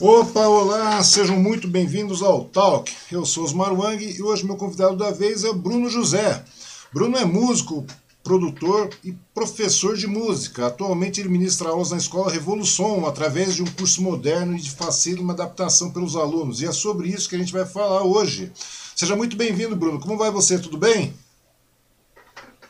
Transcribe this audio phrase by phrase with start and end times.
[0.00, 2.92] Opa, olá, sejam muito bem-vindos ao Talk.
[3.12, 6.44] Eu sou Osmar Wang e hoje meu convidado da vez é Bruno José.
[6.92, 7.86] Bruno é músico,
[8.24, 10.66] produtor e professor de música.
[10.66, 15.32] Atualmente ele ministra aulas na Escola Revolução através de um curso moderno e de facílima
[15.32, 16.60] adaptação pelos alunos.
[16.60, 18.50] E é sobre isso que a gente vai falar hoje.
[18.96, 20.00] Seja muito bem-vindo, Bruno.
[20.00, 20.58] Como vai você?
[20.58, 21.14] Tudo bem?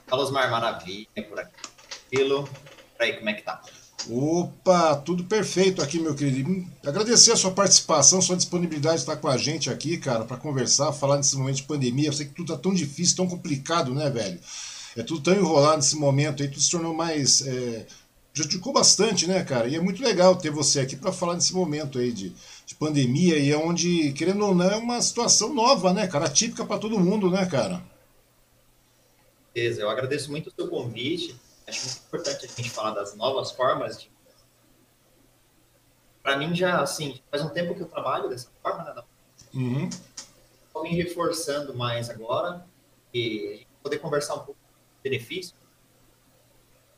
[0.07, 1.55] Fala, Osmar, maravilha por aqui.
[2.11, 2.47] Pelo,
[2.99, 3.63] aí, como é que tá?
[4.11, 6.67] Opa, tudo perfeito aqui, meu querido.
[6.85, 10.93] Agradecer a sua participação, sua disponibilidade de estar com a gente aqui, cara, para conversar,
[10.93, 12.09] falar nesse momento de pandemia.
[12.09, 14.39] Eu sei que tudo tá tão difícil, tão complicado, né, velho?
[14.95, 17.47] É tudo tão enrolado nesse momento aí, tudo se tornou mais.
[17.47, 17.87] É,
[18.35, 19.69] prejudicou bastante, né, cara?
[19.69, 22.31] E é muito legal ter você aqui para falar nesse momento aí de,
[22.67, 26.27] de pandemia e é onde, querendo ou não, é uma situação nova, né, cara?
[26.27, 27.83] Atípica para todo mundo, né, cara?
[29.55, 31.35] Beleza, eu agradeço muito o seu convite
[31.67, 34.13] acho muito importante a gente falar das novas formas de.
[36.23, 39.03] Para mim, já, assim, faz um tempo que eu trabalho dessa forma, né?
[39.53, 39.89] Uhum.
[40.67, 42.67] Estou me reforçando mais agora
[43.13, 45.55] e poder conversar um pouco do benefício.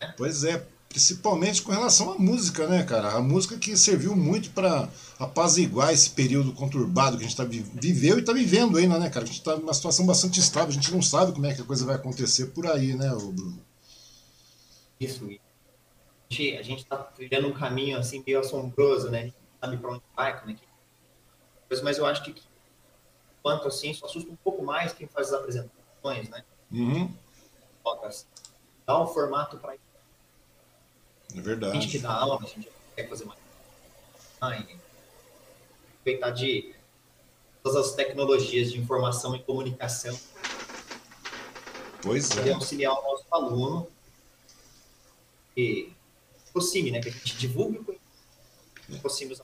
[0.00, 0.14] Né?
[0.16, 3.12] Pois é, principalmente com relação à música, né, cara?
[3.12, 8.16] A música que serviu muito para apaziguar esse período conturbado que a gente tá, viveu
[8.16, 9.24] e está vivendo ainda, né, cara?
[9.24, 11.64] A gente está numa situação bastante estável, a gente não sabe como é que a
[11.64, 13.58] coisa vai acontecer por aí, né, Bruno?
[15.00, 15.24] Isso.
[15.24, 19.18] a gente está trilhando um caminho assim meio assombroso, né?
[19.20, 21.82] A gente não sabe para onde vai, como é que.
[21.82, 22.34] Mas eu acho que,
[23.42, 26.44] quanto assim, isso assusta um pouco mais quem faz as apresentações, né?
[26.70, 27.12] Uhum.
[28.84, 29.74] Dá um formato para.
[29.74, 31.76] É verdade.
[31.76, 33.38] A gente que dá aula, a gente quer fazer mais.
[36.00, 36.74] Aproveitar de
[37.62, 40.18] todas as tecnologias de informação e comunicação.
[42.00, 42.52] Pois é.
[42.52, 43.88] auxiliar o nosso aluno
[45.56, 45.90] que
[46.50, 47.00] aproxime, né?
[47.00, 49.40] Que a gente divulgue o conhecimento, aproxime os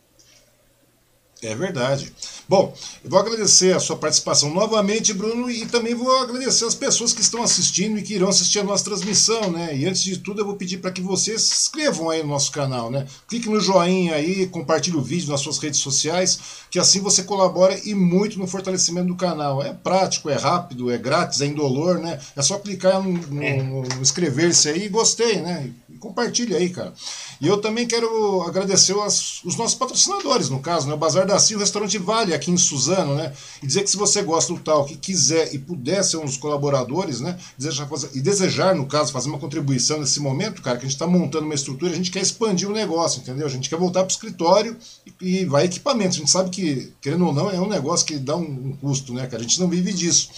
[1.43, 2.13] é verdade.
[2.49, 2.73] Bom,
[3.03, 7.21] eu vou agradecer a sua participação novamente, Bruno, e também vou agradecer as pessoas que
[7.21, 9.77] estão assistindo e que irão assistir a nossa transmissão, né?
[9.77, 12.53] E antes de tudo, eu vou pedir para que vocês se inscrevam aí no nosso
[12.53, 13.07] canal, né?
[13.27, 16.39] Clique no joinha aí, compartilhe o vídeo nas suas redes sociais,
[16.71, 19.61] que assim você colabora e muito no fortalecimento do canal.
[19.61, 22.21] É prático, é rápido, é grátis, é indolor, né?
[22.37, 23.61] É só clicar no, no, é.
[23.61, 25.73] no inscrever-se aí e gostei, né?
[26.03, 26.93] Compartilhe aí, cara.
[27.41, 30.95] E eu também quero agradecer os, os nossos patrocinadores, no caso, né?
[30.95, 33.33] O Bazar da Cia, o Restaurante Vale, aqui em Suzano, né?
[33.63, 36.37] E dizer que se você gosta do tal, que quiser e puder ser um dos
[36.37, 37.39] colaboradores, né?
[37.57, 40.97] Desejar fazer, e desejar, no caso, fazer uma contribuição nesse momento, cara, que a gente
[40.97, 43.47] está montando uma estrutura, a gente quer expandir o negócio, entendeu?
[43.47, 44.77] A gente quer voltar para o escritório
[45.21, 46.17] e, e vai equipamento.
[46.17, 49.15] A gente sabe que, querendo ou não, é um negócio que dá um, um custo,
[49.15, 49.39] né, cara?
[49.39, 50.31] A gente não vive disso.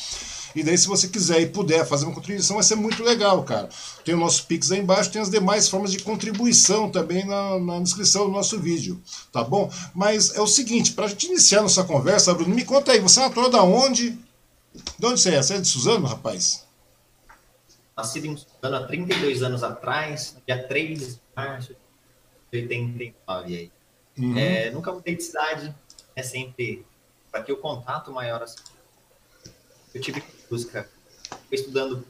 [0.55, 3.69] E daí, se você quiser e puder fazer uma contribuição, vai ser muito legal, cara.
[4.05, 7.81] Tem o nosso Pix aí embaixo, tem as demais formas de contribuição também na, na
[7.81, 9.03] descrição do nosso vídeo,
[9.33, 9.71] tá bom?
[9.95, 13.21] Mas é o seguinte, para a gente iniciar nossa conversa, Bruno, me conta aí, você
[13.21, 14.11] é natural da onde?
[14.99, 15.43] De onde você é?
[15.43, 16.65] Você é de Suzano, rapaz?
[17.97, 21.77] Nascido em Suzano há 32 anos atrás, dia 3 de março
[22.53, 23.73] de 89 aí.
[24.17, 24.39] Uhum.
[24.39, 25.75] É, nunca mudei de cidade,
[26.15, 26.85] é sempre
[27.31, 28.59] para que o contato maior assim.
[29.93, 30.88] Eu tive música,
[31.50, 32.05] estudando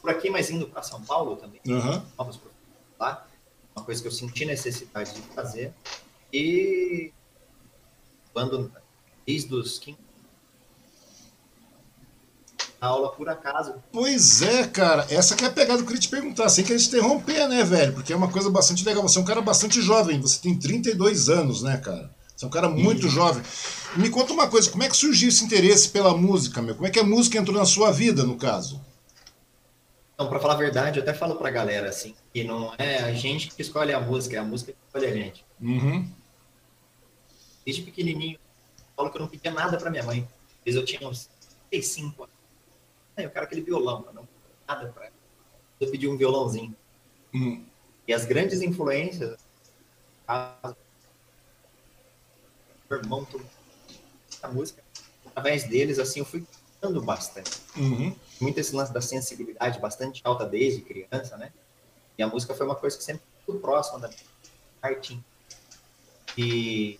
[0.00, 2.02] por aqui, mas indo para São Paulo também, uhum.
[2.16, 2.40] novos
[2.98, 3.26] lá,
[3.74, 5.72] uma coisa que eu senti necessidade de fazer.
[6.32, 7.12] E
[8.32, 8.70] quando,
[9.26, 10.08] desde os 15
[12.80, 13.74] aula por acaso.
[13.92, 15.06] Pois é, cara.
[15.10, 17.64] Essa que é a pegada que eu queria te perguntar, sem querer te interromper, né,
[17.64, 17.92] velho?
[17.92, 19.02] Porque é uma coisa bastante legal.
[19.02, 22.14] Você é um cara bastante jovem, você tem 32 anos, né, cara?
[22.38, 23.42] Você é um cara muito jovem.
[23.96, 26.72] Me conta uma coisa, como é que surgiu esse interesse pela música, meu?
[26.76, 28.80] Como é que a música entrou na sua vida, no caso?
[30.14, 33.12] Então, para falar a verdade, eu até falo pra galera assim, que não é a
[33.12, 35.44] gente que escolhe a música, é a música que escolhe a gente.
[35.60, 36.08] Uhum.
[37.66, 40.20] Desde pequenininho, eu falo que eu não pedia nada para minha mãe.
[40.60, 41.28] Às vezes eu tinha uns
[41.70, 42.34] 35 anos.
[43.16, 44.28] Eu quero aquele violão, não
[44.68, 45.14] nada para ela.
[45.80, 46.72] Eu pedi um violãozinho.
[47.34, 47.64] Uhum.
[48.06, 49.36] E as grandes influências,
[50.28, 50.72] a
[52.88, 53.26] meu irmão,
[54.42, 54.82] a música,
[55.26, 56.44] através deles, assim, eu fui
[56.80, 57.50] gostando bastante.
[57.76, 58.14] Uhum.
[58.40, 61.52] Muito esse lance da sensibilidade bastante alta desde criança, né?
[62.16, 64.10] E a música foi uma coisa que sempre muito próxima da
[64.82, 65.18] arte.
[66.36, 66.98] E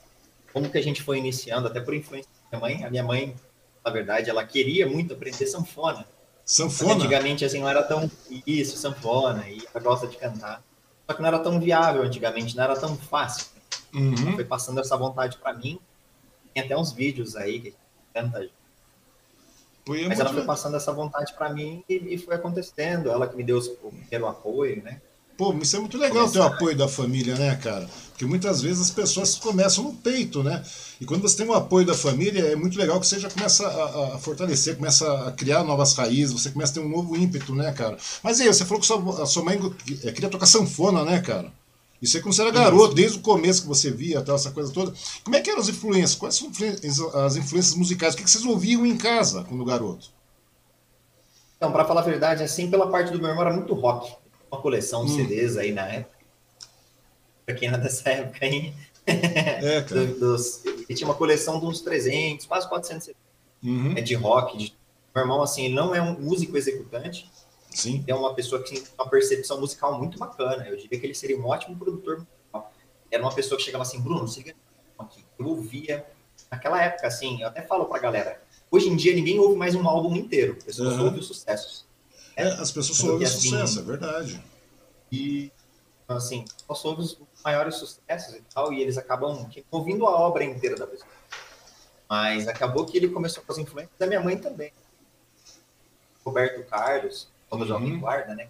[0.52, 3.36] como que a gente foi iniciando, até por influência da minha mãe, a minha mãe,
[3.84, 6.06] na verdade, ela queria muito aprender sanfona.
[6.44, 6.94] Sanfona?
[6.94, 8.10] Mas antigamente, assim, não era tão...
[8.46, 10.62] Isso, sanfona, e ela gosta de cantar.
[11.06, 13.46] Só que não era tão viável antigamente, não era tão fácil.
[13.94, 14.34] Uhum.
[14.34, 15.78] Foi passando essa vontade para mim.
[16.54, 17.74] Tem até uns vídeos aí que.
[19.86, 23.10] Foi Mas ela foi passando essa vontade para mim e, e, foi acontecendo.
[23.10, 25.00] Ela que me deu o primeiro apoio, né?
[25.38, 27.88] Pô, isso é muito legal ter o apoio da família, né, cara?
[28.08, 30.64] Porque muitas vezes as pessoas começam no peito, né?
[31.00, 33.64] E quando você tem o apoio da família, é muito legal que você já começa
[33.64, 37.54] a, a, fortalecer, começa a criar novas raízes, você começa a ter um novo ímpeto,
[37.54, 37.96] né, cara?
[38.20, 39.60] Mas aí, você falou que sua, a sua mãe
[40.02, 41.52] é, queria tocar sanfona, né, cara?
[42.00, 44.72] Isso é quando você era garoto, desde o começo que você via tal, essa coisa
[44.72, 44.94] toda.
[45.24, 46.14] Como é que eram as influências?
[46.14, 46.50] Quais são
[47.24, 48.14] as influências musicais?
[48.14, 50.12] O que vocês ouviam em casa quando garoto?
[51.56, 54.14] Então, para falar a verdade, assim, pela parte do meu irmão era muito rock.
[54.50, 55.16] Uma coleção de hum.
[55.16, 56.16] CDs aí na época.
[57.44, 58.72] Pra quem era dessa época aí.
[59.04, 60.06] É, cara.
[60.06, 63.22] dos, ele tinha uma coleção de uns 300, quase 400 CDs.
[63.62, 63.94] Uhum.
[63.96, 64.56] É de rock.
[64.56, 64.72] De...
[65.12, 67.28] Meu irmão, assim, ele não é um músico executante.
[67.70, 68.04] Sim.
[68.06, 70.66] É uma pessoa que tem uma percepção musical muito bacana.
[70.68, 72.72] Eu diria que ele seria um ótimo produtor musical.
[73.10, 74.54] Era uma pessoa que chegava assim, Bruno, siga
[74.98, 75.24] aqui.
[75.38, 76.06] Eu ouvia
[76.50, 79.88] naquela época, assim, eu até falo pra galera, Hoje em dia ninguém ouve mais um
[79.88, 81.04] álbum inteiro, as pessoas uhum.
[81.06, 81.86] ouvem os sucessos.
[82.36, 84.44] É, as pessoas só ouvem o assim, sucesso, é verdade.
[85.10, 85.50] E
[86.06, 90.44] assim, só só ouvem os maiores sucessos e tal, e eles acabam ouvindo a obra
[90.44, 91.10] inteira da pessoa.
[92.08, 94.70] Mas acabou que ele começou com as influências da minha mãe também.
[96.24, 97.68] Roberto Carlos, como uhum.
[97.68, 98.48] Jovem Guarda, né?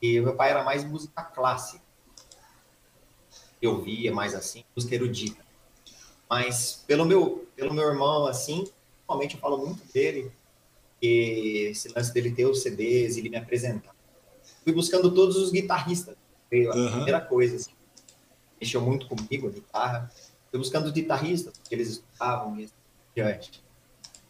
[0.00, 1.84] E meu pai era mais música clássica.
[3.60, 5.44] Eu via mais assim, música erudita.
[6.28, 8.64] Mas pelo meu, pelo meu irmão, assim,
[9.08, 10.30] normalmente eu falo muito dele,
[11.00, 13.94] que esse lance dele ter os CDs, ele me apresentar.
[14.62, 16.16] Fui buscando todos os guitarristas,
[16.50, 16.90] veio a uhum.
[16.92, 17.72] primeira coisa, assim.
[18.60, 20.12] Mexeu muito comigo, a guitarra.
[20.50, 23.64] Fui buscando os guitarristas, porque eles escutavam e assim diante.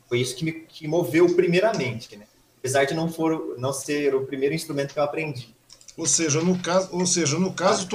[0.09, 2.27] Foi isso que me que moveu primeiramente, né?
[2.67, 5.55] Apesar de não, for, não ser o primeiro instrumento que eu aprendi.
[5.97, 7.87] Ou seja, no caso, ou seja, no caso,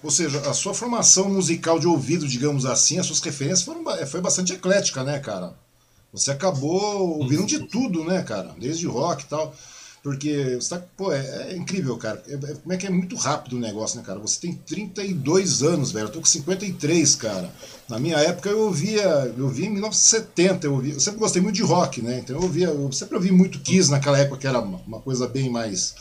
[0.00, 4.20] ou seja, a sua formação musical de ouvido, digamos assim, as suas referências foram, foi
[4.20, 5.52] bastante eclética, né, cara?
[6.12, 8.54] Você acabou ouvindo de tudo, né, cara?
[8.56, 9.52] Desde rock e tal.
[10.08, 12.22] Porque você tá, pô, é, é incrível, cara.
[12.26, 14.18] É, é, como é que é muito rápido o negócio, né, cara?
[14.18, 16.06] Você tem 32 anos, velho.
[16.06, 17.52] Eu tô com 53, cara.
[17.86, 19.02] Na minha época eu ouvia,
[19.36, 22.20] eu ouvia em 1970, eu, ouvia, eu sempre gostei muito de rock, né?
[22.20, 25.28] Então eu ouvia, eu sempre ouvi muito Kiss naquela época, que era uma, uma coisa
[25.28, 25.94] bem mais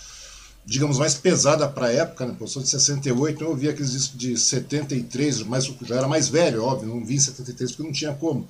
[0.65, 2.35] digamos, mais pesada para a época, né?
[2.39, 6.63] Eu sou de 68, eu ouvi aqueles discos de 73, mas já era mais velho,
[6.63, 8.47] óbvio, não vi em 73 porque não tinha como.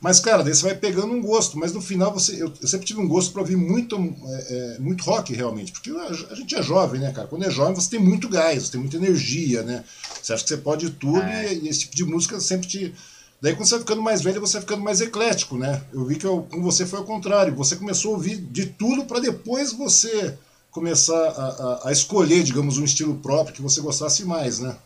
[0.00, 2.40] Mas, cara, daí você vai pegando um gosto, mas no final você.
[2.40, 5.90] Eu, eu sempre tive um gosto para ouvir muito, é, é, muito rock, realmente, porque
[5.90, 7.26] a, a, gente é jovem, né, cara?
[7.26, 9.84] Quando é jovem você tem muito gás, você tem muita energia, né?
[10.22, 11.52] Você acha que você pode tudo é.
[11.52, 12.94] e, e, esse tipo de música sempre te.
[13.40, 15.82] Daí quando você vai ficando mais velho, você vai ficando mais eclético, né?
[15.92, 19.04] Eu vi que eu, com você foi ao contrário, você começou a ouvir de tudo
[19.04, 20.36] para depois você
[20.70, 24.76] começar a, a, a, escolher, digamos, um estilo próprio que você gostasse mais, né?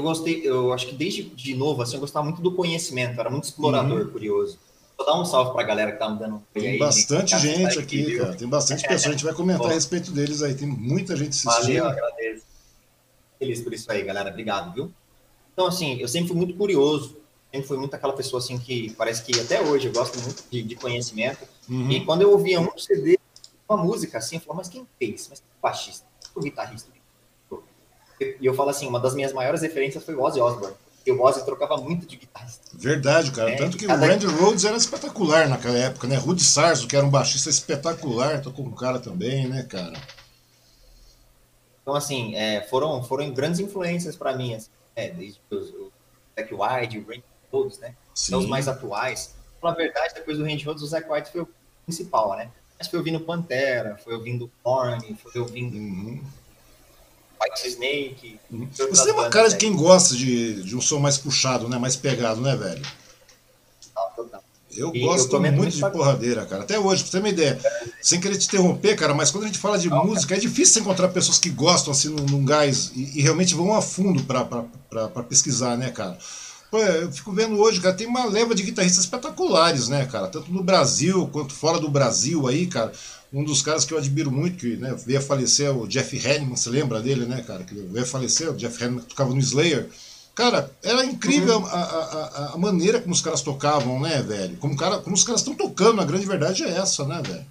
[0.00, 3.28] Eu gostei, eu acho que desde de novo, assim, eu gostava muito do conhecimento, era
[3.28, 4.10] muito explorador, uhum.
[4.10, 4.58] curioso.
[4.96, 8.02] Vou dar um salve pra galera que tá me dando Tem aí, bastante gente, aqui,
[8.02, 8.34] aqui cara.
[8.34, 11.82] Tem bastante pessoas, a gente vai comentar a respeito deles aí, tem muita gente assistindo.
[11.82, 12.44] Valeu, agradeço.
[13.38, 14.30] Feliz por isso aí, galera.
[14.30, 14.92] Obrigado, viu?
[15.52, 17.18] Então, assim, eu sempre fui muito curioso,
[17.52, 20.62] sempre fui muito aquela pessoa assim que parece que até hoje eu gosto muito de,
[20.62, 21.46] de conhecimento.
[21.68, 21.90] Uhum.
[21.90, 23.18] E quando eu ouvia um CD,
[23.68, 25.28] uma música assim, eu falava, mas quem fez?
[25.28, 26.06] Mas quem é baixista?
[26.34, 26.99] O guitarrista?
[28.20, 30.76] E eu falo assim, uma das minhas maiores referências foi o Ozzy Osbourne.
[30.96, 32.60] Porque o Ozzy trocava muito de guitarrista.
[32.74, 33.50] Verdade, cara.
[33.50, 34.04] É, Tanto que cada...
[34.04, 36.16] o Randy Rhodes era espetacular naquela época, né?
[36.16, 39.98] Rudy Sarzo, que era um baixista espetacular, tocou com o cara também, né, cara?
[41.80, 45.90] Então, assim, é, foram, foram grandes influências para mim, assim, é, desde os, o
[46.38, 47.94] Zack White, o Randy todos, né?
[48.14, 48.32] Sim.
[48.32, 49.34] São os mais atuais.
[49.62, 51.48] Na verdade, depois do Range Rhodes, o Zack White foi o
[51.84, 52.50] principal, né?
[52.78, 56.22] Mas foi ouvindo Pantera, foi ouvindo Korn, foi ouvindo uhum.
[57.42, 58.40] White Snake.
[58.90, 61.78] Você tem uma cara de quem gosta de, de um som mais puxado, né?
[61.78, 62.82] Mais pegado, né, velho?
[64.76, 66.62] Eu e gosto eu muito de porradeira, cara.
[66.62, 67.60] Até hoje, pra você ter uma ideia.
[68.00, 70.40] Sem querer te interromper, cara, mas quando a gente fala de Não, música, cara.
[70.40, 73.82] é difícil encontrar pessoas que gostam assim num, num gás e, e, realmente vão a
[73.82, 76.16] fundo pra, pra, pra, pra pesquisar, né, cara?
[76.70, 80.28] Pô, eu fico vendo hoje, cara, tem uma leva de guitarristas espetaculares, né, cara?
[80.28, 82.92] Tanto no Brasil quanto fora do Brasil aí, cara.
[83.32, 86.18] Um dos caras que eu admiro muito, que né, veio a falecer, é o Jeff
[86.18, 87.62] Hanneman, você lembra dele, né, cara?
[87.62, 89.88] Que veio a falecer, o Jeff Hanneman que tocava no Slayer.
[90.34, 91.66] Cara, era incrível uhum.
[91.66, 94.56] a, a, a, maneira como os caras tocavam, né, velho?
[94.56, 97.46] Como, cara, como os caras estão tocando, a grande verdade é essa, né, velho?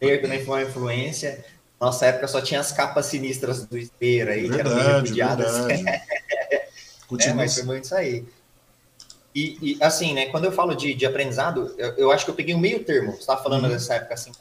[0.00, 1.44] Slayer também foi uma influência.
[1.80, 5.56] Nossa época só tinha as capas sinistras do Slayer aí, verdade, que eram repudiadas.
[5.56, 5.98] Continua.
[7.10, 8.26] É, mas foi muito isso aí.
[9.38, 12.34] E, e, assim, né, quando eu falo de, de aprendizado, eu, eu, acho que eu
[12.34, 13.12] peguei um meio termo.
[13.12, 13.70] Você estava falando uhum.
[13.70, 14.32] dessa época, assim,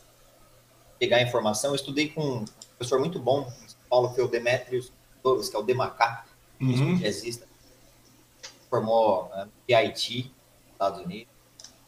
[0.98, 1.70] pegar informação.
[1.70, 2.46] Eu estudei com um
[2.80, 6.26] professor muito bom em São Paulo, que foi o Demetrius Torres, que é o Demacá,
[6.60, 6.96] uhum.
[6.96, 7.46] jazzista.
[8.72, 10.34] Formou uh, no PIT,
[10.72, 11.32] Estados Unidos.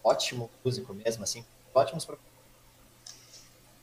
[0.04, 2.30] Ótimo músico mesmo, assim, ótimos professores.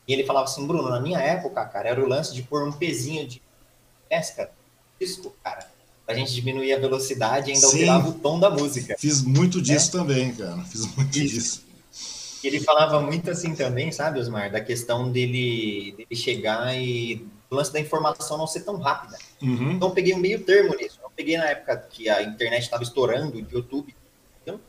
[0.06, 2.70] E ele falava assim, Bruno, na minha época, cara, era o lance de pôr um
[2.70, 3.42] pezinho de
[4.08, 4.52] pesca,
[5.00, 5.68] disco, cara,
[6.06, 7.88] pra gente diminuir a velocidade e ainda Sim.
[7.88, 8.94] alterava o tom da música.
[8.96, 10.00] Fiz muito disso é?
[10.00, 10.62] também, cara.
[10.62, 11.34] Fiz muito Isso.
[11.34, 11.66] disso.
[12.44, 17.72] Ele falava muito assim também, sabe, Osmar, da questão dele, dele chegar e o lance
[17.72, 19.18] da informação não ser tão rápida.
[19.42, 19.72] Uhum.
[19.72, 21.00] Então eu peguei um meio termo nisso.
[21.02, 23.92] Eu peguei na época que a internet estava estourando, o YouTube.
[24.42, 24.60] Então,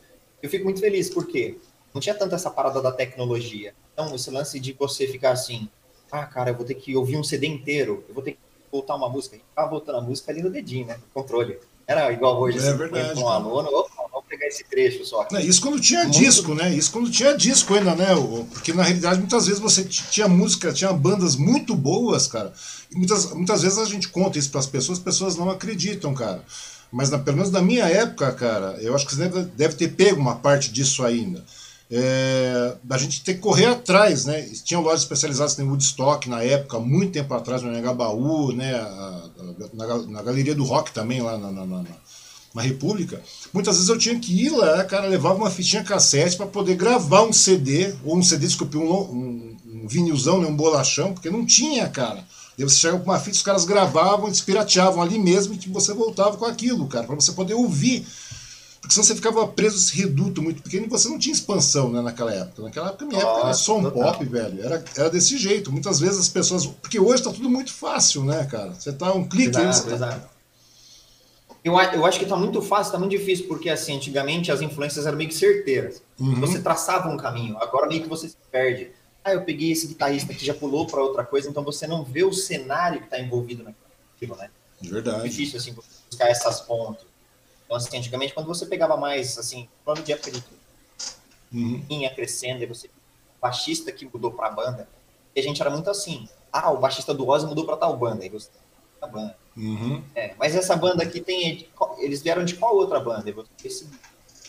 [0.42, 1.56] eu fico muito feliz, porque
[1.94, 3.74] não tinha tanto essa parada da tecnologia.
[3.92, 5.68] Então, esse lance de você ficar assim,
[6.10, 8.38] ah, cara, eu vou ter que ouvir um CD inteiro, eu vou ter que
[8.70, 9.36] voltar uma música.
[9.36, 10.94] E ficava voltando a música ali no dedinho, né?
[10.94, 11.58] No controle.
[11.86, 15.26] Era igual hoje, é assim, verdade, um aluno, opa, vamos pegar esse trecho só.
[15.40, 16.18] Isso quando tinha Muito...
[16.18, 16.74] disco, né?
[16.74, 18.08] Isso quando tinha disco ainda, né?
[18.52, 22.52] Porque na realidade muitas vezes você tinha música, tinha bandas muito boas, cara.
[22.90, 26.12] E muitas, muitas vezes a gente conta isso para as pessoas, as pessoas não acreditam,
[26.12, 26.44] cara.
[26.92, 29.88] Mas na, pelo menos na minha época, cara, eu acho que você deve, deve ter
[29.88, 31.42] pego uma parte disso ainda
[31.90, 34.42] é, a gente tem que correr atrás, né?
[34.62, 38.72] Tinha lojas especializadas em Woodstock na época, muito tempo atrás, no Negabaú, né?
[39.72, 41.84] na, na, Galeria do Rock também, lá na, na, na,
[42.54, 43.22] na, República.
[43.54, 47.22] Muitas vezes eu tinha que ir lá, cara, levava uma fitinha cassete para poder gravar
[47.22, 50.46] um CD, ou um CD, desculpe, um, um, um vinilzão, né?
[50.46, 52.22] um bolachão, porque não tinha, cara.
[52.58, 55.94] E você chegava com uma fita, os caras gravavam, eles pirateavam ali mesmo e você
[55.94, 58.04] voltava com aquilo, cara, para você poder ouvir
[58.88, 62.00] porque senão você ficava preso esse reduto muito pequeno e você não tinha expansão né,
[62.00, 62.62] naquela época.
[62.62, 64.64] Naquela época, minha época era só um pop, velho.
[64.64, 65.70] Era, era desse jeito.
[65.70, 66.64] Muitas vezes as pessoas.
[66.64, 68.72] Porque hoje tá tudo muito fácil, né, cara?
[68.72, 70.20] Você tá um clique exato, aí, você exato.
[70.20, 70.30] Tá...
[71.62, 75.04] Eu, eu acho que tá muito fácil, tá muito difícil, porque assim, antigamente as influências
[75.04, 76.00] eram meio que certeiras.
[76.18, 76.40] Uhum.
[76.40, 78.90] Você traçava um caminho, agora meio que você se perde.
[79.22, 82.24] Ah, eu peguei esse guitarrista que já pulou para outra coisa, então você não vê
[82.24, 84.48] o cenário que está envolvido naquilo, né?
[84.80, 85.26] Verdade.
[85.26, 87.07] É difícil assim buscar essas pontas.
[87.68, 90.42] Então, assim, antigamente, quando você pegava mais, assim, plano de época de
[91.52, 91.84] uhum.
[91.86, 92.88] vinha crescendo, e você
[93.40, 94.88] baixista que mudou para a banda,
[95.36, 98.24] e a gente era muito assim, ah, o baixista do Ozzy mudou para tal banda,
[98.24, 98.48] e você
[99.02, 99.36] a banda.
[99.54, 100.02] Uhum.
[100.14, 103.28] É, mas essa banda aqui tem, eles vieram de qual outra banda?
[103.28, 103.86] E você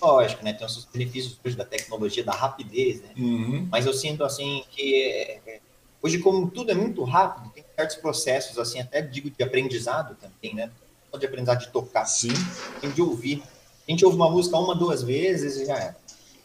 [0.02, 3.68] lógico, né, tem os seus benefícios hoje da tecnologia, da rapidez, né, uhum.
[3.70, 5.60] mas eu sinto, assim, que é, é,
[6.02, 10.56] hoje, como tudo é muito rápido, tem certos processos, assim, até digo de aprendizado também,
[10.56, 10.72] né,
[11.18, 12.06] de aprendizado de tocar.
[12.06, 12.34] Sim.
[12.82, 13.44] Tem de ouvir.
[13.88, 15.96] A gente ouve uma música uma, duas vezes e já é.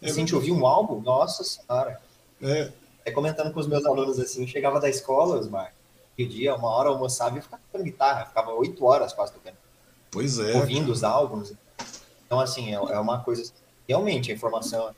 [0.00, 0.06] é.
[0.06, 2.00] Se a gente ouvir um álbum, nossa senhora.
[2.42, 2.70] É.
[3.04, 3.10] é.
[3.10, 5.72] comentando com os meus alunos assim, chegava da escola, Osmar,
[6.16, 9.56] que dia, uma hora almoçava e ficava tocando guitarra, ficava oito horas quase tocando.
[10.10, 10.54] Pois é.
[10.54, 10.92] Ouvindo cara.
[10.92, 11.52] os álbuns.
[12.26, 13.52] Então, assim, é, é uma coisa.
[13.86, 14.94] Realmente, a informação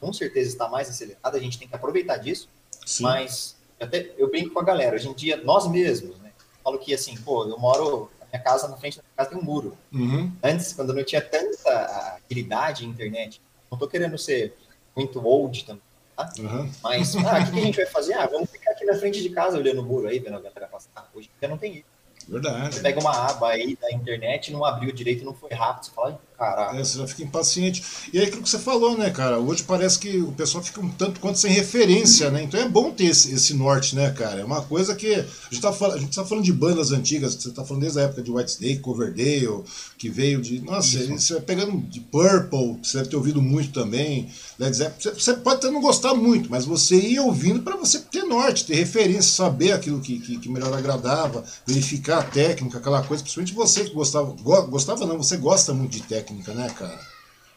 [0.00, 2.48] com certeza está mais acelerada, a gente tem que aproveitar disso,
[2.86, 3.02] Sim.
[3.02, 6.32] mas até eu brinco com a galera, hoje em dia, nós mesmos, né?
[6.62, 9.42] Falo que assim, pô, eu moro minha casa, na frente da minha casa tem um
[9.42, 9.76] muro.
[9.92, 10.32] Uhum.
[10.42, 14.56] Antes, quando não tinha tanta agilidade em internet, não tô querendo ser
[14.96, 15.82] muito old também,
[16.16, 16.30] tá?
[16.38, 16.70] Uhum.
[16.82, 18.14] Mas, ah, o que, que, a gente vai fazer?
[18.14, 20.66] Ah, vamos ficar aqui na frente de casa olhando o muro aí, vendo a galera
[20.66, 21.10] passar.
[21.14, 21.98] Hoje já não tem isso.
[22.28, 22.74] Verdade.
[22.74, 26.20] Você pega uma aba aí da internet, não abriu direito, não foi rápido, você fala,
[26.38, 26.78] caralho.
[26.78, 27.82] É, você já fica impaciente.
[28.12, 29.40] E é aquilo que você falou, né, cara?
[29.40, 32.44] Hoje parece que o pessoal fica um tanto quanto sem referência, né?
[32.44, 34.40] Então é bom ter esse, esse norte, né, cara?
[34.40, 35.12] É uma coisa que.
[35.12, 38.04] A gente, tá, a gente tá falando de bandas antigas, você tá falando desde a
[38.04, 39.64] época de White Snake, Coverdale,
[39.98, 40.60] que veio de.
[40.60, 41.18] Nossa, Isso.
[41.18, 44.30] você vai pegando de Purple, você deve ter ouvido muito também.
[44.58, 45.14] Led Zeppelin.
[45.18, 48.74] Você pode até não gostar muito, mas você ia ouvindo para você ter norte, ter
[48.74, 53.22] referência, saber aquilo que, que, que, melhor agradava, verificar a técnica, aquela coisa.
[53.22, 54.34] Principalmente você que gostava.
[54.68, 56.98] Gostava não, você gosta muito de técnica, né, cara?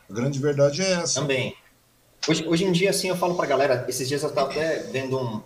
[0.09, 1.21] A grande verdade é essa.
[1.21, 1.55] Também.
[2.27, 5.19] Hoje, hoje em dia, assim, eu falo pra galera, esses dias eu estava até vendo
[5.19, 5.41] um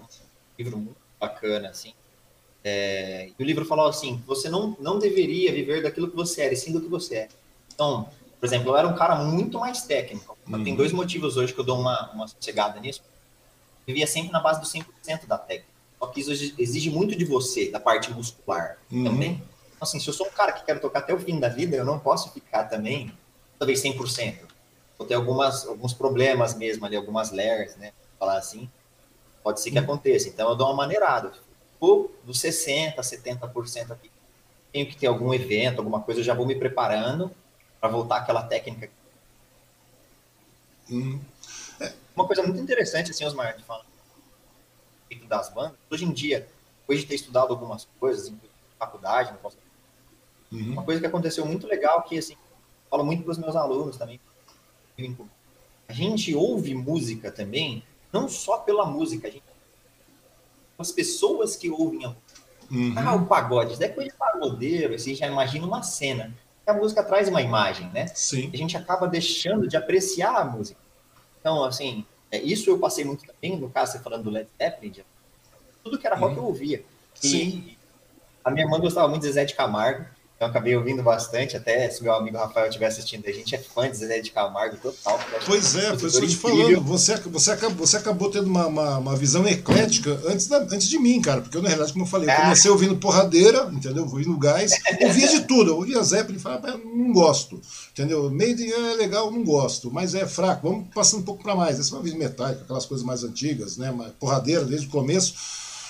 [0.58, 1.94] livro muito bacana, assim,
[2.68, 6.54] é, e o livro falou assim, você não, não deveria viver daquilo que você era,
[6.56, 7.28] e sim do que você é.
[7.72, 8.10] Então,
[8.40, 10.36] por exemplo, eu era um cara muito mais técnico.
[10.48, 10.64] Uhum.
[10.64, 13.02] Tem dois motivos hoje que eu dou uma, uma sossegada nisso.
[13.88, 15.70] Eu vivia sempre na base do 100% da técnica.
[16.00, 19.04] Só que isso exige muito de você, da parte muscular uhum.
[19.04, 19.44] também.
[19.86, 21.86] Assim, se eu sou um cara que quero tocar até o fim da vida, eu
[21.86, 23.16] não posso ficar também,
[23.58, 24.40] talvez 100%.
[24.98, 27.94] Vou ter algumas, alguns problemas mesmo ali, algumas layers, né?
[28.20, 28.70] Falar assim,
[29.44, 29.84] pode ser que uhum.
[29.84, 30.28] aconteça.
[30.28, 31.32] Então, eu dou uma maneirada.
[31.80, 34.12] Ou dos 60%, 70% aqui.
[34.72, 37.32] Tenho que ter algum evento, alguma coisa, eu já vou me preparando
[37.80, 38.90] para voltar àquela técnica.
[40.90, 41.20] Hum.
[41.80, 41.94] É.
[42.16, 43.86] Uma coisa muito interessante, assim, Osmar, de falar
[45.28, 46.48] das bandas, hoje em dia,
[46.82, 48.40] depois de ter estudado algumas coisas, em
[48.78, 49.58] faculdade, não posso...
[50.52, 50.74] uhum.
[50.74, 52.36] uma coisa que aconteceu muito legal, que, assim,
[52.90, 54.20] falo muito para os meus alunos também,
[55.88, 59.44] a gente ouve música também, não só pela música, a gente
[60.78, 62.10] as pessoas que ouvem a
[62.70, 62.94] uhum.
[62.98, 66.34] Ah, o pagode, é coisa de pagodeiro, você já imagina uma cena
[66.66, 68.08] a música traz uma imagem, né?
[68.08, 68.50] Sim.
[68.54, 70.80] A gente acaba deixando de apreciar a música.
[71.40, 75.04] Então, assim, é, isso eu passei muito também, no caso, você falando do Led Zeppelin,
[75.84, 76.42] tudo que era rock uhum.
[76.42, 76.84] eu ouvia.
[77.24, 77.76] E Sim.
[78.44, 80.06] a minha irmã gostava muito de Zé de Camargo,
[80.38, 83.90] eu acabei ouvindo bastante, até se meu amigo Rafael estiver assistindo, a gente é fã
[83.90, 85.18] de Zé de Camargo total.
[85.46, 86.82] Pois é, foi isso que eu te falando.
[86.82, 91.00] Você, você, acabou, você acabou tendo uma, uma, uma, visão eclética antes, da, antes de
[91.00, 91.40] mim, cara.
[91.40, 92.42] Porque eu, na realidade, como eu falei, eu ah.
[92.42, 94.04] comecei ouvindo porradeira, entendeu?
[94.04, 95.72] Ouvindo gás, ouvia de tudo.
[95.72, 97.62] Eu ouvia Zeppelin e falava, não gosto.
[97.94, 98.30] Entendeu?
[98.30, 100.70] Maiden é legal, não gosto, mas é fraco.
[100.70, 101.80] Vamos passando um pouco para mais.
[101.80, 103.94] Essa é uma vez metálica, aquelas coisas mais antigas, né?
[104.20, 105.34] Porradeira desde o começo.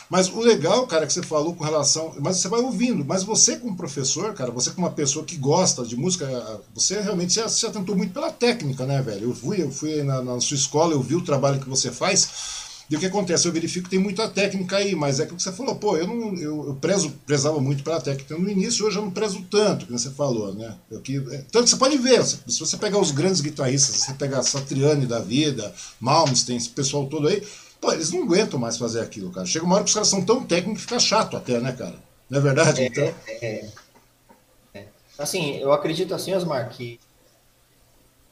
[0.09, 2.13] Mas o legal, cara, que você falou com relação.
[2.19, 3.03] Mas você vai ouvindo.
[3.03, 6.27] Mas você, como professor, cara, você, como uma pessoa que gosta de música,
[6.73, 9.29] você realmente se, atentou muito pela técnica, né, velho?
[9.29, 12.55] Eu fui, eu fui na, na, sua escola, eu vi o trabalho que você faz.
[12.87, 13.47] E o que acontece?
[13.47, 16.35] Eu verifico que tem muita técnica aí, mas é que você falou, pô, eu não
[16.35, 19.91] eu, eu prezo, prezava muito pela técnica no início, hoje eu não prezo tanto, que
[19.91, 20.75] você falou, né?
[20.91, 23.95] Eu, que, é, tanto que você pode ver, se, se você pegar os grandes guitarristas,
[23.95, 27.41] se você pegar Satriani da vida, Malmsteen, esse pessoal todo aí,
[27.85, 29.45] Pô, eles não aguentam mais fazer aquilo, cara.
[29.45, 31.93] Chega uma hora que os caras são tão técnicos que fica chato até, né, cara?
[32.27, 32.81] Não é verdade?
[32.81, 33.13] É, então...
[33.27, 33.69] É,
[34.73, 34.87] é.
[35.19, 36.99] Assim, eu acredito assim, Osmar, que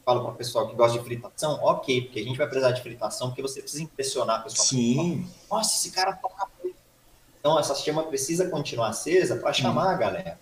[0.03, 2.81] falo para o pessoal que gosta de fritação, ok, porque a gente vai precisar de
[2.81, 4.65] fritação, porque você precisa impressionar a pessoa.
[4.65, 5.29] Sim.
[5.49, 6.75] Nossa, esse cara toca muito.
[7.39, 10.39] Então, essa chama precisa continuar acesa para chamar a galera.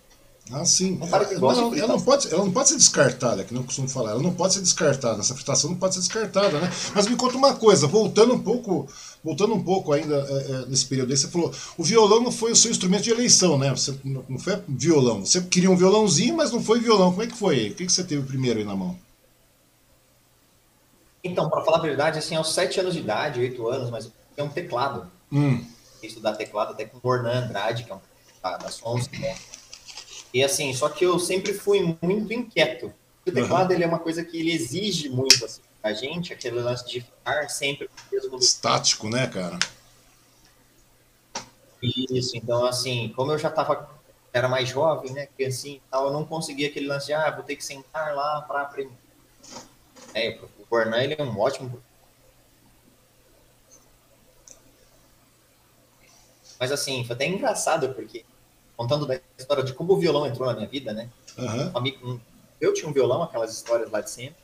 [0.50, 0.98] Ah, sim.
[1.00, 4.10] ela, não, ela, não pode, ela não pode ser descartada, que não costumo falar.
[4.10, 5.20] Ela não pode ser descartada.
[5.20, 6.70] Essa fritação não pode ser descartada, né?
[6.94, 8.88] Mas me conta uma coisa, voltando um pouco,
[9.22, 12.52] voltando um pouco ainda é, é, nesse período aí, você falou, o violão não foi
[12.52, 13.70] o seu instrumento de eleição, né?
[13.70, 15.24] Você não foi violão.
[15.24, 17.10] Você queria um violãozinho, mas não foi violão.
[17.10, 17.70] Como é que foi?
[17.70, 18.98] O que, que você teve primeiro aí na mão?
[21.24, 24.42] Então, para falar a verdade, assim, aos sete anos de idade, oito anos, mas é
[24.42, 25.08] um teclado.
[25.30, 25.64] Hum.
[26.02, 28.00] Estudar teclado até com o Ornan Andrade, que é um
[28.42, 29.36] da Sons, né?
[30.32, 32.92] E assim, só que eu sempre fui muito inquieto.
[33.26, 33.76] O teclado uhum.
[33.76, 37.48] ele é uma coisa que ele exige muito assim, a gente, aquele lance de ficar
[37.48, 39.58] sempre mesmo estático, né, cara?
[41.82, 43.90] Isso, então assim, como eu já tava
[44.32, 47.44] era mais jovem, né, que assim, tal, eu não conseguia aquele lance de ah, vou
[47.44, 48.94] ter que sentar lá para aprender.
[50.14, 51.82] É, o Bornan ele é um ótimo
[56.62, 58.24] Mas assim, foi até engraçado porque
[58.76, 61.08] contando da história de como o violão entrou na minha vida, né?
[61.38, 61.70] Uhum.
[61.70, 62.20] Um amigo,
[62.60, 64.42] eu tinha um violão, aquelas histórias lá de sempre.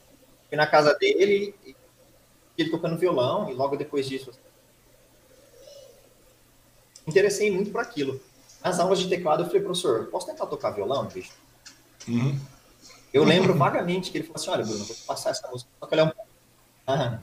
[0.49, 1.55] Fui na casa dele,
[2.57, 4.33] ele tocando violão, e logo depois disso.
[7.07, 8.21] Interessei muito por aquilo.
[8.63, 11.33] Nas aulas de teclado, eu falei, professor, posso tentar tocar violão, bicho?
[12.07, 12.39] Uhum.
[13.13, 15.95] Eu lembro vagamente que ele falou assim: olha, Bruno, vou passar essa música, só que
[15.95, 16.13] ela é um.
[16.87, 17.19] Ah,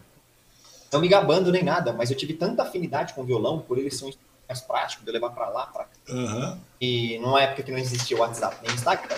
[0.92, 3.92] não me gabando nem nada, mas eu tive tanta afinidade com o violão, por ele
[3.92, 4.12] ser um
[4.48, 5.92] mais prático de levar para lá, para cá.
[6.10, 6.60] Uhum.
[6.80, 9.18] E numa época que não existia o WhatsApp nem Instagram,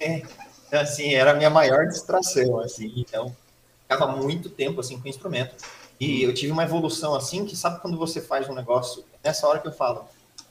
[0.00, 0.22] é,
[0.66, 3.34] então, assim, era a minha maior distração, assim, então
[3.82, 5.54] ficava muito tempo, assim, com o instrumento.
[6.00, 9.60] E eu tive uma evolução, assim, que sabe quando você faz um negócio, nessa hora
[9.60, 10.04] que eu falo,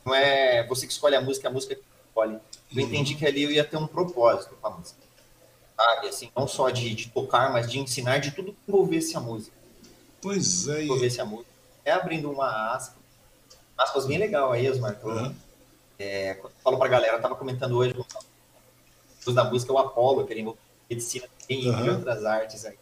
[0.06, 2.36] não é você que escolhe a música, é a música que escolhe.
[2.72, 2.90] Eu uhum.
[2.90, 5.02] entendi que ali eu ia ter um propósito com a música.
[5.76, 9.20] Sabe, assim, não só de, de tocar, mas de ensinar de tudo que envolvesse a
[9.20, 9.56] música.
[10.22, 10.84] Pois é.
[10.84, 11.50] Envolvesse a música.
[11.84, 12.96] É abrindo uma aspa
[13.78, 14.98] aspas bem legal aí, Osmar.
[15.04, 15.34] Uhum.
[16.00, 20.54] É, falo pra galera, tava comentando hoje com da música o Apolo, que ele
[20.90, 21.96] medicina e uhum.
[21.96, 22.78] outras artes aí.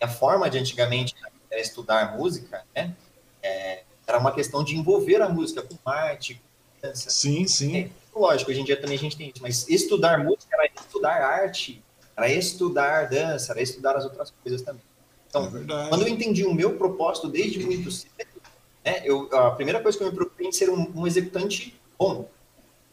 [0.00, 1.14] A forma de antigamente
[1.50, 2.94] era estudar música, né?
[3.42, 7.10] É, era uma questão de envolver a música com arte, com dança.
[7.10, 7.76] Sim, sim.
[7.76, 11.22] É, lógico, hoje em dia também a gente tem isso, mas estudar música era estudar
[11.22, 11.82] arte,
[12.16, 14.82] era estudar dança, era estudar as outras coisas também.
[15.28, 18.10] Então, é quando eu entendi o meu propósito desde muito cedo,
[18.84, 22.28] né, eu, a primeira coisa que eu me preocupei em ser um, um executante bom.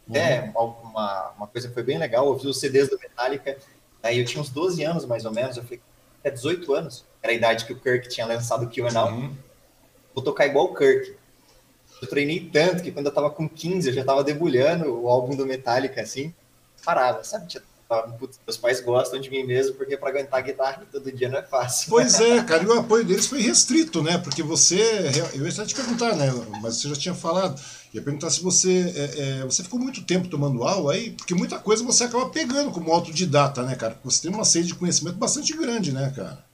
[0.08, 0.16] Uhum.
[0.16, 3.58] É, uma, uma coisa que foi bem legal, eu vi os CDs do Metallica,
[4.02, 5.82] aí eu tinha uns 12 anos mais ou menos, eu falei,
[6.24, 9.36] é 18 anos, era a idade que o Kirk tinha lançado o Kill uhum.
[10.14, 11.16] vou tocar igual o Kirk.
[12.02, 15.36] Eu treinei tanto que quando eu tava com 15, eu já tava debulhando o álbum
[15.36, 16.34] do Metallica, assim,
[16.86, 17.48] parava, sabe?
[17.48, 17.64] Tinha
[18.20, 21.44] Putz, meus pais gostam de mim mesmo, porque para aguentar guitarra todo dia não é
[21.44, 21.90] fácil.
[21.90, 24.18] Pois é, cara, e o apoio deles foi restrito, né?
[24.18, 24.78] Porque você.
[25.34, 26.28] Eu ia te perguntar, né?
[26.62, 27.60] Mas você já tinha falado.
[27.94, 28.94] Ia perguntar se você.
[28.94, 32.72] É, é, você ficou muito tempo tomando aula aí, porque muita coisa você acaba pegando
[32.72, 33.94] como autodidata, né, cara?
[33.94, 36.46] Porque você tem uma sede de conhecimento bastante grande, né, cara?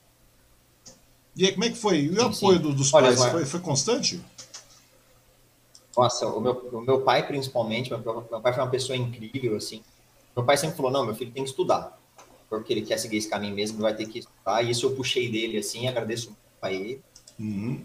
[1.36, 2.02] E aí, como é que foi?
[2.02, 2.74] E o sim, apoio sim.
[2.76, 4.24] dos Olha, pais foi, foi constante?
[5.98, 9.82] Nossa, o meu, o meu pai, principalmente, meu, meu pai foi uma pessoa incrível, assim
[10.36, 12.00] meu pai sempre falou: não, meu filho tem que estudar,
[12.50, 14.63] porque ele quer seguir esse caminho mesmo, vai ter que estudar.
[14.63, 17.02] E isso eu puxei dele assim, agradeço muito a ele.
[17.39, 17.84] Uhum.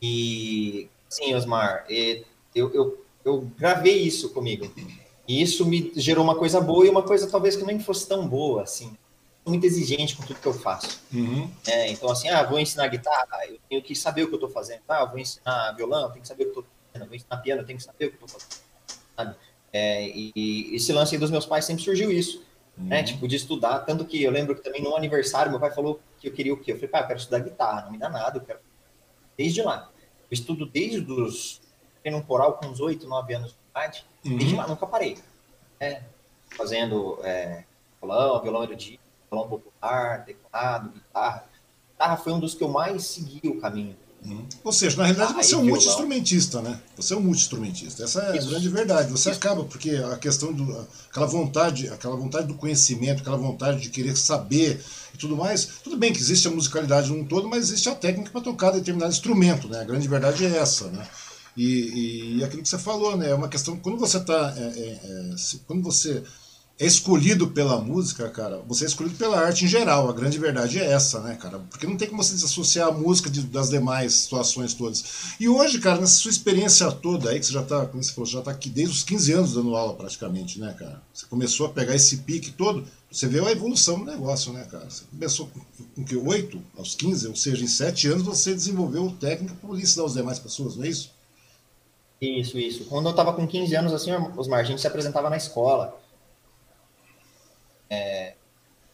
[0.00, 4.70] E sim, Osmar, eu, eu, eu gravei isso comigo.
[5.28, 8.26] E isso me gerou uma coisa boa e uma coisa talvez que nem fosse tão
[8.26, 8.96] boa, assim.
[9.46, 11.00] Muito exigente com tudo que eu faço.
[11.12, 11.50] Uhum.
[11.66, 14.50] É, então, assim, ah, vou ensinar guitarra, eu tenho que saber o que eu estou
[14.50, 14.80] fazendo.
[14.88, 17.62] Ah, vou ensinar violão, tenho que saber o que eu estou Eu vou ensinar piano,
[17.62, 18.60] eu tenho que saber o que eu tô fazendo.
[19.16, 19.36] Sabe?
[19.72, 22.38] É, e, e, esse lance dos meus pais sempre surgiu isso.
[22.76, 22.82] Né?
[22.82, 22.88] Uhum.
[22.88, 23.02] Né?
[23.02, 23.80] Tipo, de estudar.
[23.80, 26.56] Tanto que eu lembro que também no aniversário meu pai falou que eu queria o
[26.56, 26.72] quê?
[26.72, 28.60] Eu falei, pai, eu quero estudar guitarra, não me dá nada, eu quero.
[29.36, 29.90] Desde lá.
[30.30, 31.60] Eu estudo desde os.
[32.02, 34.06] Tenho um coral com uns 8, 9 anos de idade.
[34.24, 34.36] Uhum.
[34.36, 35.18] Desde lá, nunca parei.
[35.78, 36.02] É,
[36.56, 37.64] fazendo é,
[38.00, 41.44] violão, violão erudito, violão popular, teclado, guitarra.
[41.90, 43.96] Guitarra foi um dos que eu mais segui o caminho.
[44.24, 44.46] Uhum.
[44.62, 46.78] Ou seja, na realidade ah, você é um multi-instrumentista, né?
[46.96, 48.04] Você é um multi-instrumentista.
[48.04, 48.48] Essa é Isso.
[48.48, 49.10] a grande verdade.
[49.10, 49.38] Você Isso.
[49.38, 50.86] acaba, porque a questão do.
[51.10, 54.82] aquela vontade, aquela vontade do conhecimento, aquela vontade de querer saber
[55.14, 55.66] e tudo mais.
[55.82, 59.10] Tudo bem que existe a musicalidade num todo, mas existe a técnica para tocar determinado
[59.10, 59.80] instrumento, né?
[59.80, 61.06] A grande verdade é essa, né?
[61.56, 63.30] E, e aquilo que você falou, né?
[63.30, 63.76] É uma questão.
[63.78, 64.54] Quando você está.
[64.56, 65.34] É, é, é,
[65.66, 66.22] quando você
[66.86, 70.08] escolhido pela música, cara, você é escolhido pela arte em geral.
[70.08, 71.58] A grande verdade é essa, né, cara?
[71.58, 75.34] Porque não tem como você desassociar a música de, das demais situações todas.
[75.38, 78.26] E hoje, cara, nessa sua experiência toda aí, que você já tá, como você falou,
[78.26, 81.02] já tá aqui desde os 15 anos dando aula praticamente, né, cara?
[81.12, 84.88] Você começou a pegar esse pique todo, você vê a evolução do negócio, né, cara?
[84.88, 85.60] Você começou com,
[85.96, 90.06] com que 8 aos 15, ou seja, em 7 anos você desenvolveu técnica para ensinar
[90.06, 91.10] as demais pessoas, não é isso?
[92.22, 92.84] Isso, isso.
[92.84, 95.94] Quando eu tava com 15 anos, assim, os margens se apresentava na escola
[97.90, 98.34] é,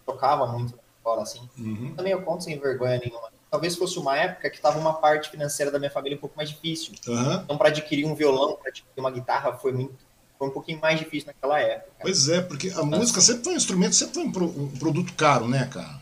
[0.05, 1.49] tocava muito na escola, assim.
[1.59, 1.95] Uhum.
[1.95, 3.31] Também eu conto sem vergonha nenhuma.
[3.51, 6.49] Talvez fosse uma época que estava uma parte financeira da minha família um pouco mais
[6.49, 6.95] difícil.
[7.07, 7.35] Uhum.
[7.35, 10.07] Então, para adquirir um violão, para adquirir uma guitarra, foi muito
[10.39, 11.93] foi um pouquinho mais difícil naquela época.
[12.01, 15.15] Pois é, porque a música sempre foi um instrumento, sempre foi um, pro, um produto
[15.15, 16.01] caro, né, cara?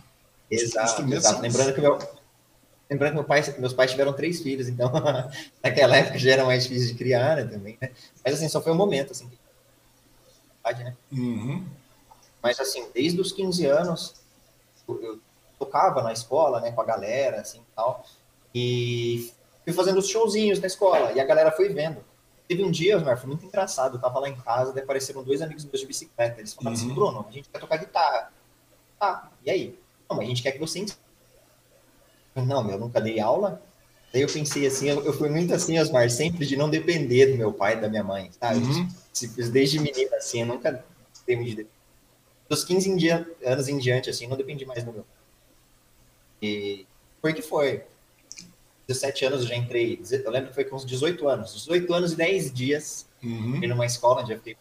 [0.51, 1.35] Exato, exato.
[1.35, 1.41] São...
[1.41, 1.99] Lembrando que meu,
[2.91, 4.91] lembrando que meu pai, meus pais tiveram três filhos, então
[5.63, 7.91] naquela época já era mais difícil de criar, né, também, né?
[8.25, 9.31] Mas assim, só foi um momento, assim,
[10.65, 10.97] né?
[11.13, 11.65] Uhum.
[12.45, 14.15] Mas, assim, desde os 15 anos,
[14.87, 15.19] eu
[15.59, 18.05] tocava na escola, né, com a galera, assim, tal.
[18.55, 19.33] E
[19.65, 21.11] fui fazendo os showzinhos na escola.
[21.13, 22.05] E a galera foi vendo.
[22.47, 23.97] Teve um dia, Osmar, foi muito engraçado.
[23.97, 26.39] Eu tava lá em casa, daí apareceram dois amigos meus de bicicleta.
[26.39, 26.93] Eles falaram assim, uhum.
[26.93, 28.31] assim, Bruno, a gente quer tocar guitarra.
[29.01, 29.79] Tá, e aí?
[30.07, 30.99] Não, mas a gente quer que você ensine.
[32.35, 33.63] Não, meu, eu nunca dei aula.
[34.13, 37.39] Daí eu pensei assim, eu, eu fui muito assim, Osmar, sempre de não depender do
[37.39, 38.59] meu pai da minha mãe, sabe?
[38.59, 38.87] Uhum.
[39.51, 40.85] Desde menina, assim, eu nunca
[41.25, 41.74] teve de depender
[42.49, 45.07] dos 15 em dia, anos em diante, assim, não dependi mais do meu.
[46.41, 46.87] E
[47.21, 47.85] foi que foi.
[48.87, 51.55] 17 anos eu já entrei, eu lembro que foi com uns 18 anos.
[51.55, 53.55] 18 anos e 10 dias, uhum.
[53.55, 54.57] entrei numa escola onde eu fiquei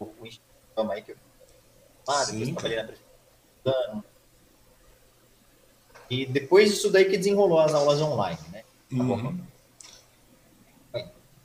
[0.00, 1.16] o instituto aí que eu
[2.08, 4.04] ah, depois Sim, trabalhei na prefeitura.
[6.08, 8.62] E depois disso daí que desenrolou as aulas online, né?
[8.62, 9.46] Tá uhum.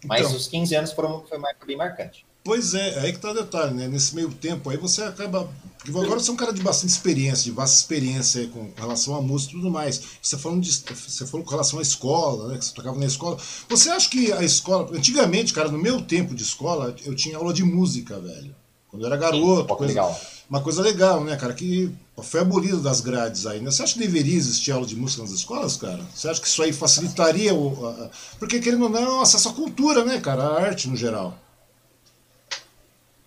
[0.06, 2.26] Mas então, os 15 anos foram, foi bem marcante.
[2.46, 3.88] Pois é, aí que tá o detalhe, né?
[3.88, 5.50] Nesse meio tempo aí você acaba.
[5.80, 9.22] Porque agora você é um cara de bastante experiência, de vasta experiência com relação à
[9.22, 10.00] música e tudo mais.
[10.22, 10.70] Você falando de.
[10.72, 12.60] Você falou com relação à escola, né?
[12.60, 13.40] Que você tocava na escola.
[13.68, 14.96] Você acha que a escola.
[14.96, 18.56] Antigamente, cara, no meu tempo de escola, eu tinha aula de música, velho.
[18.90, 19.62] Quando eu era garoto.
[19.62, 20.22] Sim, coisa, legal.
[20.48, 21.54] Uma coisa legal, né, cara?
[21.56, 23.72] Que foi abolido das grades aí, né?
[23.72, 26.06] Você acha que deveria existir aula de música nas escolas, cara?
[26.14, 27.88] Você acha que isso aí facilitaria o.
[27.88, 30.44] A, porque querendo ou não, acesso à cultura, né, cara?
[30.44, 31.40] A arte no geral.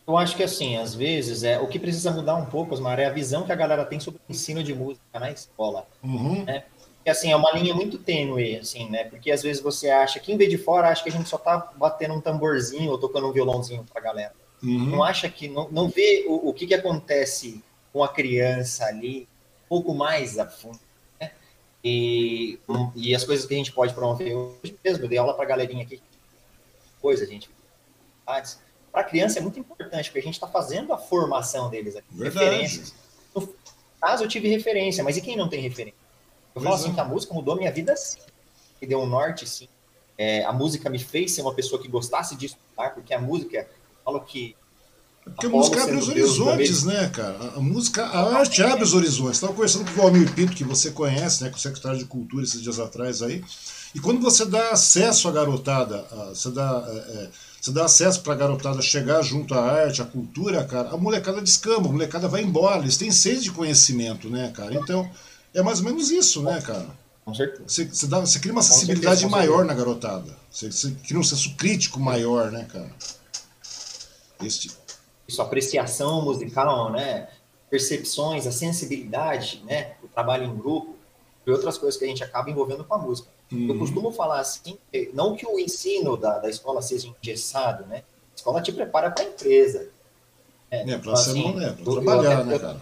[0.09, 3.05] Eu acho que assim, às vezes, é, o que precisa mudar um pouco, Osmar, é
[3.05, 5.87] a visão que a galera tem sobre o ensino de música na escola.
[6.03, 6.47] Uhum.
[6.47, 6.65] Né?
[6.97, 9.05] Porque assim, é uma linha muito tênue, assim, né?
[9.05, 11.59] Porque às vezes você acha, quem vê de fora acha que a gente só tá
[11.77, 14.33] batendo um tamborzinho ou tocando um violãozinho pra galera.
[14.63, 14.87] Uhum.
[14.87, 19.29] Não acha que, não, não vê o, o que, que acontece com a criança ali
[19.67, 20.81] um pouco mais a fundo.
[21.21, 21.31] Né?
[21.85, 22.59] E,
[22.97, 25.85] e as coisas que a gente pode promover hoje mesmo, eu dei aula pra galerinha
[25.85, 26.01] aqui,
[26.99, 27.51] coisa, gente
[28.93, 32.09] para a criança é muito importante, porque a gente está fazendo a formação deles aqui.
[32.11, 32.45] Verdade.
[32.45, 32.95] Referências.
[33.35, 33.49] No
[34.01, 35.99] caso, eu tive referência, mas e quem não tem referência?
[36.55, 36.95] Eu pois falo assim é.
[36.95, 38.19] que a música mudou minha vida sim.
[38.81, 39.69] Me deu um norte, sim.
[40.17, 43.69] É, a música me fez ser uma pessoa que gostasse de estudar, porque a música,
[44.05, 44.57] falo que
[45.25, 47.53] porque a, a música abre os horizontes, né, cara?
[47.55, 49.37] A música, a arte abre os horizontes.
[49.37, 52.45] Estava conversando com o Valmir Pinto, que você conhece, né, com o secretário de Cultura
[52.45, 53.45] esses dias atrás aí.
[53.95, 58.35] E quando você dá acesso à garotada, você dá é, é você dá acesso para
[58.35, 62.43] a garotada chegar junto à arte, à cultura, cara, a molecada descamba, a molecada vai
[62.43, 64.75] embora, eles têm sede de conhecimento, né, cara?
[64.75, 65.11] Então,
[65.53, 66.87] é mais ou menos isso, né, cara?
[67.25, 67.65] Com certeza.
[67.67, 70.35] Você, você, dá, você cria uma sensibilidade maior na garotada.
[70.51, 72.91] Você, você, cria um senso crítico maior, né, cara?
[74.43, 74.71] Este...
[75.27, 77.29] Isso, apreciação musical, né?
[77.69, 79.93] Percepções, a sensibilidade, né?
[80.03, 80.97] O trabalho em grupo
[81.47, 83.29] e outras coisas que a gente acaba envolvendo com a música.
[83.51, 83.69] Uhum.
[83.69, 84.77] Eu costumo falar assim,
[85.15, 88.03] não que o ensino da, da escola seja engessado, né?
[88.33, 89.89] A escola te prepara para a empresa.
[90.71, 91.75] É, é para ser assim, né?
[91.83, 92.81] Pra trabalhar, eu, né, cara?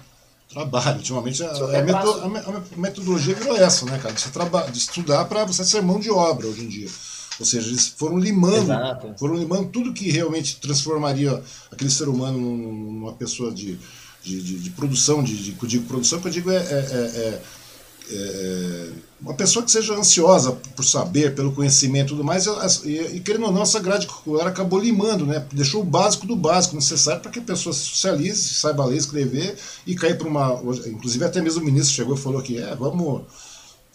[0.48, 0.96] Trabalho.
[0.96, 2.10] Ultimamente a, a, meto,
[2.74, 4.14] a, metodologia virou essa, né, cara?
[4.14, 6.88] De, você traba, de estudar para você ser mão de obra hoje em dia.
[7.38, 9.14] Ou seja, eles foram limando, Exato.
[9.18, 13.78] foram limando tudo que realmente transformaria aquele ser humano numa pessoa de,
[14.22, 17.40] de, de, de produção, de, de, eu digo produção, que eu digo é, é, é,
[18.10, 22.46] é, uma pessoa que seja ansiosa por saber, pelo conhecimento e tudo mais,
[22.84, 25.44] e, e querendo ou não, essa grade curricular acabou limando, né?
[25.52, 29.56] deixou o básico do básico necessário para que a pessoa se socialize, saiba ler, escrever
[29.86, 30.60] e cair para uma.
[30.86, 33.22] Inclusive, até mesmo o ministro chegou e falou que é, vamos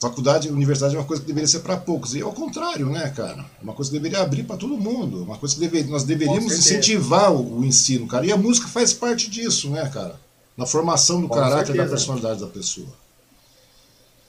[0.01, 2.15] faculdade, universidade é uma coisa que deveria ser para poucos.
[2.15, 3.45] E ao contrário, né, cara?
[3.61, 5.21] Uma coisa que deveria abrir para todo mundo.
[5.21, 8.25] Uma coisa que deve, nós deveríamos incentivar o, o, ensino, cara.
[8.25, 10.19] E a música faz parte disso, né, cara?
[10.57, 11.83] Na formação do com caráter certeza.
[11.83, 12.87] da personalidade da pessoa.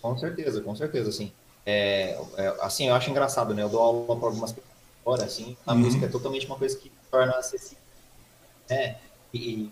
[0.02, 1.32] Com certeza, com certeza, assim.
[1.64, 3.62] É, é, assim, eu acho engraçado, né?
[3.62, 5.78] Eu dou aula para algumas pessoas agora, assim, a uhum.
[5.78, 7.78] música é totalmente uma coisa que torna acessível.
[8.68, 8.96] É,
[9.32, 9.70] e,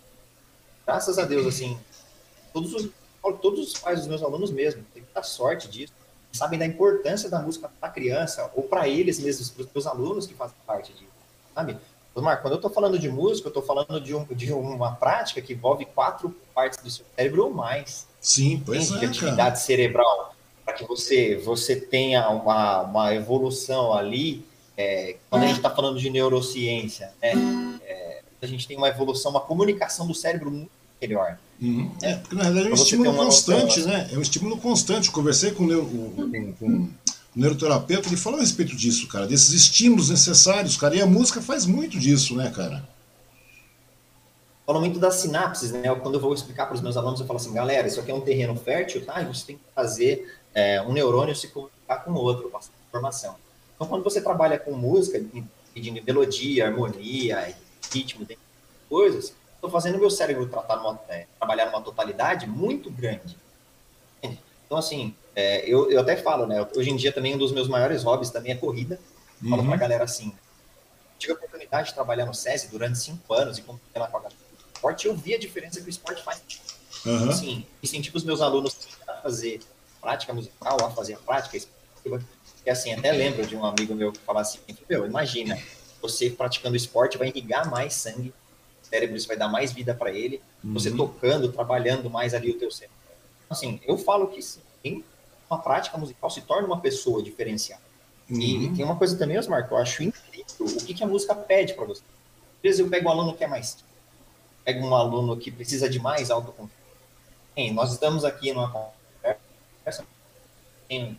[0.85, 1.77] graças a Deus, assim,
[2.53, 2.89] todos os
[3.39, 5.93] todos os pais dos meus alunos mesmo, tem muita sorte disso,
[6.31, 10.25] sabem da importância da música para a criança, ou para eles mesmos, para os alunos
[10.25, 11.11] que fazem parte disso,
[11.53, 11.77] sabe?
[12.15, 15.41] Marco, quando eu estou falando de música, eu estou falando de, um, de uma prática
[15.41, 18.05] que envolve quatro partes do seu cérebro ou mais.
[18.21, 19.55] Sim, pois é, atividade cara.
[19.55, 24.45] cerebral, para que você, você tenha uma, uma evolução ali,
[24.77, 27.33] é, quando a gente está falando de neurociência, né,
[27.83, 31.37] é, a gente tem uma evolução, uma comunicação do cérebro muito melhor.
[31.59, 31.91] Uhum.
[32.01, 34.09] É, porque na verdade é um estímulo constante, noção, né?
[34.11, 35.07] É um estímulo constante.
[35.07, 36.89] Eu conversei com o, neuro, com, com o
[37.35, 41.65] neuroterapeuta, ele falou a respeito disso, cara, desses estímulos necessários, cara, e a música faz
[41.65, 42.87] muito disso, né, cara?
[44.71, 45.93] Falo muito das sinapses, né?
[45.95, 48.13] Quando eu vou explicar para os meus alunos, eu falo assim, galera, isso aqui é
[48.13, 49.21] um terreno fértil, tá?
[49.21, 53.35] E você tem que fazer é, um neurônio se comunicar com o outro, passar informação.
[53.75, 55.21] Então, quando você trabalha com música,
[55.73, 57.53] pedindo melodia, harmonia,
[57.91, 58.25] ritmo,
[58.87, 63.35] coisas, estou fazendo meu cérebro tratar numa, é, trabalhar numa totalidade muito grande.
[64.23, 66.65] Então, assim, é, eu, eu até falo, né?
[66.77, 68.97] Hoje em dia também um dos meus maiores hobbies também é corrida.
[69.43, 69.49] Uhum.
[69.49, 70.33] Falo pra galera assim,
[71.19, 74.21] tive a oportunidade de trabalhar no SESI durante cinco anos e competir lá com a
[74.21, 74.50] galera
[74.81, 76.41] esporte, eu vi a diferença que o esporte faz.
[77.05, 77.29] Uhum.
[77.29, 78.75] Assim, incentivo os meus alunos
[79.07, 79.59] a fazer
[80.01, 82.23] prática musical, a fazer a prática esportiva.
[82.65, 85.57] E assim, até lembro de um amigo meu que falava assim, meu, imagina,
[86.01, 88.33] você praticando esporte vai irrigar mais sangue
[88.81, 90.41] cérebro, isso vai dar mais vida para ele.
[90.63, 90.73] Uhum.
[90.73, 92.97] Você tocando, trabalhando mais ali o teu cérebro.
[93.49, 95.03] Assim, eu falo que sim,
[95.49, 97.81] uma prática musical se torna uma pessoa diferenciada.
[98.29, 98.39] Uhum.
[98.39, 101.33] E tem uma coisa também, Osmar, que eu acho incrível, o que, que a música
[101.35, 102.01] pede para você.
[102.57, 103.77] Às vezes eu pego um aluno que é mais
[104.63, 106.81] pego um aluno que precisa de mais autoconfiança.
[107.55, 110.05] Bem, nós estamos aqui numa conversa,
[110.87, 111.17] tem,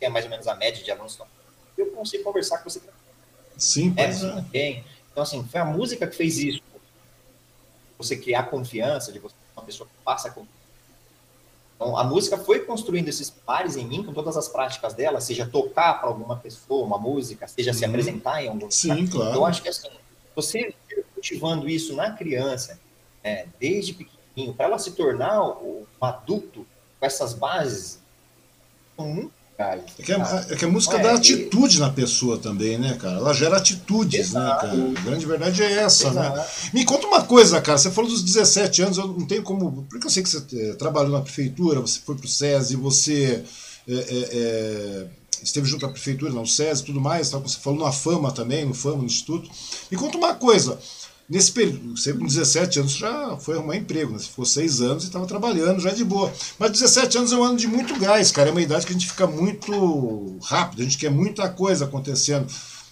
[0.00, 1.18] é mais ou menos a média de alunos,
[1.76, 2.80] eu consigo conversar com você.
[3.56, 4.84] Sim, é, é.
[5.10, 6.62] Então, assim, foi a música que fez isso
[7.96, 10.44] você criar confiança, de você uma pessoa que passa com
[11.76, 15.44] então, a música foi construindo esses pares em mim, com todas as práticas dela, seja
[15.44, 17.90] tocar para alguma pessoa uma música, seja se uhum.
[17.90, 19.10] apresentar em algum Sim, lugar.
[19.10, 19.30] claro.
[19.30, 19.88] Então, eu acho que assim,
[20.36, 20.74] você
[21.24, 22.78] cultivando isso na criança,
[23.22, 26.66] é, desde pequenininho, para ela se tornar um adulto
[27.00, 27.98] com essas bases,
[28.98, 32.98] muito é que a, é que a música é, dá atitude na pessoa também, né,
[33.00, 33.18] cara?
[33.18, 34.66] Ela gera atitudes, né, Exato.
[34.66, 34.98] né, cara?
[34.98, 36.26] A grande verdade é essa, né?
[36.26, 36.36] Exato.
[36.38, 36.70] né?
[36.74, 37.78] Me conta uma coisa, cara.
[37.78, 39.86] Você falou dos 17 anos, eu não tenho como.
[39.88, 43.44] Porque eu sei que você é, trabalhou na prefeitura, você foi pro SESI, você
[43.86, 45.06] é, é, é
[45.44, 48.64] esteve junto à prefeitura, não, o SESI e tudo mais, você falou na Fama também,
[48.64, 49.48] no Fama, no Instituto.
[49.90, 50.78] Me conta uma coisa.
[51.28, 54.18] Nesse período, você com 17 anos já foi arrumar emprego, né?
[54.18, 56.30] Você ficou 6 anos e estava trabalhando já de boa.
[56.58, 58.50] Mas 17 anos é um ano de muito gás, cara.
[58.50, 62.46] É uma idade que a gente fica muito rápido, a gente quer muita coisa acontecendo.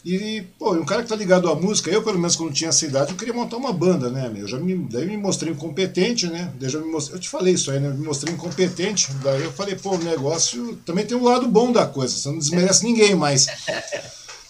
[0.05, 2.85] E, pô, um cara que tá ligado à música, eu pelo menos quando tinha essa
[2.85, 4.43] idade, eu queria montar uma banda, né, meu?
[4.43, 6.53] Eu já me, daí me mostrei incompetente, né?
[6.59, 7.91] Daí já me mostrei, eu te falei isso aí, né?
[7.91, 9.13] Me mostrei incompetente.
[9.23, 12.39] Daí eu falei, pô, o negócio também tem um lado bom da coisa, você não
[12.39, 13.47] desmerece ninguém, mas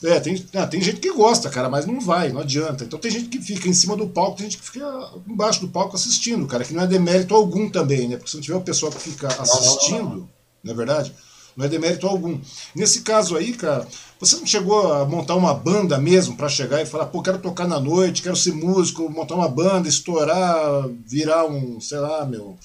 [0.05, 2.85] é, tem, ah, tem gente que gosta, cara, mas não vai, não adianta.
[2.85, 5.69] Então tem gente que fica em cima do palco, tem gente que fica embaixo do
[5.69, 8.17] palco assistindo, cara, que não é demérito algum também, né?
[8.17, 10.29] Porque se não tiver o pessoal que fica assistindo, não, não, não,
[10.65, 11.15] não é verdade?
[11.57, 12.41] Não é demérito algum.
[12.75, 13.87] Nesse caso aí, cara,
[14.19, 17.69] você não chegou a montar uma banda mesmo para chegar e falar, pô, quero tocar
[17.69, 22.57] na noite, quero ser músico, montar uma banda, estourar, virar um, sei lá, meu,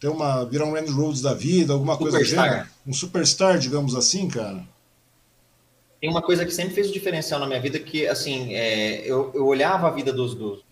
[0.00, 2.66] ter uma, virar um Randy Rhodes da vida, alguma coisa do gênero?
[2.86, 4.62] Um superstar, digamos assim, cara?
[6.00, 9.32] Tem uma coisa que sempre fez o diferencial na minha vida, que, assim, é, eu,
[9.34, 10.64] eu olhava a vida dos, dos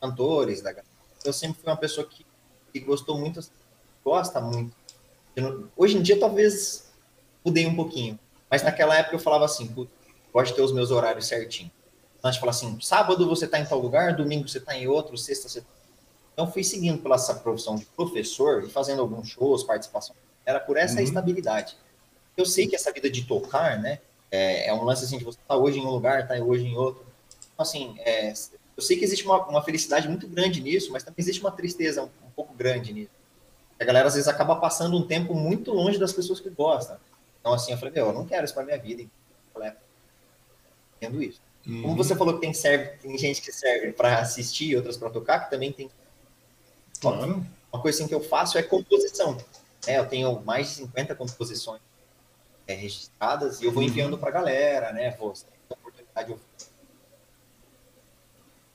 [0.00, 0.74] cantores, da
[1.24, 2.24] eu sempre fui uma pessoa que,
[2.72, 3.40] que gostou muito,
[4.04, 4.74] gosta muito.
[5.76, 6.90] Hoje em dia, talvez,
[7.44, 9.66] mudei um pouquinho, mas naquela época eu falava assim,
[10.32, 11.70] gosto de ter os meus horários certinho.
[12.18, 14.86] Então, a gente fala assim, sábado você está em tal lugar, domingo você está em
[14.86, 15.62] outro, sexta você...
[16.32, 20.14] Então, fui seguindo pela essa profissão de professor e fazendo alguns shows, participação.
[20.44, 21.02] Era por essa uhum.
[21.02, 21.76] estabilidade.
[22.36, 25.38] Eu sei que essa vida de tocar, né, É, é um lance assim de você
[25.38, 27.04] estar tá hoje em um lugar, estar tá hoje em outro.
[27.54, 28.32] Então, assim, é,
[28.76, 32.02] eu sei que existe uma, uma, felicidade muito grande nisso, mas também existe uma tristeza
[32.02, 33.10] um, um, pouco grande nisso.
[33.80, 36.96] A galera às vezes acaba passando um tempo muito longe das pessoas que gostam.
[37.40, 39.04] Então, assim, eu falei, meu, eu não quero isso para minha vida.
[40.96, 41.40] Entendo isso.
[41.66, 41.82] Uhum.
[41.82, 45.10] Como você falou que tem, serve, tem gente que serve para assistir e outras para
[45.10, 45.90] tocar, que também tem.
[47.00, 47.44] Claro.
[47.72, 49.36] Uma coisa assim que eu faço é composição.
[49.86, 51.80] É, eu tenho mais de 50 composições
[52.66, 53.88] é, registradas e eu vou uhum.
[53.88, 55.10] enviando para a galera, né?
[55.12, 55.32] Vou,
[55.68, 56.40] oportunidade, eu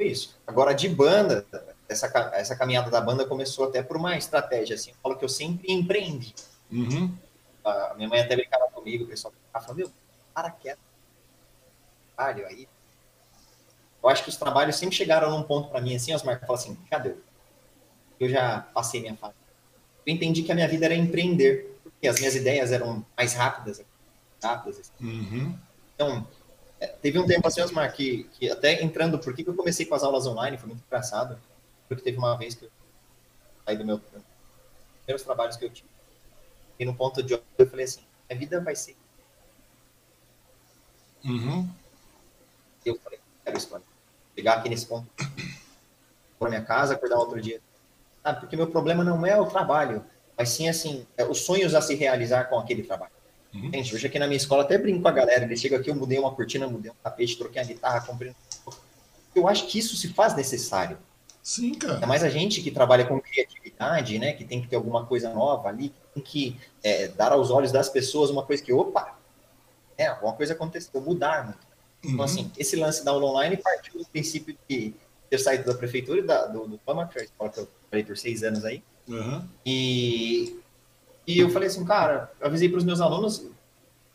[0.03, 0.35] isso.
[0.47, 1.45] Agora, de banda,
[1.87, 5.29] essa, essa caminhada da banda começou até por uma estratégia, assim, eu falo que eu
[5.29, 6.33] sempre empreendi.
[6.71, 7.15] Uhum.
[7.63, 9.91] A minha mãe até brincava comigo, o pessoal falava, meu,
[10.33, 10.79] para quieto.
[12.15, 12.67] Trabalho aí.
[14.01, 16.57] Eu acho que os trabalhos sempre chegaram num ponto para mim, assim, Osmar, que fala
[16.57, 17.13] assim, cadê?
[18.19, 19.35] Eu já passei minha fase.
[20.05, 23.79] Eu entendi que a minha vida era empreender, porque as minhas ideias eram mais rápidas,
[24.41, 24.79] rápidas.
[24.79, 24.91] Assim.
[24.99, 25.57] Uhum.
[25.95, 26.27] Então,
[26.79, 29.95] é, teve um tempo assim, Osmar, que, que até entrando, por que eu comecei com
[29.95, 31.39] as aulas online, foi muito engraçado,
[31.87, 32.71] porque teve uma vez que eu
[33.65, 35.89] saí do meu primeiros trabalhos que eu tive,
[36.79, 38.95] e no ponto de eu falei assim, a vida vai ser.
[41.23, 41.69] Uhum.
[42.83, 43.85] Eu falei, quero isso, mano.
[44.35, 45.07] Chegar aqui nesse ponto,
[46.39, 47.61] para minha casa, acordar outro dia.
[48.23, 50.03] Ah, porque meu problema não é o trabalho,
[50.35, 53.11] mas sim, assim, é os sonhos a se realizar com aquele trabalho.
[53.53, 53.71] Uhum.
[53.73, 55.43] Gente, hoje aqui na minha escola até brinco com a galera.
[55.43, 58.33] Ele chega aqui, eu mudei uma cortina, mudei um tapete, troquei a guitarra, comprei.
[59.35, 60.97] Eu acho que isso se faz necessário.
[61.43, 61.95] Sim, cara.
[61.95, 64.33] Ainda mais a gente que trabalha com criatividade, né?
[64.33, 67.71] Que tem que ter alguma coisa nova ali, que tem que é, dar aos olhos
[67.71, 69.17] das pessoas uma coisa que, opa,
[69.97, 71.57] é, alguma coisa aconteceu, mudar.
[72.03, 72.23] Então, uhum.
[72.23, 74.93] assim, esse lance da aula online partiu do princípio de
[75.29, 77.67] ter saído da prefeitura e da, do, do PAMA, que é a escola que eu
[77.89, 78.83] falei por seis anos aí.
[79.07, 79.47] Uhum.
[79.65, 80.60] E
[81.25, 83.45] e eu falei assim, cara, eu avisei para os meus alunos,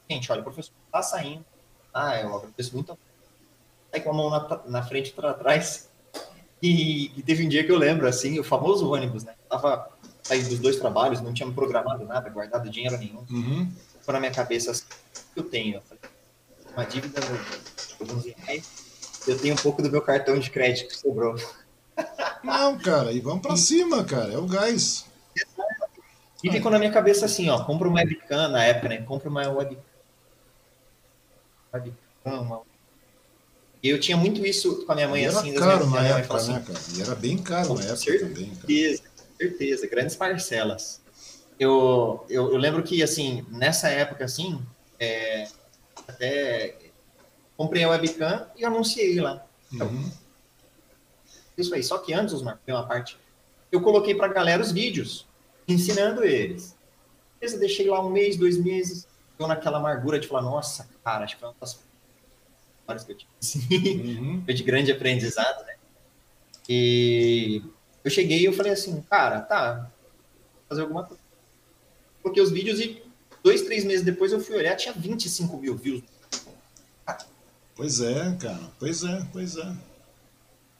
[0.08, 1.44] gente, olha, o professor está saindo.
[1.92, 2.98] Ah, eu agradeço muito.
[3.90, 5.88] Sai com a mão na, na frente para trás.
[6.62, 9.34] E, e, teve um dia que eu lembro, assim, o famoso ônibus, né?
[9.44, 9.88] Eu tava
[10.22, 13.24] saindo dos dois trabalhos, não tinha programado nada, guardado dinheiro nenhum.
[13.30, 13.70] Uhum.
[14.00, 14.84] Foi na minha cabeça, assim,
[15.34, 15.76] eu tenho?
[15.76, 16.02] Eu falei,
[16.74, 20.96] uma dívida de alguns reais, eu tenho um pouco do meu cartão de crédito que
[20.96, 21.36] sobrou.
[22.42, 25.05] Não, cara, e vamos para cima, cara, é o gás.
[26.42, 28.98] E ficou na minha cabeça assim, ó, compra uma webcam na época, né?
[29.02, 29.82] Compra uma webcam.
[31.72, 32.62] Webcam, uma...
[33.82, 35.50] Eu tinha muito isso com a minha mãe, e assim.
[35.50, 36.78] Era caro na época, assim, né, cara?
[36.94, 38.54] E era bem caro na época certeza, também.
[38.54, 39.02] Certeza,
[39.38, 41.00] certeza, grandes parcelas.
[41.58, 44.60] Eu, eu, eu, lembro que, assim, nessa época, assim,
[44.98, 45.48] é,
[46.06, 46.76] até
[47.56, 49.46] comprei a webcam e anunciei lá.
[49.72, 50.10] Então, uhum.
[51.56, 51.82] Isso aí.
[51.82, 53.18] Só que antes, Osmar, tem uma parte,
[53.72, 55.26] eu coloquei pra galera os vídeos
[55.66, 56.76] ensinando eles.
[57.40, 59.06] Eu deixei lá um mês, dois meses,
[59.38, 61.80] eu naquela amargura de falar, nossa, cara, acho que foi uma das
[62.86, 63.30] horas que eu tive.
[63.40, 64.42] Assim, uhum.
[64.44, 65.74] foi de grande aprendizado, né?
[66.68, 67.62] E
[68.02, 69.90] eu cheguei e eu falei assim, cara, tá,
[70.68, 71.22] fazer alguma coisa.
[72.22, 73.02] Coloquei os vídeos e
[73.42, 76.02] dois, três meses depois eu fui olhar, tinha 25 mil views.
[77.76, 79.76] Pois é, cara, pois é, pois é.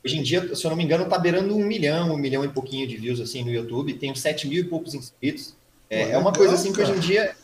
[0.07, 2.49] Hoje em dia, se eu não me engano, tá beirando um milhão, um milhão e
[2.49, 3.93] pouquinho de views assim no YouTube.
[3.95, 5.57] Tenho sete mil e poucos inscritos.
[5.91, 7.35] É, é uma coisa assim que hoje em dia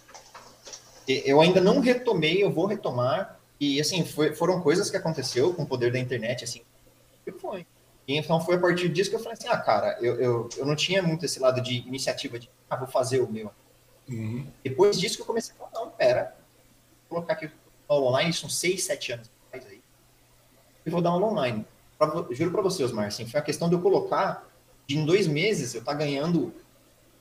[1.09, 3.41] eu ainda não retomei, eu vou retomar.
[3.59, 6.63] E assim, foi, foram coisas que aconteceu com o poder da internet, assim,
[7.25, 7.67] que foi.
[8.07, 10.65] E então foi a partir disso que eu falei assim, ah, cara, eu, eu, eu
[10.65, 13.51] não tinha muito esse lado de iniciativa de, ah, vou fazer o meu.
[14.09, 14.47] Uhum.
[14.63, 16.37] Depois disso que eu comecei a falar, não, pera,
[17.11, 17.51] vou colocar aqui
[17.89, 19.83] o online, são seis, sete anos atrás aí,
[20.87, 21.67] e vou dar aula online
[22.07, 24.46] pra, juro para você, Osmar, assim, foi a questão de eu colocar,
[24.86, 26.53] de em dois meses, eu estar tá ganhando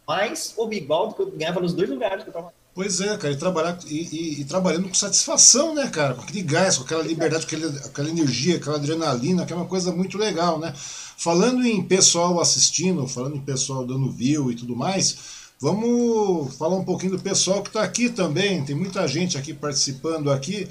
[0.08, 2.62] mais ou igual do que eu ganhava nos dois lugares que eu trabalhava.
[2.74, 6.14] Pois é, cara, e, trabalhar, e, e, e, trabalhando com satisfação, né, cara?
[6.14, 7.56] Com aquele gás, com aquela liberdade, com
[7.86, 10.74] aquela, energia, aquela adrenalina, que é uma coisa muito legal, né?
[11.18, 15.18] Falando em pessoal assistindo, falando em pessoal dando view e tudo mais,
[15.60, 18.64] vamos falar um pouquinho do pessoal que está aqui também.
[18.64, 20.68] Tem muita gente aqui participando aqui.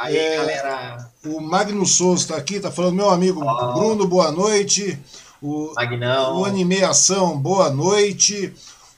[0.00, 1.10] Aí, é, galera.
[1.26, 3.72] O Magno Souza está aqui, está falando, meu amigo oh.
[3.74, 4.98] Bruno, boa noite.
[5.42, 6.40] O, Magnão.
[6.40, 8.54] o Animeação, boa noite.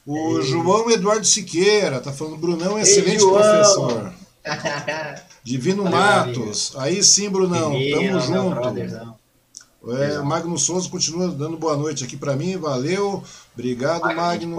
[0.07, 0.43] O Ei.
[0.43, 4.15] João Eduardo Siqueira está falando, Brunão, excelente Ei, professor.
[5.43, 6.73] Divino Matos.
[6.77, 9.93] Aí sim, Brunão, Divino, tamo junto.
[9.97, 13.25] É, Magno Souza continua dando boa noite aqui para mim, valeu.
[13.55, 14.57] Obrigado, Magno.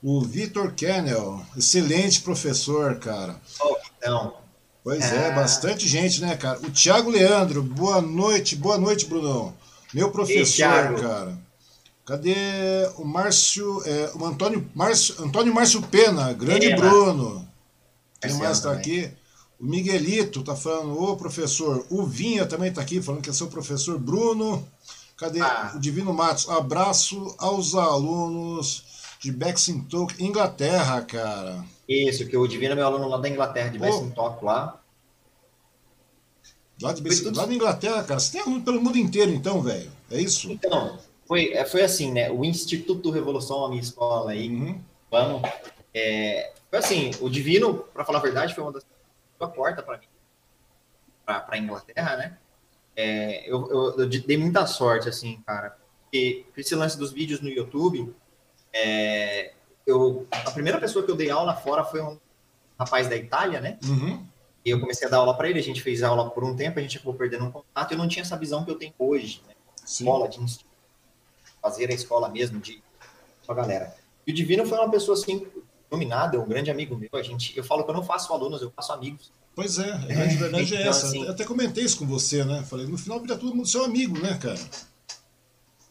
[0.00, 3.40] O Vitor Kennel, excelente professor, cara.
[3.60, 4.41] Oh, então.
[4.84, 6.58] Pois é, é, bastante gente, né, cara?
[6.58, 9.54] O Thiago Leandro, boa noite, boa noite, Brunão.
[9.94, 11.38] Meu professor, Ei, cara.
[12.04, 12.34] Cadê
[12.96, 16.74] o Márcio, é, o Antônio Márcio, Antônio Márcio Pena, grande.
[16.74, 17.48] Bruno.
[18.20, 19.08] Quem mais está aqui?
[19.60, 21.86] O Miguelito tá falando, ô professor.
[21.88, 24.66] O Vinha também tá aqui falando que é seu professor Bruno.
[25.16, 25.74] Cadê ah.
[25.76, 26.48] o Divino Matos?
[26.48, 28.91] Abraço aos alunos
[29.22, 31.64] de Bexington, Inglaterra, cara.
[31.88, 34.80] Isso, que o Divino é meu aluno lá da Inglaterra, de Bexington lá.
[36.80, 37.38] Lá, de tudo...
[37.38, 38.18] lá da Inglaterra, cara.
[38.18, 39.92] Você tem aluno pelo mundo inteiro, então, velho?
[40.10, 40.50] É isso?
[40.50, 42.32] Então, foi, é, foi assim, né?
[42.32, 44.80] O Instituto Revolução, a minha escola aí, uhum.
[45.08, 45.48] vamos.
[45.94, 48.84] É, foi assim, o Divino, para falar a verdade, foi uma das
[49.38, 50.06] a porta para mim,
[51.24, 52.38] para a Inglaterra, né?
[52.94, 57.48] É, eu, eu, eu, dei muita sorte, assim, cara, porque esse lance dos vídeos no
[57.48, 58.14] YouTube,
[58.72, 59.52] é,
[59.86, 62.18] eu, a primeira pessoa que eu dei aula fora foi um
[62.78, 63.78] rapaz da Itália, né?
[63.84, 64.24] Uhum.
[64.64, 66.78] E eu comecei a dar aula para ele, a gente fez aula por um tempo,
[66.78, 69.42] a gente acabou perdendo um contato, eu não tinha essa visão que eu tenho hoje,
[69.46, 69.54] né?
[69.84, 70.38] Escola, de
[71.60, 72.82] fazer a escola mesmo, de
[73.48, 73.94] a galera.
[74.26, 75.46] E o Divino foi uma pessoa, assim,
[75.90, 78.62] iluminada, é um grande amigo meu, a gente, eu falo que eu não faço alunos,
[78.62, 79.32] eu faço amigos.
[79.54, 81.06] Pois é, a grande verdade é então, essa.
[81.06, 82.62] Assim, eu até comentei isso com você, né?
[82.62, 84.58] Falei, no final vira todo mundo seu amigo, né, cara?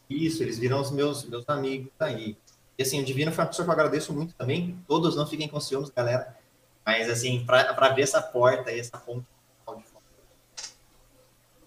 [0.10, 2.36] Isso, eles viram os meus, meus amigos aí.
[2.82, 4.76] E assim, o Divino foi uma pessoa que eu agradeço muito também.
[4.88, 6.36] Todos não fiquem com ciúmes, galera.
[6.84, 9.24] Mas assim, para abrir essa porta e essa ponte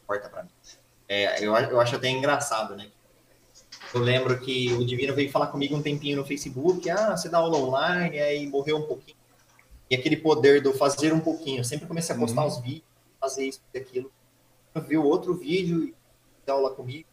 [0.04, 0.50] porta para mim.
[1.08, 2.90] É, eu, eu acho até engraçado, né?
[3.94, 7.38] Eu lembro que o Divino veio falar comigo um tempinho no Facebook, ah, você dá
[7.38, 9.16] aula online, aí morreu um pouquinho.
[9.88, 11.60] E aquele poder do fazer um pouquinho.
[11.60, 12.48] Eu sempre comecei a postar uhum.
[12.48, 12.82] os vídeos,
[13.20, 14.10] fazer isso e aquilo.
[14.74, 15.94] Eu vi outro vídeo e
[16.44, 17.06] dá aula comigo.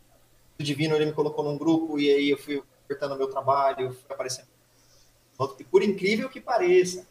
[0.60, 3.98] O Divino ele me colocou num grupo e aí eu fui apertando o meu trabalho,
[4.10, 4.48] aparecendo.
[5.60, 7.08] E por incrível que pareça,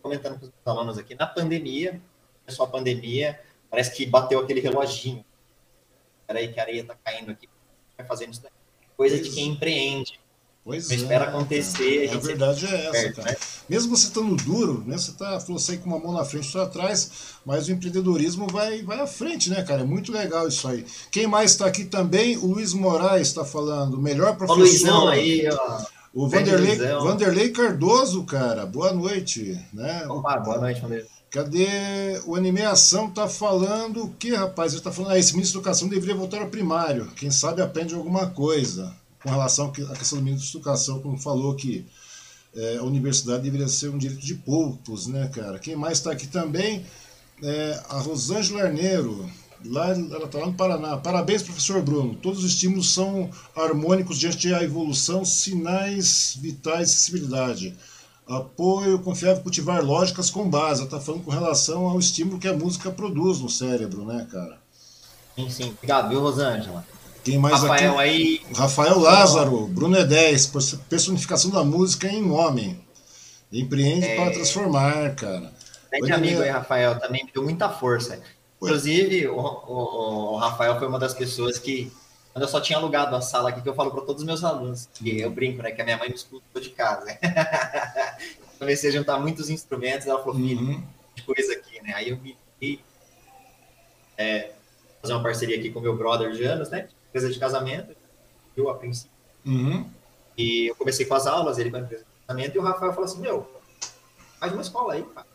[0.00, 2.00] comentando com os alunos aqui, na pandemia,
[2.40, 5.24] começou a pandemia, parece que bateu aquele reloginho.
[6.26, 7.48] Peraí que a areia tá caindo aqui,
[7.96, 8.52] vai fazendo isso daí
[8.96, 10.20] coisa de quem empreende.
[10.64, 12.08] Pois é, espera acontecer.
[12.12, 13.30] A, a verdade é essa, perto, cara.
[13.32, 13.36] Né?
[13.68, 14.96] Mesmo você estando duro, né?
[14.96, 17.10] Você tá, falou com uma mão na frente e outra atrás,
[17.44, 19.80] mas o empreendedorismo vai, vai à frente, né, cara?
[19.80, 20.86] É muito legal isso aí.
[21.10, 22.36] Quem mais está aqui também?
[22.36, 23.98] O Luiz Moraes está falando.
[23.98, 24.60] Melhor professor.
[24.60, 25.82] O Luizão aí, ó.
[26.14, 28.66] O Vanderlei, Vanderlei Cardoso, cara.
[28.66, 29.58] Boa noite.
[29.72, 30.06] Né?
[30.08, 31.06] Opa, boa noite, Vanderlei.
[31.30, 33.10] Cadê o Animação?
[33.10, 34.74] Tá falando o que, rapaz?
[34.74, 37.10] Ele tá falando, ah, esse ministro da Educação deveria voltar ao primário.
[37.16, 41.54] Quem sabe aprende alguma coisa com relação à questão do ministro da Educação, como falou
[41.54, 41.86] que
[42.54, 45.58] é, a universidade deveria ser um direito de poucos, né, cara?
[45.58, 46.84] Quem mais está aqui também?
[47.42, 49.28] É, a Rosângela Arneiro.
[49.64, 50.96] Lá, ela está lá no Paraná.
[50.96, 52.16] Parabéns, professor Bruno.
[52.16, 57.76] Todos os estímulos são harmônicos diante da evolução, sinais vitais de acessibilidade.
[58.26, 60.82] Apoio confiável cultivar lógicas com base.
[60.82, 64.58] Está falando com relação ao estímulo que a música produz no cérebro, né, cara?
[65.36, 65.70] Sim, sim.
[65.70, 66.84] Obrigado, viu, Rosângela?
[67.24, 68.10] Quem mais Rafael aqui?
[68.10, 68.40] aí.
[68.54, 70.52] Rafael Lázaro, Bruno é 10,
[70.88, 72.80] personificação da música em homem.
[73.52, 74.16] Empreende é...
[74.16, 75.52] para transformar, cara.
[75.90, 78.20] Grande amigo aí, Rafael, também me deu muita força.
[78.56, 81.92] Inclusive, o, o, o, Rafael foi uma das pessoas que,
[82.32, 84.42] quando eu só tinha alugado a sala aqui, que eu falo para todos os meus
[84.42, 87.18] alunos, que eu brinco, né, que a minha mãe me escutou de casa.
[88.58, 90.82] Comecei a juntar muitos instrumentos, ela falou, filho, uhum.
[91.14, 91.92] de coisa aqui, né?
[91.94, 92.36] Aí eu me
[94.16, 94.52] é,
[95.00, 96.88] fazer uma parceria aqui com meu brother de anos, né?
[97.12, 97.94] Empresa de casamento,
[98.56, 99.12] eu a princípio.
[99.44, 99.86] Uhum.
[100.36, 102.92] E eu comecei com as aulas, ele com a empresa de casamento, e o Rafael
[102.92, 103.46] falou assim, meu,
[104.40, 105.26] faz uma escola aí, cara.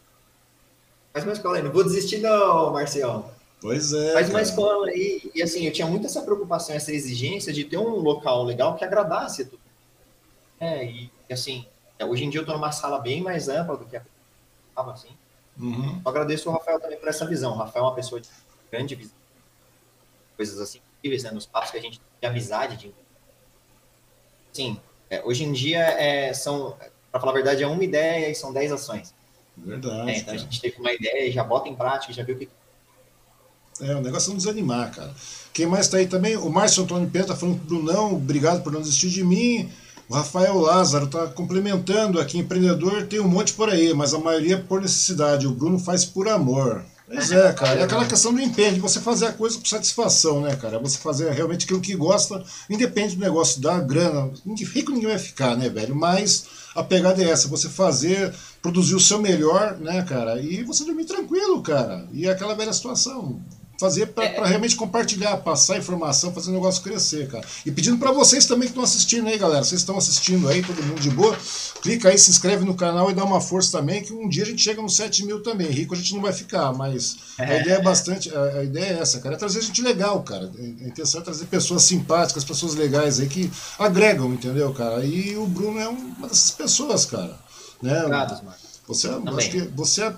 [1.13, 3.29] Faz uma escola aí, não vou desistir não, Marcião.
[3.61, 4.13] Pois é.
[4.13, 5.31] Faz uma escola aí.
[5.35, 8.83] E assim, eu tinha muito essa preocupação, essa exigência de ter um local legal que
[8.83, 9.61] agradasse tudo.
[10.59, 11.67] É, e assim,
[12.03, 14.01] hoje em dia eu estou numa sala bem mais ampla do que a
[14.69, 15.09] estava assim.
[15.59, 16.01] Uhum.
[16.03, 17.53] Eu agradeço o Rafael também por essa visão.
[17.53, 18.29] O Rafael é uma pessoa de
[18.71, 19.15] grande visão.
[20.35, 21.31] Coisas assim incríveis, né?
[21.31, 22.77] Nos papos que a gente tem de amizade.
[22.77, 22.93] De...
[24.51, 24.79] Sim,
[25.09, 26.75] é, hoje em dia é, são,
[27.11, 29.13] para falar a verdade, é uma ideia e são dez ações.
[29.55, 30.11] Verdade.
[30.11, 32.39] É, então a gente teve uma ideia e já bota em prática, já viu o
[32.39, 32.49] que.
[33.79, 35.13] É, o negócio é não desanimar, cara.
[35.53, 36.35] Quem mais está aí também?
[36.35, 39.71] O Márcio Antônio Pedro tá falando do não, obrigado por não desistir de mim.
[40.09, 44.57] O Rafael Lázaro está complementando aqui, empreendedor tem um monte por aí, mas a maioria
[44.57, 45.45] por necessidade.
[45.45, 46.83] O Bruno faz por amor.
[47.07, 47.79] Pois é, cara.
[47.79, 50.77] É aquela questão do empenho, de você fazer a coisa por satisfação, né, cara?
[50.79, 54.29] Você fazer realmente aquilo que gosta, independe do negócio da grana.
[54.73, 55.95] Rico ninguém vai ficar, né, velho?
[55.95, 56.45] Mas
[56.75, 60.41] a pegada é essa, você fazer, produzir o seu melhor, né, cara?
[60.41, 62.05] E você dormir tranquilo, cara.
[62.11, 63.41] E é aquela velha situação
[63.77, 64.45] fazer para é.
[64.45, 67.45] realmente compartilhar, passar informação, fazer o negócio crescer, cara.
[67.65, 70.81] E pedindo para vocês também que estão assistindo aí, galera, vocês estão assistindo aí, todo
[70.83, 71.37] mundo de boa,
[71.81, 74.45] clica aí, se inscreve no canal e dá uma força também, que um dia a
[74.45, 75.67] gente chega nos 7 mil também.
[75.67, 77.61] Rico a gente não vai ficar, mas a é.
[77.61, 80.51] ideia é bastante, a, a, ideia é essa, cara, é trazer gente legal, cara.
[80.57, 85.05] A intenção é trazer pessoas simpáticas, pessoas legais aí que agregam, entendeu, cara?
[85.05, 87.37] E o Bruno é uma dessas pessoas, cara.
[87.81, 87.97] Né?
[87.99, 88.67] Obrigado, Marcos.
[88.87, 90.15] Você, é, acho que você é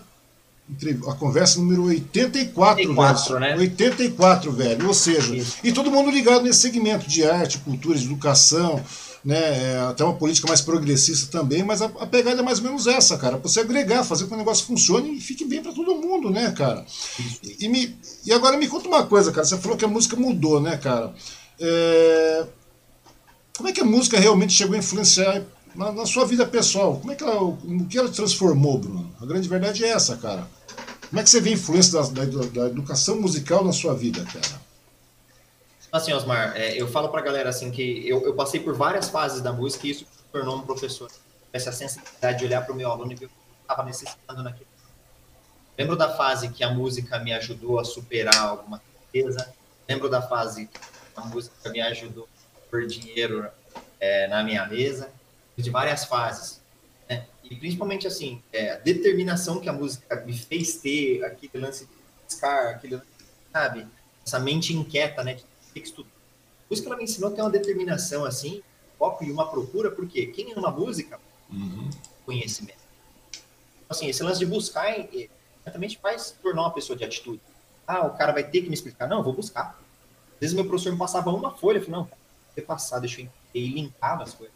[1.07, 3.39] a conversa número 84, 84 velho.
[3.39, 3.57] Né?
[3.57, 4.87] 84, velho.
[4.87, 5.57] Ou seja, Isso.
[5.63, 8.83] e todo mundo ligado nesse segmento de arte, cultura, educação,
[9.23, 9.73] né?
[9.73, 12.87] É, até uma política mais progressista também, mas a, a, pegada é mais ou menos
[12.87, 13.37] essa, cara.
[13.37, 16.51] Você agregar, fazer com que o negócio funcione e fique bem para todo mundo, né,
[16.51, 16.85] cara?
[17.59, 19.45] E, me, e agora me conta uma coisa, cara.
[19.45, 21.13] Você falou que a música mudou, né, cara?
[21.59, 22.45] É,
[23.57, 25.43] como é que a música realmente chegou a influenciar
[25.75, 26.97] na, na, sua vida pessoal?
[26.97, 29.11] Como é que ela, o que ela transformou, Bruno?
[29.21, 30.47] A grande verdade é essa, cara.
[31.09, 34.23] Como é que você vê a influência da, da, da educação musical na sua vida,
[34.25, 34.61] cara?
[35.91, 39.41] Assim, Osmar, é, eu falo pra galera assim que eu, eu, passei por várias fases
[39.41, 41.09] da música e isso me tornou um professor.
[41.51, 44.67] Essa sensibilidade de olhar para o meu aluno e ver o que estava necessitando naquele.
[45.75, 49.51] Lembro da fase que a música me ajudou a superar alguma tristeza.
[49.87, 50.79] Lembro da fase que
[51.15, 53.47] a música me ajudou a pôr dinheiro
[53.99, 55.09] é, na minha mesa.
[55.57, 56.58] De várias fases.
[57.49, 61.91] E principalmente assim, é, a determinação que a música me fez ter, aquele lance de
[62.25, 63.01] buscar, aquele,
[63.51, 63.87] sabe?
[64.25, 65.33] Essa mente inquieta, né?
[65.33, 65.43] De
[65.73, 66.09] ter que estudar.
[66.09, 68.61] A música ela me ensinou a ter uma determinação assim,
[68.99, 71.19] foco e uma procura, porque quem ama música,
[71.49, 71.89] uhum.
[72.25, 72.77] conhecimento.
[73.31, 74.93] Então, assim, esse lance de buscar
[75.63, 77.41] exatamente faz tornar uma pessoa de atitude.
[77.87, 79.07] Ah, o cara vai ter que me explicar.
[79.07, 79.79] Não, eu vou buscar.
[80.35, 82.09] Às vezes meu professor me passava uma folha, eu falei, não,
[82.55, 84.55] ter passado, deixa eu entender, e linkava as coisas.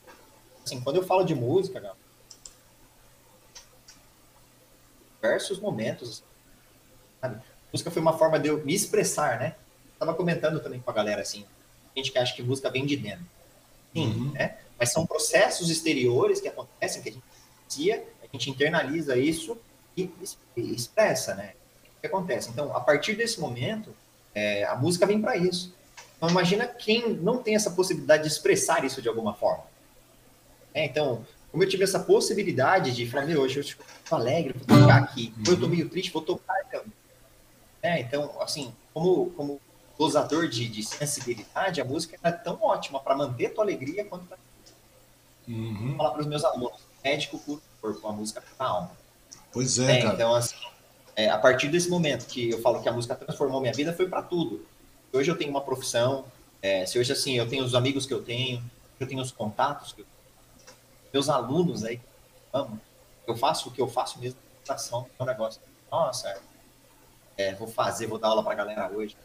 [0.64, 1.96] Assim, quando eu falo de música, cara,
[5.24, 6.22] diversos momentos,
[7.22, 7.42] sabe?
[7.72, 9.56] música foi uma forma de eu me expressar, né?
[9.94, 11.46] Estava comentando também com a galera assim,
[11.96, 13.26] gente que acha que música vem de dentro.
[13.94, 14.32] Sim, uhum.
[14.34, 14.58] né?
[14.78, 17.24] Mas são processos exteriores que acontecem, que a gente
[17.64, 19.58] inicia, a gente internaliza isso
[19.96, 20.12] e,
[20.58, 21.54] e expressa, né?
[21.98, 22.50] O que acontece?
[22.50, 23.96] Então, a partir desse momento,
[24.36, 25.74] é, a música vem para isso.
[26.18, 29.64] Então, imagina quem não tem essa possibilidade de expressar isso de alguma forma.
[30.74, 33.86] É, então, como eu tive essa possibilidade de falar, meu, hoje eu estou
[34.18, 35.32] alegre, vou tocar aqui.
[35.38, 35.44] Uhum.
[35.46, 36.82] Eu estou meio triste, vou tocar então.
[37.80, 39.62] É, então, assim, como, como
[39.96, 44.36] dosador de, de sensibilidade, a música é tão ótima para manter tua alegria quanto para
[45.48, 45.90] uhum.
[45.90, 48.92] Vou falar para os meus alunos, médico cura o corpo, a música para a alma.
[49.52, 50.16] Pois é, é cara.
[50.16, 50.56] Então, assim,
[51.16, 54.10] é, a partir desse momento que eu falo que a música transformou minha vida, foi
[54.10, 54.66] para tudo.
[55.12, 56.26] Hoje eu tenho uma profissão,
[56.64, 58.60] é, se hoje, assim, eu tenho os amigos que eu tenho,
[59.00, 60.06] eu tenho os contatos que eu
[61.14, 62.02] meus alunos aí,
[62.52, 62.80] amo,
[63.28, 65.62] eu faço o que eu faço mesmo, ação, é um negócio.
[65.92, 66.42] Nossa,
[67.38, 69.16] é, vou fazer, vou dar aula para a galera hoje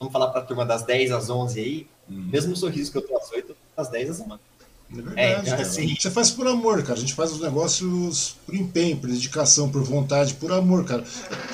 [0.00, 2.28] vamos falar para a turma das 10 às 11 aí, hum.
[2.32, 4.32] mesmo sorriso que eu tô às 8, eu tô das 10 às 11.
[4.32, 5.94] É verdade, é, então, assim...
[5.94, 6.94] Você faz por amor, cara.
[6.94, 11.04] A gente faz os negócios por empenho, por dedicação, por vontade, por amor, cara.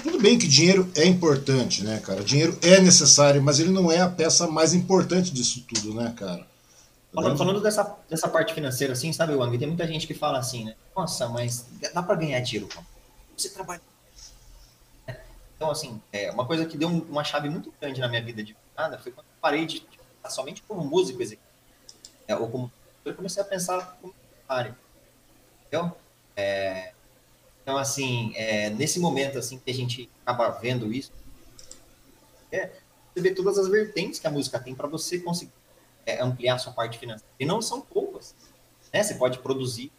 [0.02, 2.24] Tudo bem que dinheiro é importante, né, cara?
[2.24, 6.46] Dinheiro é necessário, mas ele não é a peça mais importante disso tudo, né, cara?
[7.16, 9.56] Falando, falando dessa, dessa parte financeira, assim, sabe, Wang?
[9.58, 10.76] Tem muita gente que fala assim, né?
[10.94, 12.86] Nossa, mas dá para ganhar dinheiro, cara.
[13.36, 13.80] Você trabalha
[15.56, 18.54] então, assim, é, uma coisa que deu uma chave muito grande na minha vida de
[18.76, 21.56] nada foi quando eu parei de tipo, somente como músico executivo.
[22.28, 22.70] É, ou como
[23.04, 24.14] eu comecei a pensar como
[24.46, 24.76] área.
[25.66, 25.96] Entendeu?
[26.36, 26.92] É,
[27.62, 31.10] então, assim, é, nesse momento assim que a gente acaba vendo isso,
[32.52, 32.70] é,
[33.14, 35.52] você vê todas as vertentes que a música tem para você conseguir
[36.20, 37.32] ampliar sua parte financeira.
[37.38, 38.34] E não são poucas.
[38.92, 39.02] Né?
[39.02, 39.92] Você pode produzir,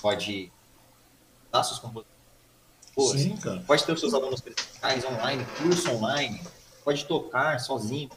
[0.00, 0.50] pode
[1.50, 2.14] dar suas composições
[2.96, 3.60] Sim, cara.
[3.66, 6.40] Pode ter os seus alunos presenciais online, curso online,
[6.84, 8.08] pode tocar sozinho.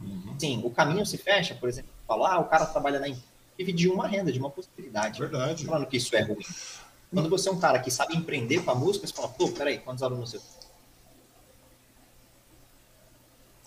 [0.00, 0.36] Uhum.
[0.38, 3.72] Sim, o caminho se fecha, por exemplo, falar, ah, o cara trabalha na empresa, vive
[3.72, 5.18] de uma renda, de uma possibilidade.
[5.18, 5.64] Verdade.
[5.64, 6.44] Falando que isso é ruim.
[7.12, 9.78] Quando você é um cara que sabe empreender com a música, você fala, pô, peraí,
[9.78, 10.40] quantos alunos você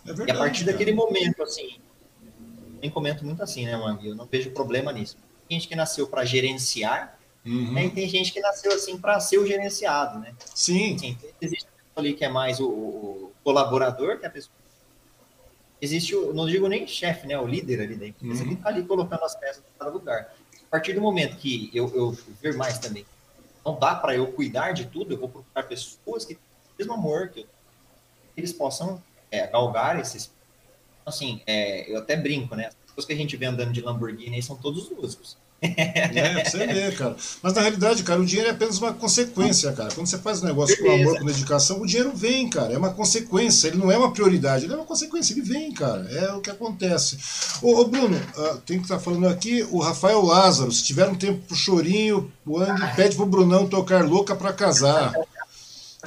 [0.05, 0.71] é verdade, e a partir cara.
[0.71, 1.79] daquele momento, assim,
[2.81, 4.07] eu comento muito assim, né, Wang?
[4.07, 5.17] Eu não vejo problema nisso.
[5.47, 7.73] Tem gente que nasceu para gerenciar Uhum.
[7.73, 7.85] Né?
[7.85, 10.33] E tem gente que nasceu assim para ser o gerenciado, né?
[10.53, 10.95] Sim.
[10.95, 14.53] Assim, existe ali que é mais o, o, colaborador, que é a pessoa.
[15.81, 17.39] Existe o, não digo nem chefe, né?
[17.39, 18.49] O líder ali da empresa, uhum.
[18.49, 20.33] que tá ali colocando as peças em cada lugar.
[20.53, 23.05] A partir do momento que eu, eu ver mais também,
[23.65, 26.93] não dá para eu cuidar de tudo, eu vou procurar pessoas que têm o mesmo
[26.93, 27.47] amor que eu,
[28.37, 29.01] eles possam
[29.31, 30.31] é, galgar esses.
[31.05, 32.67] Assim, é, eu até brinco, né?
[32.67, 35.37] As pessoas que a gente vê andando de Lamborghini são todos músicos.
[35.61, 37.15] É, você vê, cara.
[37.41, 39.93] Mas na realidade, cara, o dinheiro é apenas uma consequência, cara.
[39.93, 41.03] Quando você faz um negócio Beleza.
[41.03, 42.73] com amor, com dedicação, o dinheiro vem, cara.
[42.73, 43.67] É uma consequência.
[43.67, 45.33] Ele não é uma prioridade, ele é uma consequência.
[45.33, 46.07] Ele vem, cara.
[46.11, 47.17] É o que acontece.
[47.61, 50.71] Ô, ô Bruno, uh, tem que estar tá falando aqui o Rafael Lázaro.
[50.71, 55.13] Se tiver um tempo pro chorinho, o Andy pede pro Brunão tocar louca pra casar.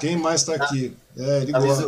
[0.00, 0.96] Quem mais tá aqui?
[1.16, 1.86] É, ele gosta.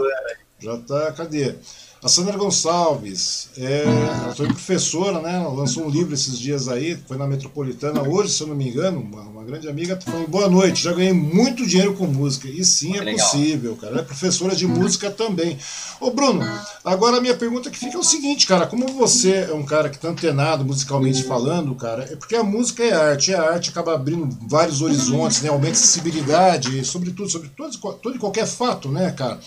[0.64, 1.56] Já tá, cadê?
[2.04, 5.36] A Sandra Gonçalves, é, ela foi professora, né?
[5.36, 8.68] Ela lançou um livro esses dias aí, foi na Metropolitana hoje, se eu não me
[8.68, 12.46] engano, uma, uma grande amiga, falando, boa noite, já ganhei muito dinheiro com música.
[12.46, 13.94] E sim, é possível, cara.
[13.94, 15.56] Ela é professora de música também.
[15.98, 16.46] Ô, Bruno,
[16.84, 19.88] agora a minha pergunta que fica é o seguinte, cara, como você é um cara
[19.88, 23.70] que tá antenado musicalmente falando, cara, é porque a música é arte, e a arte
[23.70, 25.48] acaba abrindo vários horizontes, né?
[25.48, 29.40] Aumenta a acessibilidade, sobretudo, sobre todo, todo e qualquer fato, né, cara?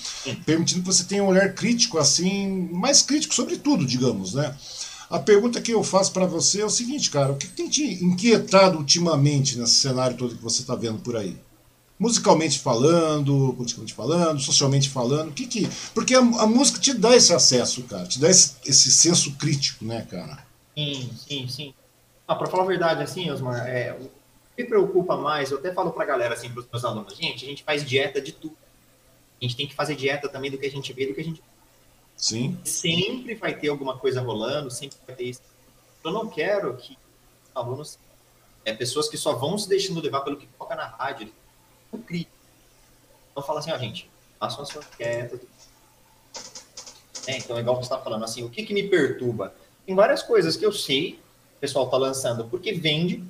[0.43, 4.55] Permitindo que você tenha um olhar crítico, assim, mais crítico sobre tudo, digamos, né?
[5.09, 8.03] A pergunta que eu faço para você é o seguinte, cara, o que tem te
[8.03, 11.37] inquietado ultimamente nesse cenário todo que você está vendo por aí?
[11.97, 15.67] Musicalmente falando, politicamente falando, socialmente falando, o que que...
[15.93, 19.85] Porque a, a, música te dá esse acesso, cara, te dá esse, esse senso crítico,
[19.85, 20.45] né, cara?
[20.77, 21.73] Sim, sim, sim.
[22.27, 24.09] Ah, para falar a verdade, assim, Osmar, é, o
[24.55, 27.15] que me preocupa mais, eu até falo para a galera, assim, para os meus alunos,
[27.15, 28.57] gente, a gente faz dieta de tudo.
[29.41, 31.23] A gente tem que fazer dieta também do que a gente vê, do que a
[31.23, 31.41] gente
[32.17, 32.59] Sim.
[32.65, 35.41] Sempre vai ter alguma coisa rolando, sempre vai ter isso.
[36.03, 36.97] Eu não quero que
[37.53, 37.99] alunos,
[38.65, 41.31] é, pessoas que só vão se deixando levar pelo que toca na rádio,
[41.93, 42.35] não crítico.
[43.31, 44.09] Então fala assim, ó, gente,
[44.39, 45.39] façam as suas quietas.
[47.27, 49.53] É, então, igual você está falando, assim, o que, que me perturba?
[49.85, 51.19] Tem várias coisas que eu sei,
[51.57, 53.23] o pessoal está lançando porque vende,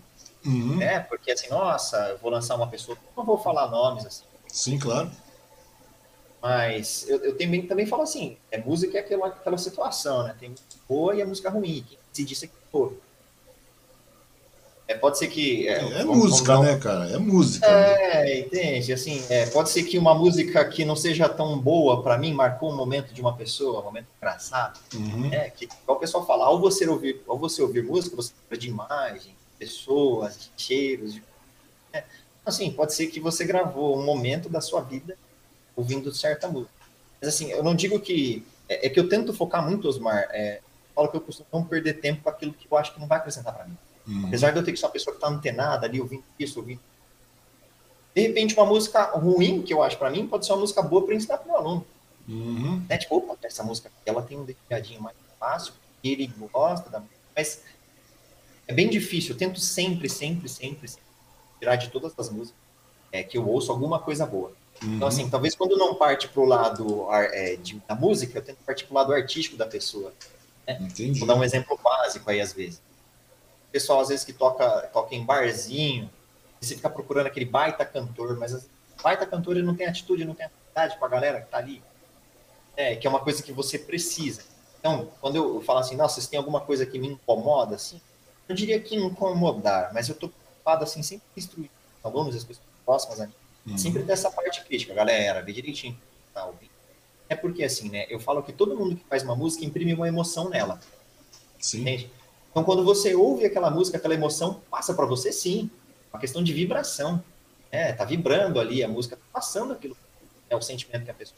[0.45, 0.77] uhum.
[0.77, 0.99] né?
[1.01, 4.23] Porque assim, nossa, eu vou lançar uma pessoa, não vou falar nomes assim.
[4.47, 5.11] Sim, claro
[6.41, 10.35] mas eu, eu também, também falo assim, é música é aquela, aquela situação, né?
[10.39, 11.83] Tem música boa e a música ruim.
[11.87, 12.93] Quem se disse é que for.
[14.87, 15.67] É, pode ser que.
[15.67, 17.09] É, é vamos, música, vamos né, cara?
[17.09, 17.65] É música.
[17.65, 18.39] É, né?
[18.39, 18.93] entende?
[18.93, 22.71] Assim, é, pode ser que uma música que não seja tão boa para mim marcou
[22.71, 24.79] um momento de uma pessoa, um momento engraçado.
[24.93, 25.29] Uhum.
[25.29, 25.49] Né?
[25.49, 28.69] Que, igual o pessoal fala, ao você ouvir, ao você ouvir música, você lembra de
[28.69, 31.15] imagem, pessoas, de cheiros.
[31.15, 31.23] De...
[31.91, 32.05] É.
[32.45, 35.17] Assim, pode ser que você gravou um momento da sua vida
[35.77, 36.73] ouvindo certa música.
[37.21, 38.45] Mas assim, eu não digo que.
[38.67, 40.27] É, é que eu tento focar muito, Osmar.
[40.31, 40.59] É,
[40.93, 43.19] falo que eu costumo não perder tempo com aquilo que eu acho que não vai
[43.19, 43.77] acrescentar para mim.
[44.07, 44.27] Uhum.
[44.27, 46.81] Apesar de eu ter que ser uma pessoa que está antenada ali, ouvindo isso, ouvindo.
[48.15, 51.05] De repente, uma música ruim, que eu acho para mim, pode ser uma música boa
[51.05, 51.85] para ensinar para o meu aluno.
[52.27, 52.83] Uhum.
[52.89, 52.97] Né?
[52.97, 55.73] Tipo, opa, essa música aqui, ela tem um dedicadinho mais fácil,
[56.03, 57.61] ele gosta da música, mas
[58.67, 59.33] é bem difícil.
[59.33, 61.03] Eu tento sempre, sempre, sempre, sempre
[61.59, 62.59] tirar de todas as músicas
[63.11, 64.51] é, que eu ouço alguma coisa boa.
[64.81, 64.95] Uhum.
[64.95, 68.57] Então, assim, talvez quando não parte para o lado é, de, da música, eu tento
[68.65, 70.13] partir para o lado artístico da pessoa.
[70.67, 70.77] Né?
[70.81, 71.19] Entendi.
[71.19, 72.77] Vou dar um exemplo básico aí, às vezes.
[73.69, 76.09] O pessoal, às vezes, que toca, toca em barzinho,
[76.59, 78.67] você fica procurando aquele baita cantor, mas
[79.01, 81.81] baita cantor ele não tem atitude, não tem atividade com a galera que tá ali.
[82.75, 84.43] É, que é uma coisa que você precisa.
[84.79, 87.99] Então, quando eu falo assim, nossa, se tem alguma coisa que me incomoda, assim,
[88.47, 91.69] eu diria que incomodar, mas eu tô preocupado, assim, sempre instruir
[92.03, 93.33] alunos, as pessoas próximas a mim,
[93.67, 93.77] Uhum.
[93.77, 95.99] Sempre dessa parte crítica, galera, vê direitinho.
[96.33, 96.49] Tá.
[97.27, 98.05] É porque, assim, né?
[98.09, 100.79] Eu falo que todo mundo que faz uma música imprime uma emoção nela.
[101.59, 101.81] Sim.
[101.81, 102.09] Entende?
[102.49, 105.69] Então, quando você ouve aquela música, aquela emoção passa para você, sim.
[106.13, 107.21] Uma questão de vibração.
[107.69, 109.97] É, tá vibrando ali, a música tá passando aquilo.
[110.49, 111.37] É o sentimento que a pessoa.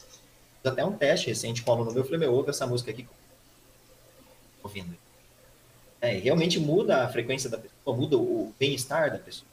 [0.61, 2.91] Fiz até um teste recente com um aluno meu, eu falei, meu, ouve essa música
[2.91, 3.07] aqui.
[4.61, 4.95] Ouvindo.
[5.99, 9.48] É, realmente muda a frequência da pessoa, muda o bem-estar da pessoa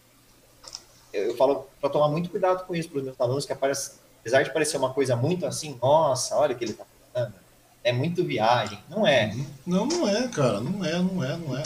[1.18, 4.42] eu falo para tomar muito cuidado com isso para os meus alunos, que aparece, apesar
[4.42, 7.34] de parecer uma coisa muito assim, nossa, olha o que ele está falando,
[7.82, 8.78] é muito viagem.
[8.90, 9.34] Não é.
[9.64, 11.62] Não, não é, cara, não é, não é, não é.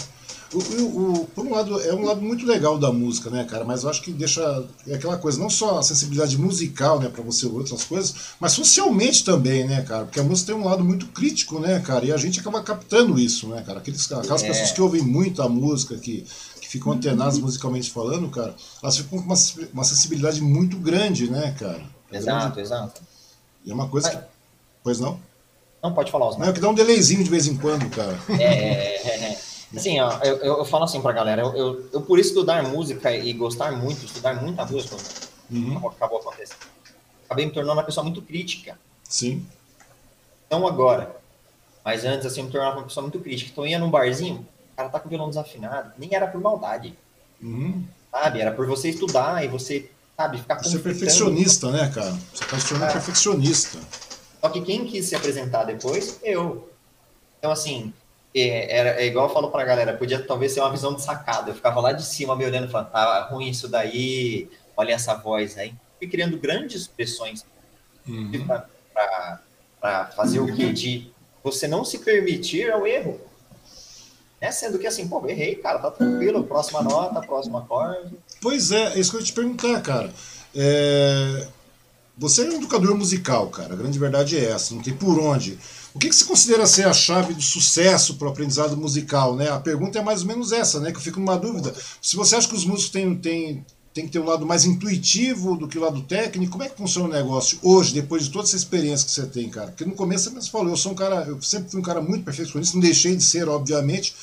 [0.52, 3.64] O, o, o, por um lado, é um lado muito legal da música, né, cara?
[3.64, 7.22] Mas eu acho que deixa é aquela coisa, não só a sensibilidade musical, né, para
[7.22, 10.04] você ouvir outras coisas, mas socialmente também, né, cara?
[10.04, 12.04] Porque a música tem um lado muito crítico, né, cara?
[12.04, 13.78] E a gente acaba captando isso, né, cara?
[13.78, 14.48] Aqueles, aquelas é.
[14.48, 16.26] pessoas que ouvem muito a música, que,
[16.70, 19.34] ficam antenadas musicalmente falando, cara, elas ficam com uma,
[19.72, 21.82] uma sensibilidade muito grande, né, cara?
[22.12, 22.60] É exato, grande.
[22.60, 23.02] exato.
[23.64, 24.18] E é uma coisa que.
[24.80, 25.20] Pois não?
[25.82, 26.46] Não, pode falar, Osmar.
[26.46, 28.16] Não, é que dá um delayzinho de vez em quando, cara.
[28.38, 29.32] É, é, é.
[29.32, 29.40] é.
[29.76, 33.32] Assim, ó, eu, eu, falo assim pra galera, eu, eu, eu, por estudar música e
[33.32, 34.96] gostar muito, estudar muita música,
[35.50, 35.88] uhum.
[35.88, 36.58] acabou acontecendo.
[37.24, 38.78] Acabei me tornando uma pessoa muito crítica.
[39.04, 39.44] Sim.
[40.50, 41.16] Não agora,
[41.84, 43.50] mas antes, assim, eu me tornava uma pessoa muito crítica.
[43.50, 44.46] Então, eu ia num barzinho,
[44.80, 45.92] cara tá com o violão desafinado.
[45.98, 46.96] Nem era por maldade.
[47.42, 47.84] Uhum.
[48.10, 48.40] Sabe?
[48.40, 52.16] Era por você estudar e você, sabe, ficar Você é perfeccionista, né, cara?
[52.32, 52.94] Você tá se tornando é.
[52.94, 53.78] perfeccionista.
[54.40, 56.70] Só que quem quis se apresentar depois, eu.
[57.38, 57.92] Então, assim,
[58.34, 61.50] é, era, é igual eu falo pra galera, podia talvez ser uma visão de sacada.
[61.50, 65.14] Eu ficava lá de cima me olhando e falando, tá ruim isso daí, olha essa
[65.14, 65.74] voz aí.
[65.98, 67.44] Fui criando grandes pressões
[68.08, 68.46] uhum.
[69.80, 70.72] para fazer o quê?
[70.72, 71.12] De
[71.44, 73.29] você não se permitir ao erro.
[74.40, 74.50] Né?
[74.50, 78.16] Sendo que assim, pô, errei, cara, tá tranquilo, próxima nota, próximo acorde.
[78.40, 80.12] Pois é, é isso que eu ia te perguntar, cara.
[80.54, 81.46] É...
[82.16, 85.58] Você é um educador musical, cara, a grande verdade é essa, não tem por onde.
[85.94, 89.34] O que, que você considera ser a chave do sucesso para o aprendizado musical?
[89.34, 89.50] Né?
[89.50, 90.92] A pergunta é mais ou menos essa, né?
[90.92, 91.74] Que eu fico numa dúvida.
[92.00, 95.56] Se você acha que os músicos têm, têm, têm que ter um lado mais intuitivo
[95.56, 98.44] do que o lado técnico, como é que funciona o negócio hoje, depois de toda
[98.44, 99.68] essa experiência que você tem, cara?
[99.68, 102.24] Porque no começo você falou, eu sou um cara, eu sempre fui um cara muito
[102.24, 104.14] perfeccionista, não deixei de ser, obviamente,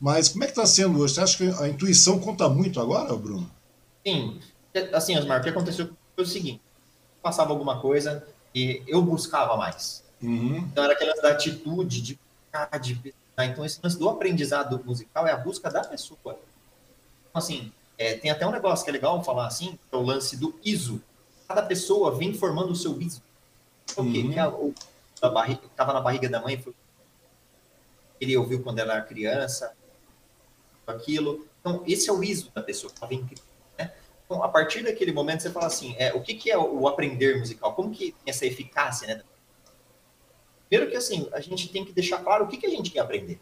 [0.00, 1.14] mas como é que está sendo hoje?
[1.14, 3.50] Você acha que a intuição conta muito agora, Bruno?
[4.06, 4.38] Sim.
[4.92, 6.60] Assim, Osmar, o que aconteceu foi o seguinte:
[7.22, 10.04] passava alguma coisa e eu buscava mais.
[10.22, 10.58] Uhum.
[10.58, 13.46] Então era aquela da atitude de buscar, de pesquisar.
[13.46, 16.18] Então esse lance do aprendizado musical é a busca da pessoa.
[16.24, 16.36] Então,
[17.34, 20.36] assim, é, tem até um negócio que é legal falar assim, que é o lance
[20.36, 21.02] do ISO.
[21.48, 23.22] Cada pessoa vem formando o seu ISO.
[23.96, 24.22] O quê?
[24.22, 24.74] Uhum.
[25.22, 26.74] O, barriga, estava na barriga da mãe, foi,
[28.20, 29.74] ele ouviu quando era criança,
[30.86, 31.46] aquilo.
[31.60, 33.44] Então, esse é o ISO da pessoa que incrível.
[33.78, 33.92] Né?
[34.24, 37.38] Então, a partir daquele momento, você fala assim, é, o que, que é o aprender
[37.38, 37.74] musical?
[37.74, 39.22] Como que tem essa eficácia, né?
[40.68, 43.00] Primeiro que, assim, a gente tem que deixar claro o que, que a gente quer
[43.00, 43.40] aprender.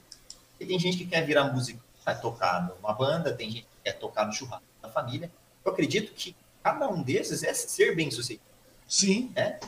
[0.50, 4.26] Porque tem gente que quer virar músico, vai tocar numa banda, tem gente quer tocar
[4.26, 5.30] no churrasco da família.
[5.64, 8.44] Eu acredito que cada um desses é ser bem sucedido.
[8.88, 9.30] Sim.
[9.36, 9.60] Né?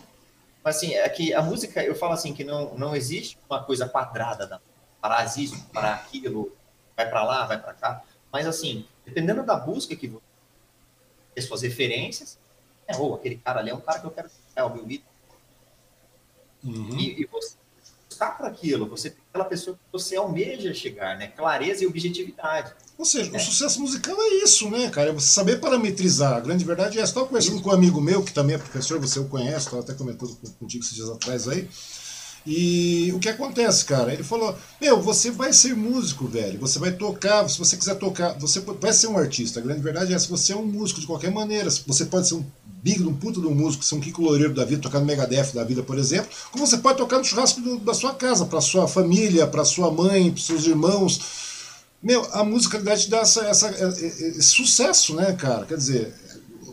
[0.65, 3.89] Mas, assim, é que a música, eu falo assim, que não, não existe uma coisa
[3.89, 4.61] quadrada, da,
[5.01, 6.57] para isso, para aquilo,
[6.97, 8.03] vai para lá, vai para cá.
[8.33, 10.23] Mas, assim, dependendo da busca que você
[11.35, 12.39] tem, suas referências,
[12.89, 14.91] é, ou oh, aquele cara ali é um cara que eu quero é o meu
[14.91, 15.11] ídolo.
[16.65, 16.99] Uhum.
[16.99, 17.57] E, e, você
[18.09, 21.29] buscar para aquilo, você tem aquela pessoa que você almeja chegar, né?
[21.29, 22.73] Clareza e objetividade.
[22.99, 23.37] Ou seja, é.
[23.37, 25.11] o sucesso musical é isso, né, cara?
[25.11, 26.35] É você saber parametrizar.
[26.35, 27.11] A grande verdade é essa.
[27.11, 27.63] Estava conversando isso.
[27.63, 30.83] com um amigo meu, que também é professor, você o conhece, estava até comentando contigo
[30.83, 31.69] esses dias atrás aí.
[32.47, 34.13] E o que acontece, cara?
[34.13, 36.61] Ele falou: Meu, você vai ser músico, velho.
[36.61, 39.59] Você vai tocar, se você quiser tocar, você vai ser um artista.
[39.59, 41.69] A grande verdade é se você é um músico de qualquer maneira.
[41.69, 42.45] Você pode ser um
[42.83, 45.53] big, um puto de um músico, ser um Kiko Loureiro da vida, tocar no Megadeth
[45.53, 46.31] da vida, por exemplo.
[46.53, 49.91] Como você pode tocar no churrasco do, da sua casa, para sua família, para sua
[49.91, 51.21] mãe, para seus irmãos.
[52.01, 55.67] Meu, a musicalidade dá essa, essa, esse sucesso, né, cara?
[55.67, 56.15] Quer dizer,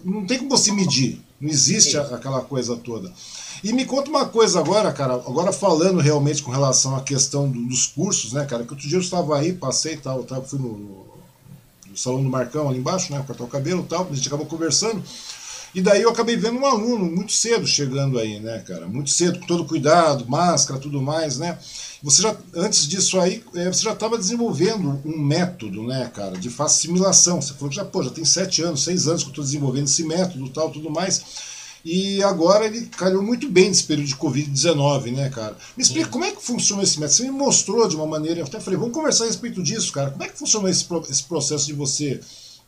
[0.06, 1.20] não tem como você medir.
[1.42, 3.12] Não existe aquela coisa toda.
[3.64, 7.66] E me conta uma coisa agora, cara, agora falando realmente com relação à questão do,
[7.66, 10.60] dos cursos, né, cara, que outro dia eu estava aí, passei e tal, eu fui
[10.60, 10.78] no,
[11.88, 14.46] no, salão do Marcão ali embaixo, né, cortar o cabelo e tal, a gente acabou
[14.46, 15.02] conversando,
[15.74, 19.40] e daí eu acabei vendo um aluno muito cedo chegando aí, né, cara, muito cedo,
[19.40, 21.58] com todo cuidado, máscara, tudo mais, né,
[22.02, 26.54] você já, antes disso aí, é, você já estava desenvolvendo um método, né, cara, de
[26.60, 29.46] assimilação, você falou que já, pô, já tem sete anos, seis anos que eu estou
[29.46, 31.53] desenvolvendo esse método tal, tudo mais,
[31.84, 35.58] e agora ele calhou muito bem nesse período de Covid-19, né, cara?
[35.76, 36.12] Me explica Sim.
[36.12, 37.18] como é que funciona esse método.
[37.18, 40.12] Você me mostrou de uma maneira, eu até falei, vamos conversar a respeito disso, cara.
[40.12, 42.22] Como é que funciona esse, esse processo de você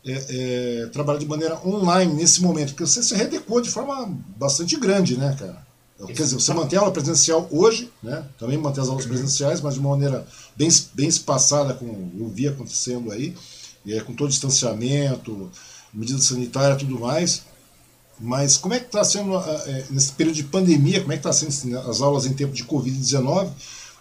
[0.04, 2.74] é, é, trabalhar de maneira online nesse momento?
[2.74, 4.06] Porque você se readequou de forma
[4.36, 5.64] bastante grande, né, cara?
[6.08, 8.22] Quer dizer, você mantém a aula presencial hoje, né?
[8.38, 12.46] Também mantém as aulas presenciais, mas de uma maneira bem, bem espaçada, com eu vi
[12.46, 13.34] acontecendo aí,
[13.82, 15.50] e é, com todo distanciamento,
[15.94, 17.44] medida sanitária e tudo mais.
[18.18, 21.32] Mas como é que está sendo, é, nesse período de pandemia, como é que está
[21.32, 23.50] sendo as aulas em tempo de Covid-19?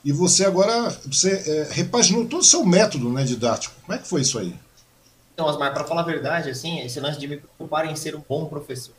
[0.03, 3.75] E você agora você, é, repaginou todo o seu método né, didático.
[3.81, 4.55] Como é que foi isso aí?
[5.33, 8.23] Então, Osmar, para falar a verdade, assim, esse lance de me preocupar em ser um
[8.27, 8.95] bom professor,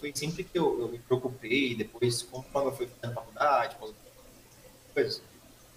[0.00, 3.76] foi sempre que eu, eu me preocupei, depois, conforme eu fui fazendo faculdade,
[4.92, 5.22] coisas,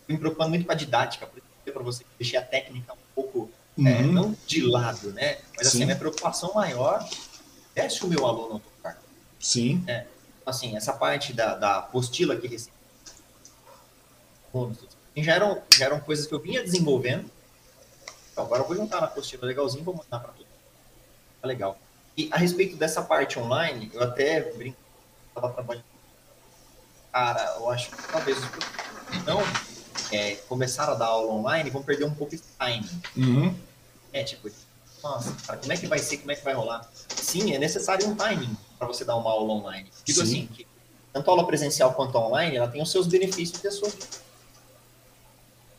[0.08, 3.50] me preocupando muito com a didática, por isso para você deixar a técnica um pouco,
[3.78, 3.88] é, uhum.
[3.88, 5.38] é, não de lado, né?
[5.56, 7.08] Mas assim, a minha preocupação maior
[7.76, 8.62] é se o meu aluno
[9.40, 9.84] Sim.
[9.88, 10.06] É,
[10.46, 12.74] assim, essa parte da, da apostila que recebi.
[15.16, 17.30] Já eram, já eram coisas que eu vinha desenvolvendo.
[18.32, 20.48] Então, agora eu vou juntar na apostila legalzinho vou mandar para tudo.
[21.42, 21.78] Tá legal.
[22.18, 24.78] E a respeito dessa parte online, eu até brinco,
[25.30, 25.86] estava trabalhando.
[27.12, 28.38] Cara, eu acho que talvez
[29.26, 29.42] não
[30.12, 33.02] é, começaram a dar aula online vão perder um pouco esse time.
[33.16, 33.56] Uhum.
[34.12, 34.50] É, tipo,
[35.02, 36.90] nossa, cara, como é que vai ser, como é que vai rolar?
[37.10, 39.92] Sim, é necessário um timing para você dar uma aula online.
[40.04, 40.24] Digo Sim.
[40.24, 40.66] assim, que
[41.14, 43.96] tanto a aula presencial quanto a online, ela tem os seus benefícios e as suas.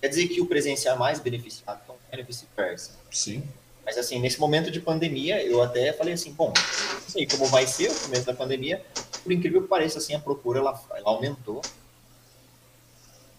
[0.00, 2.92] Quer dizer que o presencial é mais beneficiado que o online e vice-versa.
[3.10, 3.42] Sim.
[3.84, 7.66] Mas assim, nesse momento de pandemia, eu até falei assim, bom, não sei como vai
[7.66, 8.84] ser o começo da pandemia,
[9.22, 11.60] por incrível que pareça, assim, a procura, ela, ela aumentou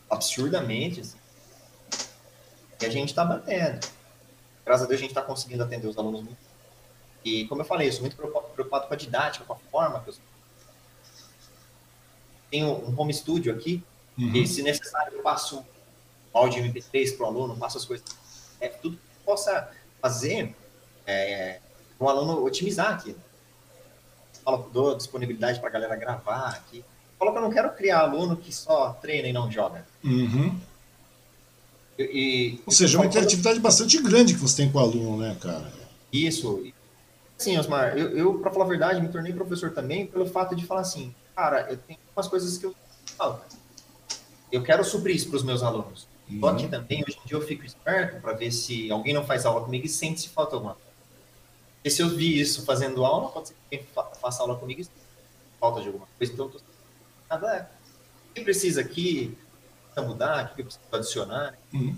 [0.09, 1.17] absurdamente, assim.
[2.81, 3.79] E a gente está mantendo
[4.65, 6.50] graças a Deus a gente está conseguindo atender os alunos muito.
[7.23, 10.09] E, como eu falei, eu sou muito preocupado com a didática, com a forma que
[10.09, 10.15] eu
[12.49, 13.83] tenho um home studio aqui,
[14.17, 14.35] uhum.
[14.35, 15.63] e se necessário eu passo
[16.33, 18.05] áudio MP3 para o aluno, passo as coisas,
[18.59, 19.69] é, tudo que eu possa
[20.01, 20.55] fazer
[21.05, 21.59] é,
[21.99, 23.15] o aluno otimizar aqui.
[24.43, 26.83] Falo, dou disponibilidade para a galera gravar aqui.
[27.19, 29.85] falo que eu não quero criar aluno que só treina e não joga.
[30.03, 30.59] Uhum.
[31.97, 35.37] E, e, Ou seja, uma interatividade bastante grande que você tem com o aluno, né,
[35.39, 35.71] cara?
[36.11, 36.63] Isso.
[37.41, 40.63] Sim, Osmar, eu, eu para falar a verdade, me tornei professor também pelo fato de
[40.63, 42.75] falar assim, cara, eu tenho umas coisas que eu
[43.17, 43.41] falo.
[44.51, 46.07] Eu quero suprir isso para os meus alunos.
[46.29, 46.39] Uhum.
[46.39, 49.43] Só que também, hoje em dia, eu fico esperto para ver se alguém não faz
[49.43, 50.89] aula comigo e sente se falta alguma coisa.
[51.77, 54.87] Porque se eu vi isso fazendo aula, pode ser que alguém faça aula comigo e
[55.59, 56.31] falta de alguma coisa.
[56.31, 56.59] Então, eu tô...
[57.27, 57.71] nada.
[58.29, 59.35] O que precisa aqui?
[59.85, 60.51] Precisa mudar?
[60.51, 61.57] O que eu preciso adicionar?
[61.73, 61.97] Uhum.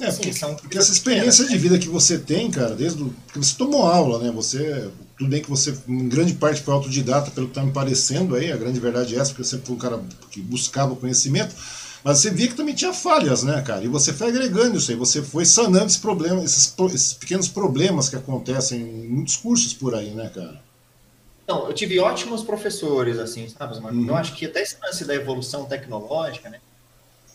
[0.00, 3.38] É, porque, Sim, porque essa experiência de vida que você tem, cara, desde o, porque
[3.38, 4.32] você tomou aula, né?
[4.32, 8.34] Você, tudo bem que você, em grande parte, foi autodidata, pelo que está me parecendo
[8.34, 11.54] aí, a grande verdade é essa, porque você foi um cara que buscava conhecimento,
[12.02, 13.84] mas você via que também tinha falhas, né, cara?
[13.84, 18.08] E você foi agregando isso aí, você foi sanando esses problemas, esses, esses pequenos problemas
[18.08, 20.60] que acontecem em muitos cursos por aí, né, cara?
[21.44, 24.00] Então, eu tive ótimos professores, assim, sabe, Marcos?
[24.00, 24.08] Uhum.
[24.08, 26.58] Eu acho que até esse lance da evolução tecnológica, né?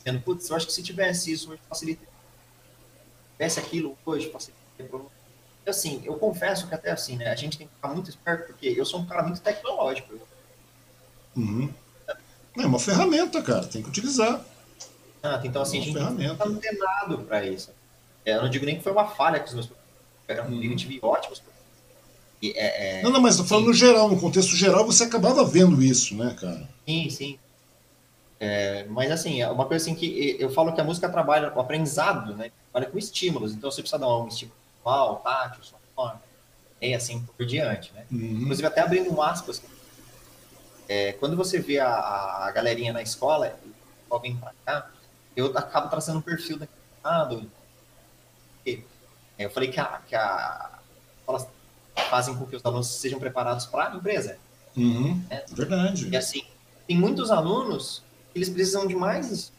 [0.03, 1.61] Sendo, putz, eu acho que se tivesse isso hoje
[3.39, 4.59] tivesse aquilo hoje, facilitaria
[5.65, 8.67] assim, eu confesso que até assim, né, a gente tem que ficar muito esperto, porque
[8.67, 10.15] eu sou um cara muito tecnológico.
[11.37, 11.71] Uhum.
[12.57, 14.43] É uma ferramenta, cara, tem que utilizar.
[15.21, 16.23] Ah, então assim, é a gente ferramenta.
[16.23, 17.71] não está antenado para isso.
[18.25, 19.69] É, eu não digo nem que foi uma falha que os meus
[20.27, 20.75] eram uhum.
[20.75, 21.41] tive ótimos
[22.41, 23.69] e, é, é, não, não, mas tô falando sim.
[23.71, 26.69] no geral, no contexto geral, você acabava vendo isso, né, cara?
[26.87, 27.39] Sim, sim.
[28.39, 31.59] É, mas assim, é uma coisa assim que eu falo que a música trabalha com
[31.59, 32.51] aprendizado, né?
[32.71, 33.53] Trabalha com estímulos.
[33.53, 36.19] Então você precisa dar um estímulo visual, tátil, sonoro,
[36.81, 38.05] e assim por diante, né?
[38.11, 38.41] Uhum.
[38.43, 39.61] Inclusive até abrindo um aspas,
[40.87, 43.53] é, quando você vê a, a galerinha na escola,
[44.21, 44.89] vem para cá,
[45.35, 47.51] eu acabo traçando um perfil daquele lado.
[49.37, 50.79] Eu falei que a, que a
[51.19, 51.47] escolas
[52.09, 54.37] fazem com que os alunos sejam preparados para a empresa.
[54.75, 55.23] Uhum.
[55.29, 55.43] Né?
[55.51, 56.09] Verdade.
[56.09, 56.43] E assim,
[56.87, 58.01] tem muitos alunos
[58.39, 59.51] eles precisam de mais.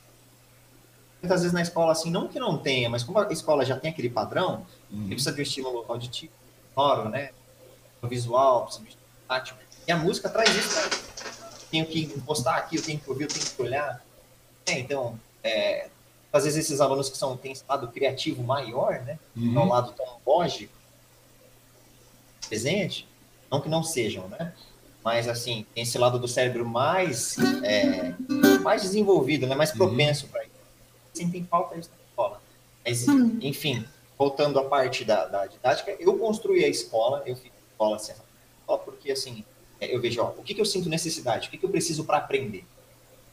[1.22, 3.90] Muitas vezes na escola, assim, não que não tenha, mas como a escola já tem
[3.90, 5.04] aquele padrão, uhum.
[5.04, 6.32] ele precisa de um estímulo auditivo,
[6.74, 7.30] sonoro, né?
[8.02, 8.96] Visual, precisa de
[9.28, 9.54] tátil.
[9.86, 10.90] E a música traz isso, né?
[11.70, 14.02] Tenho que postar aqui, eu tenho que ouvir, eu tenho que olhar.
[14.66, 15.88] É, então, é,
[16.32, 19.18] às vezes esses alunos que são, têm estado criativo maior, né?
[19.36, 19.60] Uhum.
[19.60, 20.72] Um lado tão lógico,
[22.48, 23.06] presente,
[23.50, 24.54] não que não sejam, né?
[25.04, 28.14] mas assim, tem esse lado do cérebro mais, é,
[28.60, 29.54] mais desenvolvido, né?
[29.54, 29.78] mais uhum.
[29.78, 30.32] propenso uhum.
[30.32, 30.52] para isso.
[31.14, 32.42] Sim, tem falta isso na escola.
[32.84, 33.38] Mas, uhum.
[33.42, 33.84] enfim,
[34.18, 38.12] voltando à parte da, da, didática, eu construí a escola, eu fiz a escola assim,
[38.84, 39.44] porque assim,
[39.80, 42.04] é, eu vejo, ó, o que, que eu sinto necessidade, o que, que eu preciso
[42.04, 42.64] para aprender.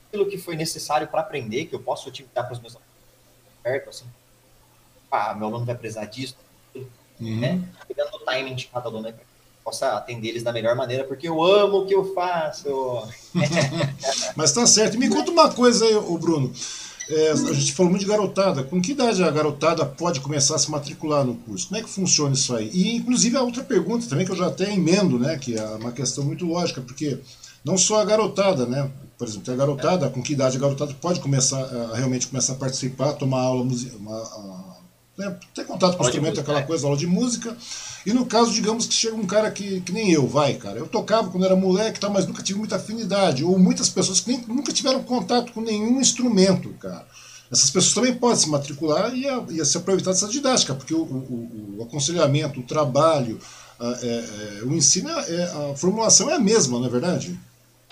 [0.08, 2.94] Aquilo que foi necessário para aprender, que eu posso utilizar para os meus alunos,
[3.62, 4.06] perto, assim,
[5.12, 6.38] ah, meu aluno vai precisar disso,
[6.74, 7.40] uhum.
[7.40, 7.62] né?
[7.88, 9.14] Pegando o timing de cada aluno, né?
[9.68, 12.70] Possa atender eles da melhor maneira, porque eu amo o que eu faço.
[14.34, 14.98] Mas tá certo.
[14.98, 16.54] Me conta uma coisa aí, o Bruno.
[17.10, 18.64] É, a gente falou muito de garotada.
[18.64, 21.68] Com que idade a garotada pode começar a se matricular no curso?
[21.68, 22.70] Como é que funciona isso aí?
[22.74, 25.38] E, inclusive, a outra pergunta também, que eu já até emendo, né?
[25.38, 27.20] Que é uma questão muito lógica, porque
[27.64, 28.90] não só a garotada, né?
[29.18, 32.58] Por exemplo, a garotada, com que idade a garotada pode começar a realmente começar a
[32.58, 34.67] participar, tomar aula, uma,
[35.18, 37.58] né, ter contato com o instrumento, aquela coisa, aula de música.
[38.06, 40.78] E no caso, digamos que chega um cara que, que nem eu, vai, cara.
[40.78, 43.44] Eu tocava quando era moleque, tá, mas nunca tive muita afinidade.
[43.44, 47.06] Ou muitas pessoas que nem, nunca tiveram contato com nenhum instrumento, cara.
[47.52, 50.94] Essas pessoas também podem se matricular e, a, e a se aproveitar dessa didática, porque
[50.94, 53.40] o, o, o aconselhamento, o trabalho,
[53.80, 57.40] a, é, é, o ensino, é, a formulação é a mesma, não é verdade?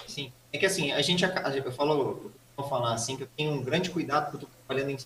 [0.08, 0.32] Sim.
[0.52, 3.90] É que assim, a gente, eu falo, vou falar assim, que eu tenho um grande
[3.90, 4.98] cuidado porque eu estou trabalhando em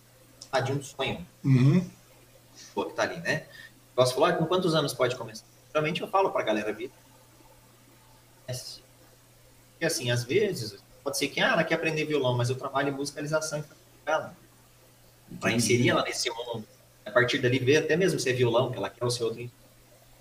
[0.65, 1.25] de um sonho.
[1.43, 1.85] Uhum
[2.79, 3.45] pô, que tá ali, né?
[3.93, 5.45] Posso falar com quantos anos pode começar?
[5.67, 6.91] Geralmente eu falo pra galera vir.
[8.47, 12.89] Porque assim, às vezes, pode ser que, ah, ela quer aprender violão, mas eu trabalho
[12.89, 13.63] em musicalização e
[14.05, 14.33] ela.
[15.39, 16.65] Para inserir ela nesse mundo.
[17.05, 19.49] A partir dali, ver até mesmo se é violão, que ela quer o seu outro.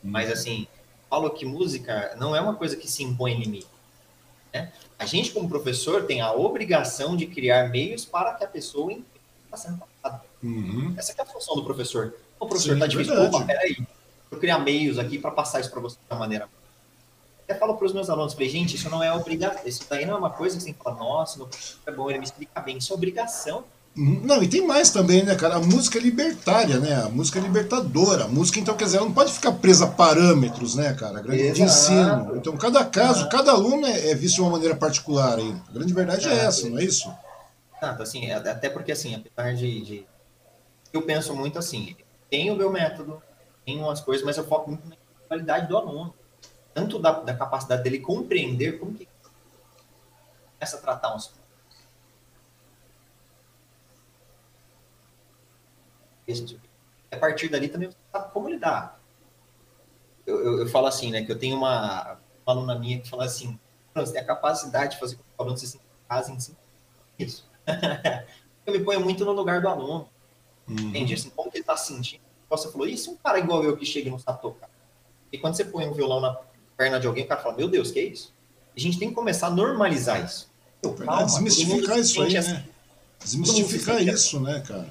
[0.03, 0.67] Mas assim,
[1.09, 3.69] falo que música não é uma coisa que se impõe em limite.
[4.53, 4.73] Né?
[4.99, 9.07] A gente, como professor, tem a obrigação de criar meios para que a pessoa entenda
[9.07, 10.23] o que está sendo passado.
[10.43, 10.95] Uhum.
[10.97, 12.15] Essa é a função do professor.
[12.39, 13.15] O professor, Sim, tá difícil.
[13.15, 13.37] Verdade.
[13.37, 13.77] Opa, peraí.
[14.31, 16.49] Eu criar meios aqui para passar isso para você da maneira.
[17.45, 19.63] Até falo para os meus alunos, falei, gente, isso não é obrigação.
[19.65, 21.49] Isso daí não é uma coisa que você tem que falar, nossa, não
[21.87, 22.77] é bom, ele me explica bem.
[22.77, 23.65] Isso é obrigação.
[23.97, 24.21] Uhum.
[24.23, 25.57] Não, e tem mais também, né, cara?
[25.57, 26.95] A música é libertária, né?
[26.95, 28.25] A música é libertadora.
[28.25, 31.21] A música, então, quer dizer, ela não pode ficar presa a parâmetros, né, cara?
[31.21, 32.37] Grande de ensino.
[32.37, 33.29] Então, cada caso, ah.
[33.29, 35.55] cada aluno é, é, visto de uma maneira particular aí.
[35.69, 37.13] A grande verdade é, é essa, não é isso?
[37.77, 40.07] Exato, assim, é, até porque, assim, apesar de, de...
[40.93, 41.97] Eu penso muito assim,
[42.31, 43.23] tem o meu método,
[43.65, 46.15] tem umas coisas, mas eu foco muito na qualidade do aluno.
[46.75, 49.09] Tanto da, da capacidade dele compreender como que
[50.59, 51.33] começa a tratar uns
[57.11, 59.01] a partir dali também você sabe como lidar.
[60.27, 63.25] Eu, eu, eu, falo assim, né, que eu tenho uma, uma aluna minha que fala
[63.25, 63.59] assim,
[63.95, 66.39] você tem a capacidade de fazer com que o aluno se sinta em casa em
[66.39, 66.59] cinco
[67.19, 67.49] isso.
[68.67, 70.09] eu me ponho muito no lugar do aluno.
[70.69, 70.89] Uhum.
[70.89, 71.15] Entende?
[71.15, 72.21] Assim, como que ele está sentindo.
[72.51, 74.71] Você falou, isso um cara igual eu que chega e não sabe tocar.
[75.33, 76.39] E quando você põe um violão na
[76.77, 78.33] perna de alguém, o cara fala, meu Deus, que é isso?
[78.77, 80.49] A gente tem que começar a normalizar isso.
[80.83, 82.53] Eu, calma, Desmistificar isso aí, assim.
[82.53, 82.65] né?
[83.23, 84.89] Desmistificar isso, né, cara?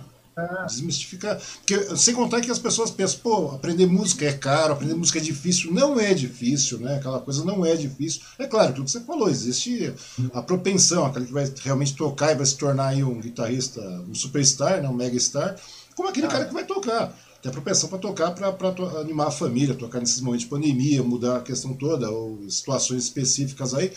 [0.68, 1.40] Desmistificar.
[1.58, 5.22] Porque, sem contar que as pessoas pensam, pô, aprender música é caro, aprender música é
[5.22, 5.74] difícil.
[5.74, 6.98] Não é difícil, né?
[6.98, 8.22] Aquela coisa não é difícil.
[8.38, 9.94] É claro, tudo que você falou, existe
[10.34, 14.14] a propensão, aquele que vai realmente tocar e vai se tornar aí um guitarrista, um
[14.14, 14.88] superstar, né?
[14.88, 15.56] um megastar,
[15.96, 16.30] como aquele ah.
[16.30, 17.14] cara que vai tocar.
[17.42, 21.38] Tem a propensão para tocar, para animar a família, tocar nesses momentos de pandemia, mudar
[21.38, 23.92] a questão toda, ou situações específicas aí.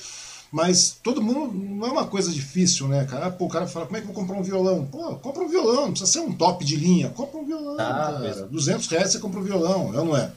[0.51, 3.31] Mas todo mundo não é uma coisa difícil, né, cara?
[3.31, 4.85] Pô, o cara fala, como é que eu vou comprar um violão?
[4.85, 7.11] Pô, compra um violão, não precisa ser um top de linha.
[7.11, 8.19] Compra um violão, ah, cara.
[8.19, 8.49] Mesmo.
[8.49, 10.33] 200 reais você compra um violão, é ou não é?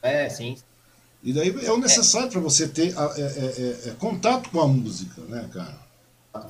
[0.00, 0.56] É, sim.
[1.22, 2.30] E daí é o necessário é.
[2.30, 5.76] para você ter é, é, é, é, contato com a música, né, cara?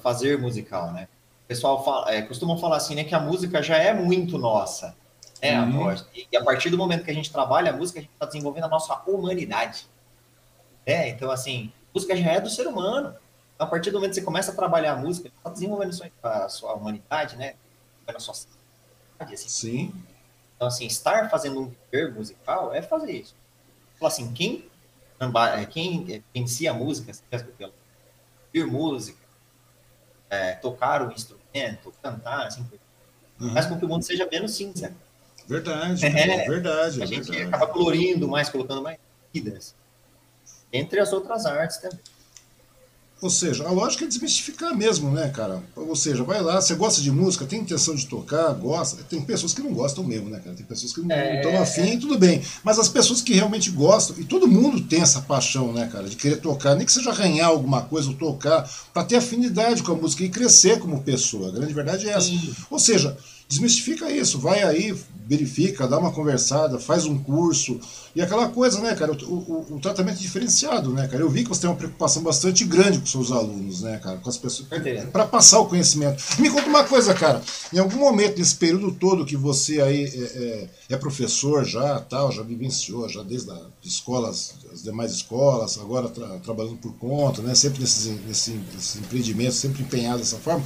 [0.03, 1.09] Fazer musical, né?
[1.45, 4.95] O pessoal fala, é, costumam falar assim, né, que a música já é muito nossa.
[5.41, 5.95] É, uhum.
[6.31, 8.65] E a partir do momento que a gente trabalha a música, a gente está desenvolvendo
[8.65, 9.87] a nossa humanidade.
[10.85, 13.15] É, então, assim, música já é do ser humano.
[13.55, 16.49] Então, a partir do momento que você começa a trabalhar a música, está desenvolvendo a
[16.49, 17.55] sua humanidade, né?
[18.07, 18.35] A sua
[19.19, 19.49] assim.
[19.49, 19.93] Sim.
[20.55, 23.35] Então, assim, estar fazendo um viver musical é fazer isso.
[23.97, 24.69] Então, assim, quem,
[25.71, 27.13] quem vencia a música,
[28.55, 29.19] ouvir música,
[30.31, 32.65] é, tocar o instrumento, cantar, assim,
[33.41, 33.53] uhum.
[33.53, 34.95] faz com que o mundo seja menos cinza.
[35.49, 37.03] Verdade, é, verdade.
[37.03, 37.55] A gente verdade.
[37.55, 38.99] acaba colorindo mais, colocando mais
[39.33, 39.75] vidas
[40.73, 42.01] entre as outras artes também.
[43.21, 45.61] Ou seja, a lógica é desmistificar mesmo, né, cara?
[45.75, 49.03] Ou seja, vai lá, você gosta de música, tem intenção de tocar, gosta.
[49.03, 50.55] Tem pessoas que não gostam mesmo, né, cara?
[50.55, 51.59] Tem pessoas que não estão é...
[51.59, 51.99] afim, é.
[51.99, 52.41] tudo bem.
[52.63, 56.15] Mas as pessoas que realmente gostam, e todo mundo tem essa paixão, né, cara, de
[56.15, 59.97] querer tocar, nem que seja arranhar alguma coisa ou tocar, para ter afinidade com a
[59.97, 61.49] música e crescer como pessoa.
[61.49, 62.29] A grande verdade é essa.
[62.29, 62.55] Sim.
[62.71, 63.17] Ou seja,
[63.49, 64.95] desmistifica isso, vai aí,
[65.27, 67.81] verifica, dá uma conversada, faz um curso.
[68.15, 71.23] E aquela coisa, né, cara, o, o, o tratamento é diferenciado, né, cara?
[71.23, 74.29] Eu vi que você tem uma preocupação bastante grande com seus alunos, né, cara, com
[74.29, 74.69] as pessoas,
[75.13, 76.23] para passar o conhecimento.
[76.39, 77.43] Me conta uma coisa, cara,
[77.73, 82.31] em algum momento, nesse período todo que você aí é, é, é professor já, tal,
[82.33, 87.55] já vivenciou, já desde as escolas, as demais escolas, agora tra, trabalhando por conta, né,
[87.55, 90.65] sempre nesses, nesses, nesses empreendimentos, sempre empenhado dessa forma,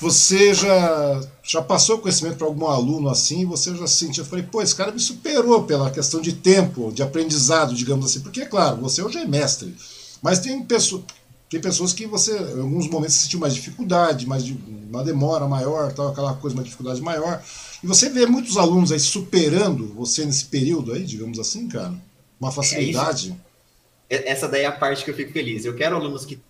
[0.00, 4.44] você já, já passou conhecimento para algum aluno assim, você já se sentia, eu falei,
[4.44, 8.46] pô, esse cara me superou pela questão de tempo, de aprendizado, digamos assim, porque, é
[8.46, 9.74] claro, você hoje é mestre,
[10.22, 11.02] mas tem, pessoa,
[11.50, 14.56] tem pessoas que você, em alguns momentos, sentiu mais dificuldade, mais de,
[14.88, 17.42] uma demora maior, tal, aquela coisa, uma dificuldade maior,
[17.82, 21.94] e você vê muitos alunos aí superando você nesse período aí, digamos assim, cara,
[22.40, 23.36] uma facilidade.
[24.10, 25.64] É Essa daí é a parte que eu fico feliz.
[25.64, 26.40] Eu quero alunos que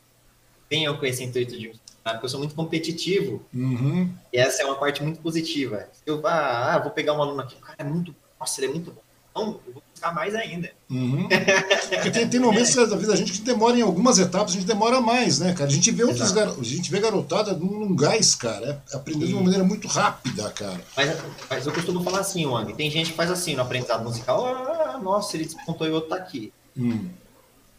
[0.68, 1.72] tenham com esse intuito de
[2.12, 3.42] porque eu sou muito competitivo.
[3.54, 4.12] Uhum.
[4.32, 5.88] E essa é uma parte muito positiva.
[6.06, 8.14] Eu ah, ah, vou pegar um aluno aqui, o cara é muito.
[8.38, 9.00] Nossa, ele é muito bom.
[9.30, 10.70] Então, eu vou buscar mais ainda.
[10.90, 11.28] Uhum.
[11.90, 14.66] Porque tem, tem momentos da vida da gente que demora em algumas etapas, a gente
[14.66, 15.70] demora mais, né, cara?
[15.70, 16.48] A gente vê outros gar...
[16.48, 20.50] a gente vê garotada num, num gás, cara, é aprendendo de uma maneira muito rápida,
[20.50, 20.80] cara.
[20.96, 24.46] Mas, mas eu costumo falar assim, Wang, tem gente que faz assim no aprendizado musical,
[24.46, 26.52] ah, nossa, ele despontou e o outro tá aqui.
[26.76, 27.08] Hum.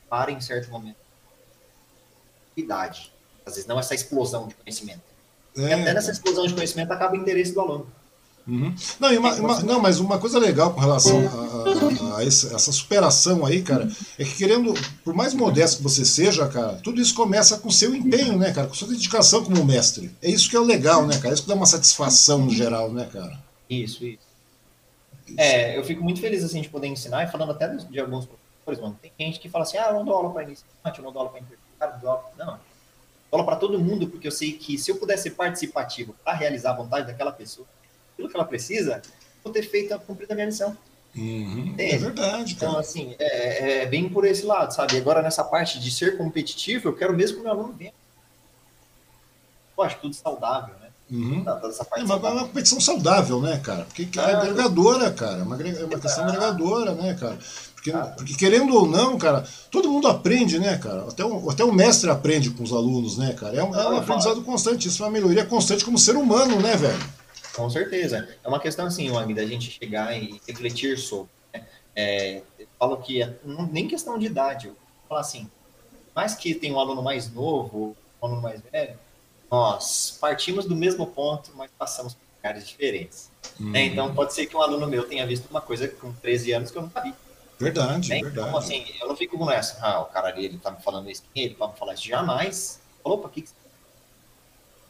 [0.10, 0.98] Para em certo momento.
[2.56, 3.12] Idade
[3.50, 5.02] às vezes não essa explosão de conhecimento.
[5.58, 5.62] É.
[5.62, 7.88] E até nessa explosão de conhecimento acaba o interesse do aluno.
[8.48, 8.74] Uhum.
[9.00, 13.46] Não, uma, uma, não, mas uma coisa legal com relação a, a, a essa, superação
[13.46, 13.88] aí, cara,
[14.18, 14.74] é que querendo,
[15.04, 18.68] por mais modesto que você seja, cara, tudo isso começa com seu empenho, né, cara,
[18.68, 20.16] com sua dedicação como mestre.
[20.20, 21.34] É isso que é o legal, né, cara?
[21.34, 23.40] Isso que dá uma satisfação no geral, né, cara?
[23.70, 24.20] Isso, isso.
[25.28, 25.38] isso.
[25.38, 28.26] É, eu fico muito feliz assim de poder ensinar e falando até de, de alguns
[28.26, 28.98] professores, mano.
[29.00, 31.20] Tem gente que fala assim, ah, eu não dou aula para iniciante, eu não dou
[31.20, 32.60] aula para intermediário, não
[33.32, 36.72] bola para todo mundo, porque eu sei que se eu puder ser participativo para realizar
[36.72, 37.68] a vontade daquela pessoa,
[38.14, 39.02] aquilo que ela precisa,
[39.44, 40.76] vou ter feito a cumprir a minha missão.
[41.16, 42.72] Uhum, é verdade, cara.
[42.72, 44.98] Então, assim, é, é, bem por esse lado, sabe?
[44.98, 47.94] Agora, nessa parte de ser competitivo, eu quero mesmo que o meu aluno venha.
[49.78, 50.89] Eu acho tudo saudável, né?
[51.12, 51.44] Uhum.
[51.44, 53.86] é uma, uma, competição saudável, né, cara?
[53.86, 55.40] Porque é agregadora, cara.
[55.40, 57.38] É uma, é uma questão agregadora, né, cara?
[57.74, 61.04] Porque, porque, querendo ou não, cara, todo mundo aprende, né, cara?
[61.08, 63.58] Até o, até o mestre aprende com os alunos, né, cara?
[63.58, 66.76] É um, é um aprendizado constante, isso é uma melhoria constante como ser humano, né,
[66.76, 67.00] velho?
[67.56, 68.28] Com certeza.
[68.44, 71.30] É uma questão assim, Wang, da gente chegar e refletir sobre.
[71.54, 71.66] Né?
[71.96, 72.42] É,
[72.78, 73.34] falo que é,
[73.72, 74.76] nem questão de idade, eu
[75.08, 75.50] falo assim,
[76.16, 78.98] mais que tem um aluno mais novo, um aluno mais velho,
[79.52, 83.32] nós partimos do mesmo ponto, mas passamos por lugares diferentes.
[83.60, 83.72] Uhum.
[83.72, 83.86] Né?
[83.86, 86.78] Então, pode ser que um aluno meu tenha visto uma coisa com 13 anos que
[86.78, 87.14] eu nunca vi.
[87.60, 88.22] Verdade, né?
[88.22, 88.48] verdade.
[88.48, 91.10] Então, assim, eu não fico com essa, ah, o cara ali, ele tá me falando
[91.10, 92.80] isso, ele vai me falar isso jamais.
[93.04, 93.50] Opa, o que que...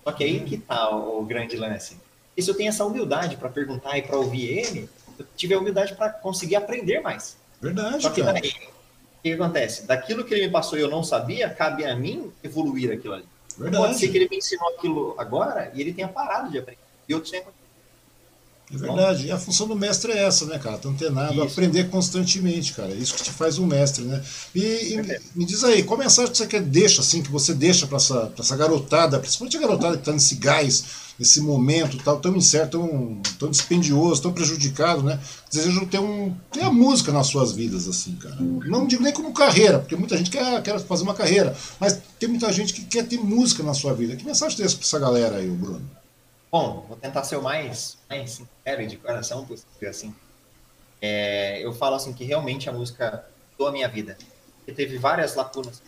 [0.04, 1.98] Só que aí que tá o, o grande lance.
[2.38, 5.60] E se eu tenho essa humildade para perguntar e para ouvir ele, eu tive a
[5.60, 7.38] humildade para conseguir aprender mais.
[7.62, 8.40] Verdade, Só que cara.
[8.40, 9.86] daí, o que acontece?
[9.86, 13.26] Daquilo que ele me passou e eu não sabia, cabe a mim evoluir aquilo ali.
[13.60, 13.86] Verdade.
[13.86, 16.80] Pode ser que ele me ensinou aquilo agora e ele tenha parado de aprender.
[17.08, 17.44] E eu tenha
[18.72, 19.26] é verdade.
[19.26, 20.78] E a função do mestre é essa, né, cara?
[20.78, 22.92] Tá antenado, aprender constantemente, cara.
[22.92, 24.24] É isso que te faz um mestre, né?
[24.54, 27.88] E, e me diz aí, qual mensagem que você quer deixa, assim, que você deixa
[27.88, 30.86] para essa, pra essa garotada, principalmente a garotada que tá nesse gás,
[31.20, 35.20] nesse momento tal, tão incerto, tão, tão dispendioso, tão prejudicado, né?
[35.52, 38.38] Desejam ter, um, ter a música nas suas vidas, assim, cara.
[38.40, 42.30] Não digo nem como carreira, porque muita gente quer, quer fazer uma carreira, mas tem
[42.30, 44.16] muita gente que quer ter música na sua vida.
[44.16, 45.88] Que mensagem tem para essa galera aí, Bruno?
[46.50, 50.16] Bom, vou tentar ser o mais, mais sincero e de coração possível, assim.
[51.02, 54.18] É, eu falo assim que realmente a música mudou a minha vida.
[54.58, 55.82] Porque teve várias lacunas.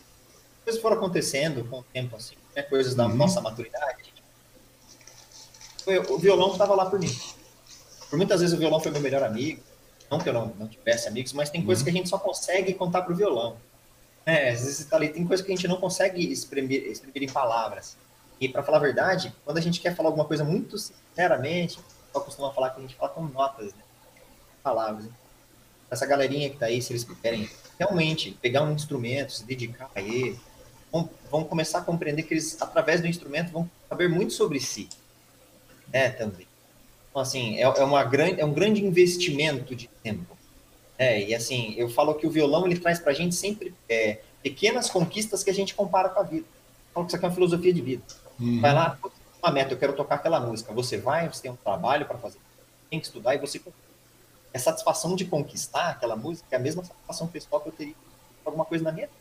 [0.63, 2.61] Coisas foram acontecendo com o tempo, assim, né?
[2.61, 3.15] coisas da uhum.
[3.15, 4.10] nossa maturidade.
[5.83, 7.15] Foi, o violão estava lá por mim.
[8.09, 9.61] Por muitas vezes o violão foi meu melhor amigo.
[10.09, 11.85] Não que eu não, não tivesse amigos, mas tem coisas uhum.
[11.85, 13.55] que a gente só consegue contar pro violão.
[14.25, 17.31] É, às vezes tá ali, tem coisas que a gente não consegue exprimir, exprimir em
[17.31, 17.95] palavras.
[18.39, 21.79] E para falar a verdade, quando a gente quer falar alguma coisa muito sinceramente,
[22.13, 23.83] eu costumo falar que a gente fala com notas, né?
[24.61, 25.05] Palavras.
[25.89, 27.49] Essa galerinha que tá aí, se eles querem
[27.79, 30.39] realmente pegar um instrumento, se dedicar a ele,
[30.91, 34.89] vão, vão começar a compreender que eles, através do instrumento, vão saber muito sobre si.
[35.91, 36.47] É, também.
[37.09, 40.37] Então, assim, é, é, uma grande, é um grande investimento de tempo.
[40.97, 44.89] É, e assim, eu falo que o violão, ele traz pra gente sempre é, pequenas
[44.89, 46.45] conquistas que a gente compara com a vida.
[46.93, 48.03] Que isso aqui é uma filosofia de vida.
[48.39, 48.61] Uhum.
[48.61, 48.97] Vai lá,
[49.41, 50.73] uma meta, eu quero tocar aquela música.
[50.73, 52.39] Você vai, você tem um trabalho para fazer,
[52.89, 53.59] tem que estudar e você
[54.53, 57.95] é satisfação de conquistar aquela música, é a mesma satisfação pessoal que eu teria
[58.45, 59.20] alguma coisa na minha vida.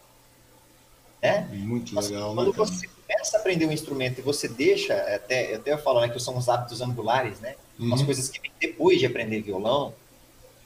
[1.23, 1.41] É?
[1.43, 5.55] Muito assim, legal, Quando né, você começa a aprender um instrumento e você deixa, até,
[5.55, 7.57] até eu falo né, que são os hábitos angulares, né?
[7.79, 7.93] Uhum.
[7.93, 9.93] As coisas que vem depois de aprender violão,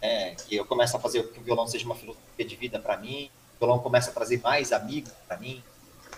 [0.01, 2.97] é, que eu começo a fazer que o violão seja uma filosofia de vida para
[2.97, 5.63] mim, o violão começa a trazer mais amigos para mim,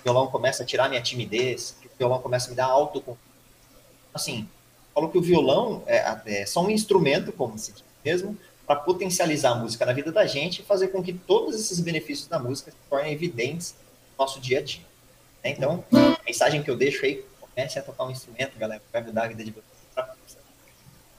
[0.01, 3.27] o violão começa a tirar minha timidez, violão começa a me dar autoconfiança.
[4.13, 4.49] Assim,
[4.95, 8.37] falo que o violão é, é só um instrumento, como se diz mesmo,
[8.67, 12.29] para potencializar a música na vida da gente e fazer com que todos esses benefícios
[12.29, 13.75] da música se tornem evidentes
[14.19, 14.83] nosso dia a dia.
[15.45, 15.51] Né?
[15.51, 19.25] Então, a mensagem que eu deixo aí, comece a tocar um instrumento, galera, vai mudar
[19.25, 19.77] a vida de vocês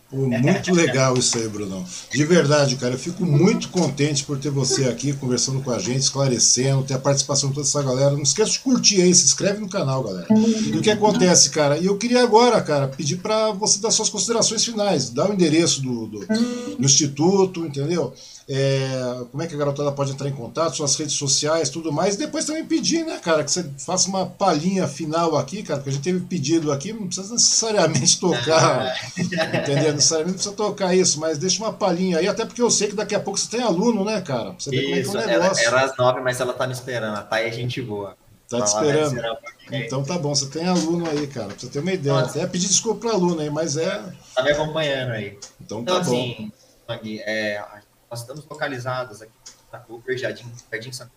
[0.10, 1.86] muito legal isso aí, Brunão.
[2.14, 6.00] De verdade, cara, eu fico muito contente por ter você aqui conversando com a gente,
[6.00, 8.12] esclarecendo, ter a participação de toda essa galera.
[8.12, 10.28] Não esqueça de curtir aí, se inscreve no canal, galera.
[10.32, 11.78] E o que acontece, cara?
[11.78, 15.82] E eu queria agora, cara, pedir para você dar suas considerações finais, dar o endereço
[15.82, 18.14] do, do, do instituto, entendeu?
[18.50, 22.16] É, como é que a garotada pode entrar em contato, suas redes sociais, tudo mais.
[22.16, 25.90] E depois também pedir, né, cara, que você faça uma palhinha final aqui, cara, porque
[25.90, 29.94] a gente teve pedido aqui, não precisa necessariamente tocar, entendeu?
[29.94, 33.16] Necessariamente precisa tocar isso, mas deixa uma palhinha aí, até porque eu sei que daqui
[33.16, 34.52] a pouco você tem aluno, né, cara?
[34.52, 35.68] Pra você ver como é que é o negócio.
[35.68, 38.16] Era, era às nove, mas ela tá me esperando, a Thay é gente boa.
[38.50, 39.22] Tá te esperando.
[39.70, 42.16] Então tá bom, você tem aluno aí, cara, pra você ter uma ideia.
[42.16, 42.40] Nossa.
[42.40, 44.02] Até pedir desculpa pro aluno aí, mas é.
[44.34, 45.38] Tá me acompanhando aí.
[45.60, 46.50] Então, então tá assim,
[46.88, 46.98] bom.
[47.26, 47.62] é,
[48.10, 49.34] nós estamos localizados aqui
[49.72, 51.12] na Cooper, Jardim, Jardim Santa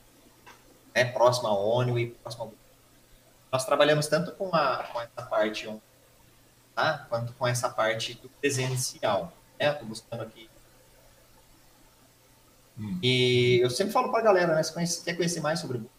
[0.94, 2.54] é próximo ao ONU e próximo ao...
[3.52, 5.80] Nós trabalhamos tanto com, a, com essa parte
[6.74, 7.06] tá?
[7.08, 9.32] quanto com essa parte do presencial.
[9.58, 9.70] Né?
[9.72, 10.48] Estou buscando aqui.
[12.78, 12.98] Hum.
[13.02, 14.62] E eu sempre falo para a galera, né?
[14.62, 15.90] Se conhece, quer conhecer mais sobre o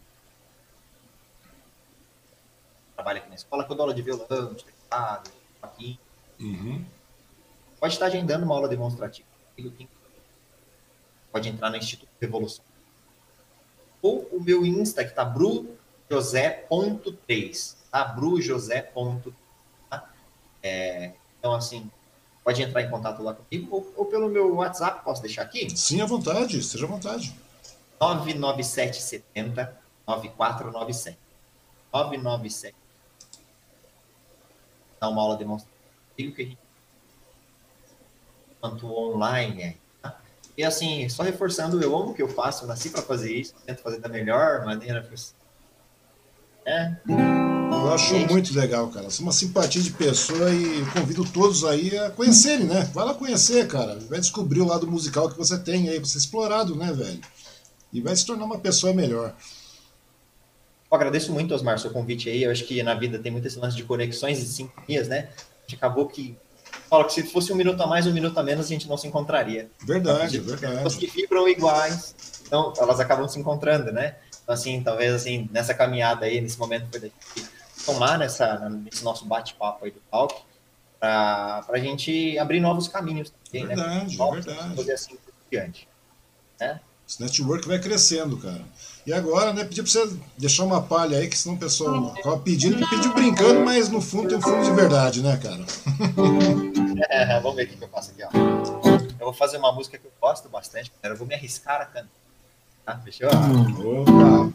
[2.94, 6.00] trabalho aqui na escola, que eu dou aula de violão, de teclado, aqui.
[6.40, 6.84] Uhum.
[7.78, 9.28] Pode estar agendando uma aula demonstrativa.
[11.32, 12.64] Pode entrar no Instituto Revolução.
[14.00, 18.04] Ou o meu Insta, que tá brujosé.3, tá?
[18.04, 19.32] brujosé.3,
[19.88, 20.10] tá?
[20.62, 21.90] É, então, assim,
[22.44, 25.70] pode entrar em contato lá comigo ou, ou, pelo meu WhatsApp, posso deixar aqui?
[25.76, 27.34] Sim, à vontade, esteja à vontade.
[28.00, 31.18] 99770 9497.
[31.92, 32.76] 997.
[35.00, 36.62] Dá uma aula demonstrativa que a gente
[38.62, 39.74] quanto online, é
[40.56, 43.82] e assim, só reforçando, eu amo o que eu faço, nasci para fazer isso, tento
[43.82, 45.42] fazer da melhor maneira possível.
[46.64, 46.96] É.
[47.08, 49.10] Eu acho é muito legal, cara.
[49.10, 52.88] Você é uma simpatia de pessoa e convido todos aí a conhecerem, né?
[52.94, 53.98] Vai lá conhecer, cara.
[54.08, 57.20] Vai descobrir o lado musical que você tem aí, você é explorado, né, velho?
[57.92, 59.34] E vai se tornar uma pessoa melhor.
[60.90, 62.42] Eu agradeço muito, Osmar, seu convite aí.
[62.44, 65.30] Eu acho que na vida tem muitas lance de conexões e sincronias, né?
[65.36, 66.36] A gente acabou que.
[66.92, 68.98] Fala que se fosse um minuto a mais, um minuto a menos, a gente não
[68.98, 69.70] se encontraria.
[69.82, 70.74] Verdade, verdade.
[70.74, 72.14] Pessoas que vibram iguais,
[72.46, 74.16] então elas acabam se encontrando, né?
[74.42, 77.50] Então, assim, talvez assim, nessa caminhada aí, nesse momento foi da gente
[77.86, 80.44] tomar nessa, nesse nosso bate-papo aí do palco,
[81.00, 83.74] para a gente abrir novos caminhos também, né?
[83.74, 84.16] verdade, né?
[84.18, 84.76] Novos, verdade.
[84.76, 85.88] Fazer assim por diante.
[86.60, 86.78] Né?
[87.08, 88.60] Esse network vai crescendo, cara.
[89.06, 92.38] E agora, né, pedir para você deixar uma palha aí, que senão o pessoal acaba
[92.38, 95.64] pedindo, pediu brincando, mas no fundo tem um fundo de verdade, né, cara?
[97.08, 98.28] É, vamos ver o que eu faço aqui, ó.
[99.18, 100.92] Eu vou fazer uma música que eu gosto bastante.
[101.02, 102.08] Eu vou me arriscar a cantar.
[102.84, 102.98] Tá?
[102.98, 103.28] Fechou?
[103.28, 104.52] Opa!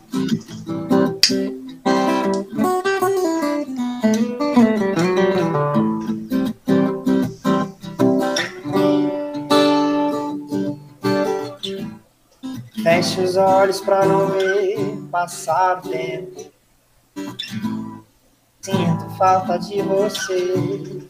[12.83, 14.77] Feche os olhos para não ver
[15.11, 16.51] passar tempo.
[18.61, 21.07] Sinto falta de você.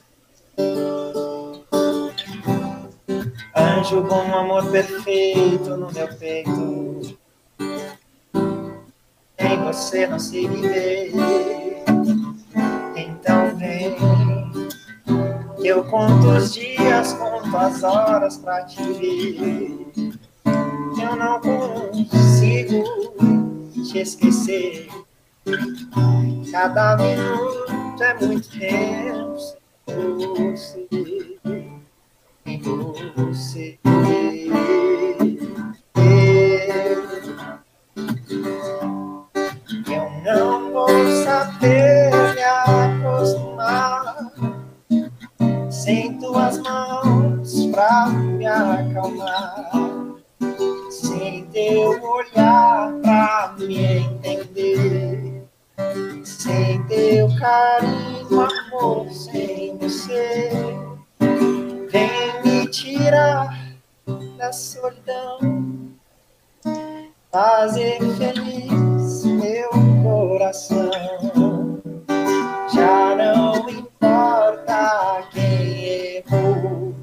[3.55, 7.17] Anjo com amor perfeito no meu peito.
[9.39, 11.11] Em você não se viver.
[12.95, 13.95] Então vem.
[15.63, 19.87] Eu conto os dias, conto as horas pra te ver
[21.09, 22.83] eu não consigo
[23.89, 24.89] te esquecer.
[26.51, 30.87] Cada minuto é muito tempo sem você,
[33.15, 33.79] você.
[39.89, 40.89] Eu não vou
[41.23, 44.31] saber me acostumar
[45.71, 49.87] sem tuas mãos pra me acalmar
[50.89, 55.43] sem teu olhar pra me entender,
[56.23, 57.86] sem teu carinho,
[60.07, 60.49] você,
[61.91, 63.75] vem me tirar
[64.37, 65.39] da solidão,
[67.31, 69.69] fazer feliz meu
[70.03, 70.91] coração.
[72.73, 76.95] Já não importa quem errou,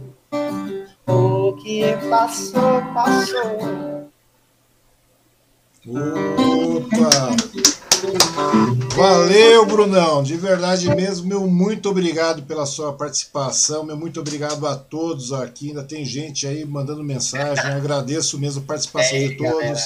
[1.06, 3.84] o que passou, passou.
[5.86, 7.73] Opa!
[8.96, 10.22] Valeu, Brunão.
[10.22, 13.84] De verdade mesmo, meu muito obrigado pela sua participação.
[13.84, 15.68] Meu muito obrigado a todos aqui.
[15.68, 17.64] Ainda tem gente aí mandando mensagem.
[17.64, 19.80] Eu agradeço mesmo a participação de todos.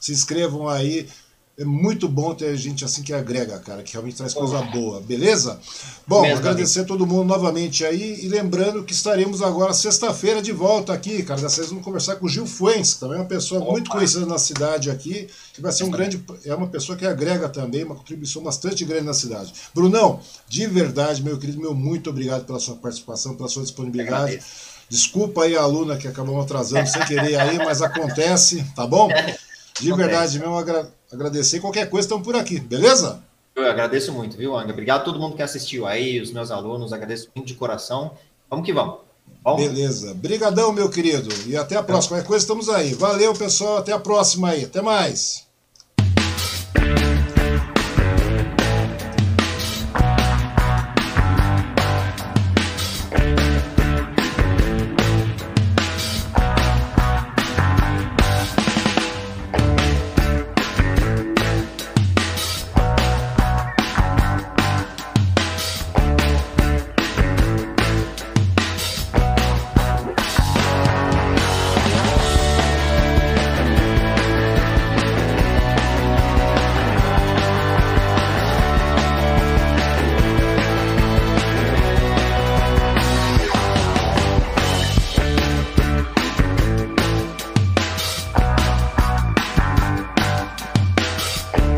[0.00, 1.08] Se inscrevam aí.
[1.58, 5.60] É muito bom ter gente assim que agrega, cara, que realmente traz coisa boa, beleza?
[6.06, 10.50] Bom, Mesmo agradecer a todo mundo novamente aí e lembrando que estaremos agora sexta-feira de
[10.50, 11.42] volta aqui, cara.
[11.42, 13.70] Dessa vez vamos conversar com o Gil Fuentes, também uma pessoa Opa.
[13.70, 16.24] muito conhecida na cidade aqui, que vai ser um grande.
[16.46, 19.52] É uma pessoa que agrega também, uma contribuição bastante grande na cidade.
[19.74, 24.40] Brunão, de verdade, meu querido, meu muito obrigado pela sua participação, pela sua disponibilidade.
[24.88, 29.08] Desculpa aí a aluna que acabou atrasando sem querer aí, mas acontece, tá bom?
[29.80, 31.60] De verdade mesmo, agradeço agradecer.
[31.60, 33.22] Qualquer coisa, estamos por aqui, beleza?
[33.54, 34.72] Eu agradeço muito, viu, Anga?
[34.72, 38.12] Obrigado a todo mundo que assistiu aí, os meus alunos, agradeço muito de coração.
[38.48, 38.96] Vamos que vamos.
[39.42, 39.56] Bom?
[39.56, 40.14] Beleza.
[40.14, 41.28] Brigadão, meu querido.
[41.46, 42.16] E até a próxima.
[42.16, 42.94] Qualquer coisa, estamos aí.
[42.94, 43.78] Valeu, pessoal.
[43.78, 44.64] Até a próxima aí.
[44.64, 45.46] Até mais.